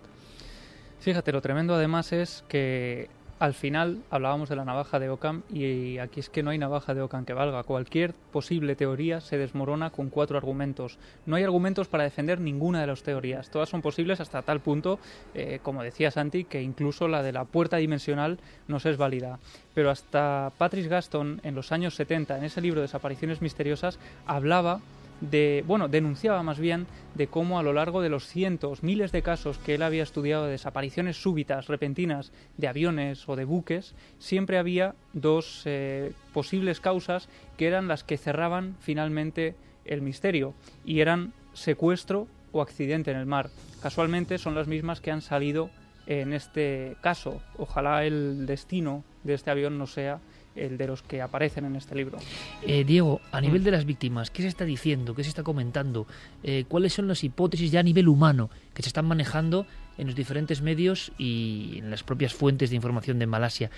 [0.99, 3.09] Fíjate, lo tremendo además es que
[3.39, 6.93] al final hablábamos de la navaja de Ockham y aquí es que no hay navaja
[6.93, 7.63] de Ockham que valga.
[7.63, 10.97] Cualquier posible teoría se desmorona con cuatro argumentos.
[11.25, 13.49] No hay argumentos para defender ninguna de las teorías.
[13.49, 14.99] Todas son posibles hasta tal punto,
[15.35, 19.39] eh, como decía Santi, que incluso la de la puerta dimensional no se es válida.
[19.73, 24.81] Pero hasta Patrice Gaston en los años 70, en ese libro Desapariciones Misteriosas, hablaba
[25.21, 29.21] de, bueno, denunciaba más bien de cómo a lo largo de los cientos, miles de
[29.21, 34.57] casos que él había estudiado de desapariciones súbitas, repentinas de aviones o de buques, siempre
[34.57, 40.53] había dos eh, posibles causas que eran las que cerraban finalmente el misterio
[40.85, 43.49] y eran secuestro o accidente en el mar.
[43.81, 45.69] Casualmente son las mismas que han salido
[46.07, 47.41] en este caso.
[47.57, 50.19] Ojalá el destino de este avión no sea
[50.55, 52.17] el de los que aparecen en este libro.
[52.63, 55.13] Eh, Diego, a nivel de las víctimas, ¿qué se está diciendo?
[55.13, 56.07] ¿Qué se está comentando?
[56.43, 59.67] Eh, ¿Cuáles son las hipótesis ya a nivel humano que se están manejando
[59.97, 63.69] en los diferentes medios y en las propias fuentes de información de Malasia?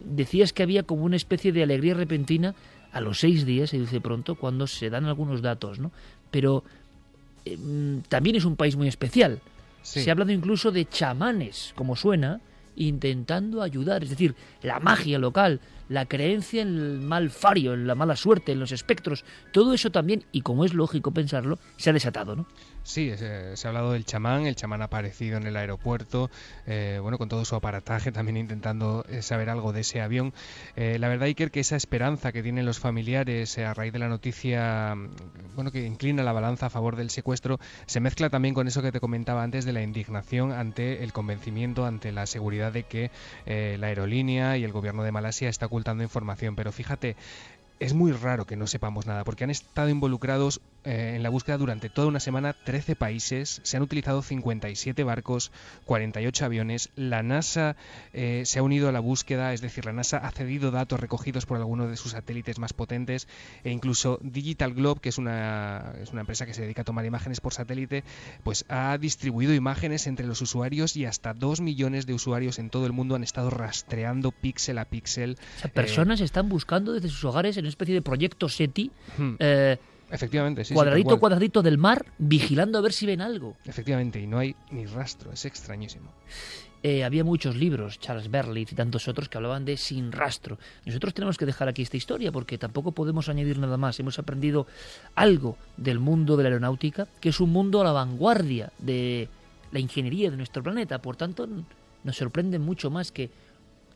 [0.00, 2.54] Decías que había como una especie de alegría repentina
[2.92, 5.90] a los seis días, se dice pronto, cuando se dan algunos datos, ¿no?
[6.30, 6.64] Pero
[7.44, 9.40] eh, mm, también es un país muy especial.
[9.82, 12.40] Se ha hablado incluso de chamanes, como suena,
[12.76, 14.02] intentando ayudar.
[14.02, 18.52] Es decir, la magia local, la creencia en el mal fario, en la mala suerte,
[18.52, 22.46] en los espectros, todo eso también, y como es lógico pensarlo, se ha desatado, ¿no?
[22.84, 26.30] Sí, se, ha hablado del chamán, el chamán ha aparecido en el aeropuerto,
[26.66, 30.34] eh, bueno, con todo su aparataje, también intentando eh, saber algo de ese avión.
[30.76, 34.08] Eh, la verdad, Iker, que esa esperanza que tienen los familiares a raíz de la
[34.08, 38.68] noticia, mm, bueno, que inclina la balanza a favor del secuestro, se mezcla también con
[38.68, 42.82] eso que te comentaba antes de la indignación ante el convencimiento, ante la seguridad de
[42.82, 43.10] que
[43.46, 46.54] la aerolínea y el gobierno de Malasia está ocultando información.
[46.54, 47.16] Pero fíjate,
[47.80, 51.58] es muy raro que no sepamos nada, porque han estado involucrados eh, en la búsqueda
[51.58, 55.52] durante toda una semana 13 países, se han utilizado 57 barcos,
[55.84, 57.76] 48 aviones, la NASA
[58.12, 61.46] eh, se ha unido a la búsqueda, es decir, la NASA ha cedido datos recogidos
[61.46, 63.28] por algunos de sus satélites más potentes
[63.64, 67.04] e incluso Digital Globe, que es una, es una empresa que se dedica a tomar
[67.04, 68.04] imágenes por satélite,
[68.42, 72.86] pues ha distribuido imágenes entre los usuarios y hasta 2 millones de usuarios en todo
[72.86, 75.38] el mundo han estado rastreando píxel a píxel.
[75.64, 78.90] O personas eh, están buscando desde sus hogares una especie de proyecto SETI.
[79.16, 79.34] Hmm.
[79.38, 79.78] Eh,
[80.14, 80.74] Efectivamente, sí.
[80.74, 83.56] Cuadradito, cuadradito del mar, vigilando a ver si ven algo.
[83.64, 86.12] Efectivamente, y no hay ni rastro, es extrañísimo.
[86.84, 90.56] Eh, había muchos libros, Charles Berlitz y tantos otros, que hablaban de sin rastro.
[90.86, 93.98] Nosotros tenemos que dejar aquí esta historia porque tampoco podemos añadir nada más.
[93.98, 94.68] Hemos aprendido
[95.16, 99.28] algo del mundo de la aeronáutica, que es un mundo a la vanguardia de
[99.72, 101.02] la ingeniería de nuestro planeta.
[101.02, 101.48] Por tanto,
[102.04, 103.30] nos sorprende mucho más que,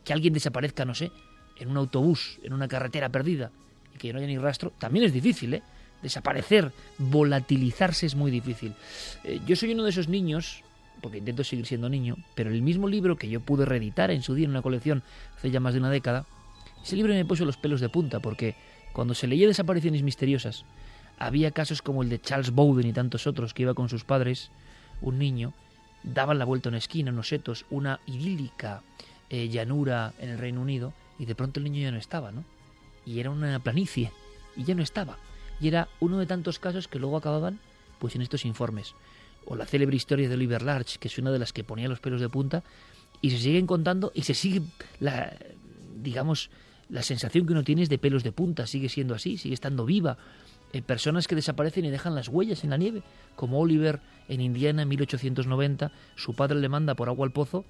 [0.03, 1.13] que alguien desaparezca, no sé,
[1.57, 3.51] en un autobús, en una carretera perdida,
[3.95, 5.63] y que no haya ni rastro, también es difícil, ¿eh?
[6.01, 8.73] Desaparecer, volatilizarse es muy difícil.
[9.23, 10.63] Eh, yo soy uno de esos niños,
[11.01, 14.33] porque intento seguir siendo niño, pero el mismo libro que yo pude reeditar en su
[14.33, 15.03] día en una colección
[15.35, 16.25] hace ya más de una década,
[16.83, 18.55] ese libro me puso los pelos de punta, porque
[18.93, 20.65] Cuando se leía desapariciones misteriosas,
[21.17, 24.51] había casos como el de Charles Bowden y tantos otros que iba con sus padres,
[25.01, 25.53] un niño,
[26.03, 28.81] daban la vuelta a una esquina, unos setos, una idílica
[29.29, 32.43] eh, llanura en el Reino Unido, y de pronto el niño ya no estaba, ¿no?
[33.05, 34.11] Y era una planicie,
[34.55, 35.17] y ya no estaba.
[35.59, 37.59] Y era uno de tantos casos que luego acababan
[37.99, 38.95] pues en estos informes.
[39.45, 41.99] O la célebre historia de Oliver Larch, que es una de las que ponía los
[41.99, 42.63] pelos de punta,
[43.21, 44.61] y se siguen contando y se sigue
[44.99, 45.35] la
[46.01, 46.49] digamos
[46.89, 49.85] la sensación que uno tiene es de pelos de punta, sigue siendo así, sigue estando
[49.85, 50.17] viva.
[50.73, 53.03] Eh, personas que desaparecen y dejan las huellas en la nieve,
[53.35, 57.65] como Oliver en Indiana en 1890, su padre le manda por agua al pozo,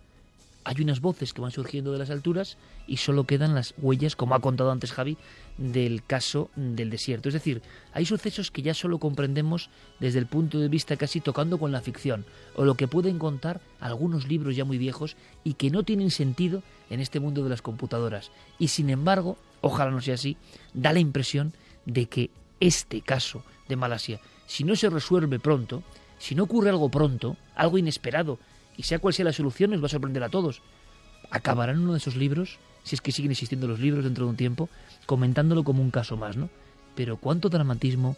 [0.64, 4.36] hay unas voces que van surgiendo de las alturas y solo quedan las huellas, como
[4.36, 5.18] ha contado antes Javi,
[5.58, 7.30] del caso del desierto.
[7.30, 7.62] Es decir,
[7.94, 9.70] hay sucesos que ya solo comprendemos
[10.00, 12.26] desde el punto de vista casi tocando con la ficción,
[12.56, 16.62] o lo que pueden contar algunos libros ya muy viejos y que no tienen sentido
[16.90, 18.32] en este mundo de las computadoras.
[18.58, 20.38] Y sin embargo, ojalá no sea así,
[20.74, 21.54] da la impresión
[21.86, 25.84] de que este caso de Malasia, si no se resuelve pronto,
[26.18, 28.40] si no ocurre algo pronto, algo inesperado,
[28.80, 30.62] y sea cual sea la solución, nos va a sorprender a todos,
[31.32, 34.38] acabarán uno de esos libros, si es que siguen existiendo los libros dentro de un
[34.38, 34.70] tiempo,
[35.06, 36.50] comentándolo como un caso más, ¿no?
[36.96, 38.16] Pero cuánto dramatismo,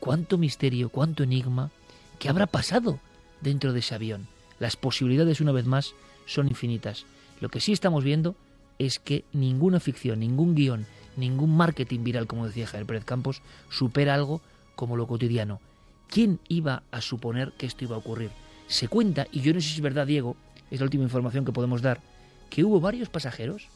[0.00, 1.70] cuánto misterio, cuánto enigma,
[2.18, 2.98] ¿qué habrá pasado
[3.42, 4.26] dentro de ese avión?
[4.58, 5.94] Las posibilidades, una vez más,
[6.26, 7.06] son infinitas.
[7.40, 8.34] Lo que sí estamos viendo
[8.80, 10.84] es que ninguna ficción, ningún guion,
[11.16, 14.40] ningún marketing viral, como decía Javier Pérez Campos, supera algo
[14.74, 15.60] como lo cotidiano.
[16.08, 18.41] ¿Quién iba a suponer que esto iba a ocurrir?
[18.72, 20.34] Se cuenta, y yo no sé si es verdad, Diego,
[20.70, 22.00] es la última información que podemos dar,
[22.48, 23.68] que hubo varios pasajeros.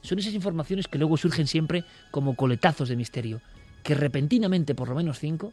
[0.00, 1.82] Son esas informaciones que luego surgen siempre
[2.12, 3.40] como coletazos de misterio,
[3.82, 5.52] que repentinamente, por lo menos cinco,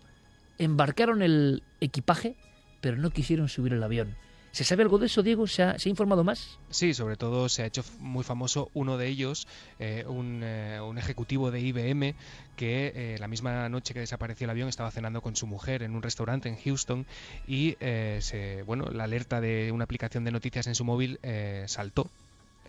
[0.59, 2.35] embarcaron el equipaje,
[2.79, 4.13] pero no quisieron subir el avión.
[4.55, 5.47] ¿Se sabe algo de eso, Diego?
[5.47, 6.59] ¿Se ha, informado más?
[6.69, 9.49] Sí, sobre todo se ha hecho muy famoso uno de ellos,
[9.79, 12.15] eh, un, eh, ejecutivo de IBM,
[12.55, 15.93] que eh, la misma noche que desapareció el avión estaba cenando con su mujer en
[15.93, 17.05] un restaurante en Houston
[17.45, 21.19] y se, bueno, la alerta de una aplicación de noticias en su móvil
[21.65, 22.09] saltó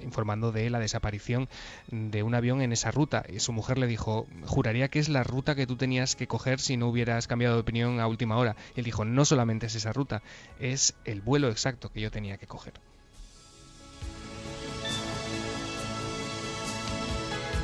[0.00, 1.48] informando de la desaparición
[1.90, 3.24] de un avión en esa ruta.
[3.28, 6.60] Y su mujer le dijo, juraría que es la ruta que tú tenías que coger
[6.60, 8.56] si no hubieras cambiado de opinión a última hora.
[8.74, 10.22] Y él dijo, no solamente es esa ruta,
[10.60, 12.74] es el vuelo exacto que yo tenía que coger.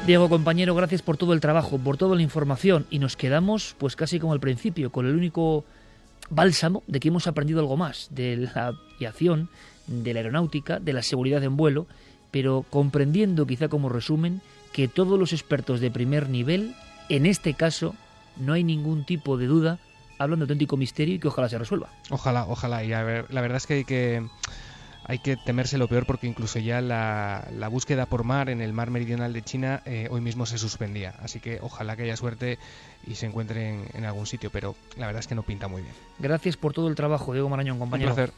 [0.06, 3.94] Diego, compañero, gracias por todo el trabajo, por toda la información y nos quedamos pues
[3.94, 5.64] casi como al principio, con el único
[6.28, 9.48] bálsamo de que hemos aprendido algo más de la aviación,
[9.86, 11.86] de la aeronáutica, de la seguridad en vuelo
[12.32, 14.40] pero comprendiendo quizá como resumen
[14.72, 16.74] que todos los expertos de primer nivel,
[17.08, 17.94] en este caso,
[18.36, 19.78] no hay ningún tipo de duda,
[20.18, 21.90] hablan de auténtico misterio y que ojalá se resuelva.
[22.10, 22.82] Ojalá, ojalá.
[22.82, 24.26] Y a ver, la verdad es que hay que
[25.04, 28.90] hay que temerse lo peor porque incluso ya la, búsqueda por mar en el mar
[28.90, 31.14] meridional de China eh, hoy mismo se suspendía.
[31.20, 32.58] Así que ojalá que haya suerte
[33.06, 35.94] y se encuentren en algún sitio, pero la verdad es que no pinta muy bien.
[36.18, 38.10] Gracias por todo el trabajo, Diego Marañón, compañero.
[38.10, 38.34] Un placer.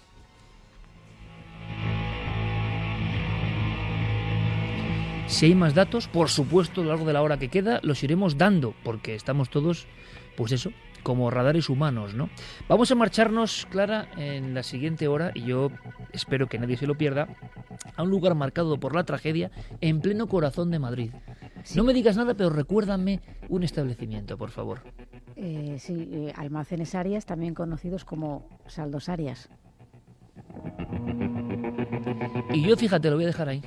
[5.26, 8.02] Si hay más datos, por supuesto, a lo largo de la hora que queda, los
[8.04, 9.86] iremos dando, porque estamos todos,
[10.36, 10.70] pues eso,
[11.02, 12.28] como radares humanos, ¿no?
[12.68, 15.70] Vamos a marcharnos, Clara, en la siguiente hora, y yo
[16.12, 17.28] espero que nadie se lo pierda,
[17.96, 21.10] a un lugar marcado por la tragedia en pleno corazón de Madrid.
[21.74, 24.82] No me digas nada, pero recuérdame un establecimiento, por favor.
[25.36, 29.48] Eh, sí, eh, almacenes Arias, también conocidos como saldos Arias.
[32.52, 33.62] Y yo, fíjate, lo voy a dejar ahí.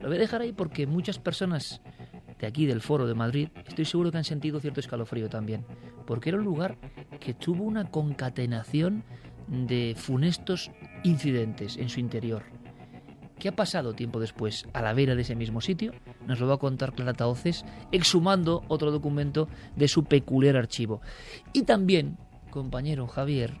[0.00, 1.80] Lo voy a dejar ahí porque muchas personas
[2.38, 5.64] de aquí, del foro de Madrid, estoy seguro que han sentido cierto escalofrío también,
[6.06, 6.78] porque era un lugar
[7.20, 9.04] que tuvo una concatenación
[9.46, 10.70] de funestos
[11.04, 12.44] incidentes en su interior.
[13.38, 15.92] ¿Qué ha pasado tiempo después a la vera de ese mismo sitio?
[16.26, 21.00] Nos lo va a contar Clara Taoces, exhumando otro documento de su peculiar archivo.
[21.52, 22.18] Y también,
[22.50, 23.56] compañero Javier,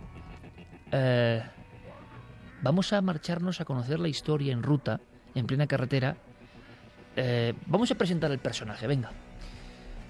[0.92, 1.42] eh,
[2.62, 5.00] vamos a marcharnos a conocer la historia en ruta,
[5.34, 6.18] en plena carretera,
[7.22, 9.10] eh, vamos a presentar el personaje, venga.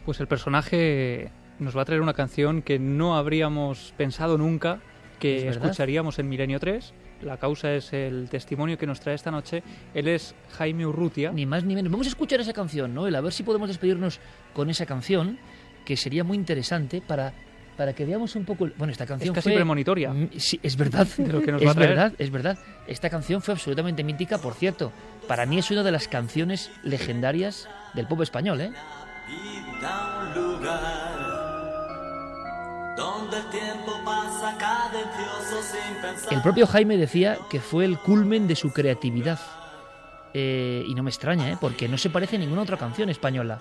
[0.05, 4.81] Pues el personaje nos va a traer una canción que no habríamos pensado nunca
[5.19, 6.95] que escucharíamos en Milenio 3.
[7.23, 9.63] La causa es el testimonio que nos trae esta noche.
[9.93, 11.33] Él es Jaime Urrutia.
[11.33, 11.93] Ni más ni menos.
[11.93, 13.05] Vamos a escuchar esa canción, ¿no?
[13.05, 14.21] a ver si podemos despedirnos
[14.55, 15.39] con esa canción,
[15.85, 17.35] que sería muy interesante para
[17.81, 18.69] para que veamos un poco.
[18.77, 20.13] Bueno, esta canción es casi premonitoria.
[20.13, 21.09] Mm, sí, es verdad.
[21.17, 22.59] lo que nos es verdad, es verdad.
[22.87, 24.93] Esta canción fue absolutamente mítica, por cierto.
[25.27, 28.71] Para mí es una de las canciones legendarias del pop español, ¿eh?
[36.31, 39.41] El propio Jaime decía que fue el culmen de su creatividad.
[40.35, 41.57] Eh, y no me extraña, ¿eh?
[41.59, 43.59] porque no se parece a ninguna otra canción española.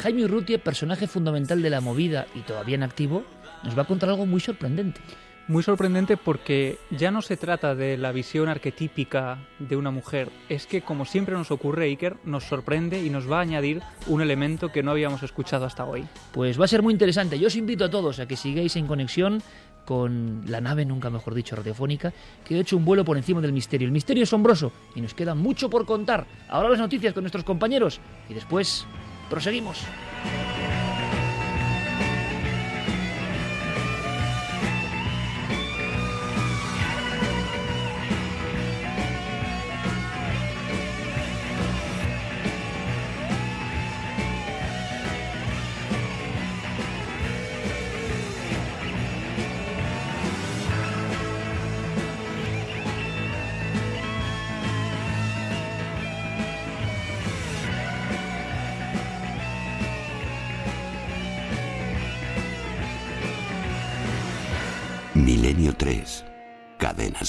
[0.00, 3.22] Jaime Urrutia, personaje fundamental de la movida y todavía en activo,
[3.62, 4.98] nos va a contar algo muy sorprendente.
[5.46, 10.66] Muy sorprendente porque ya no se trata de la visión arquetípica de una mujer, es
[10.66, 14.72] que como siempre nos ocurre, Iker, nos sorprende y nos va a añadir un elemento
[14.72, 16.06] que no habíamos escuchado hasta hoy.
[16.32, 17.38] Pues va a ser muy interesante.
[17.38, 19.42] Yo os invito a todos a que sigáis en conexión
[19.84, 22.12] con la nave, nunca mejor dicho, radiofónica,
[22.44, 23.86] que ha hecho un vuelo por encima del misterio.
[23.86, 26.26] El misterio asombroso y nos queda mucho por contar.
[26.48, 28.86] Ahora las noticias con nuestros compañeros y después
[29.30, 29.78] proseguimos.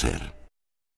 [0.03, 0.21] Milenio 3.
[0.21, 0.40] Cadena Ser.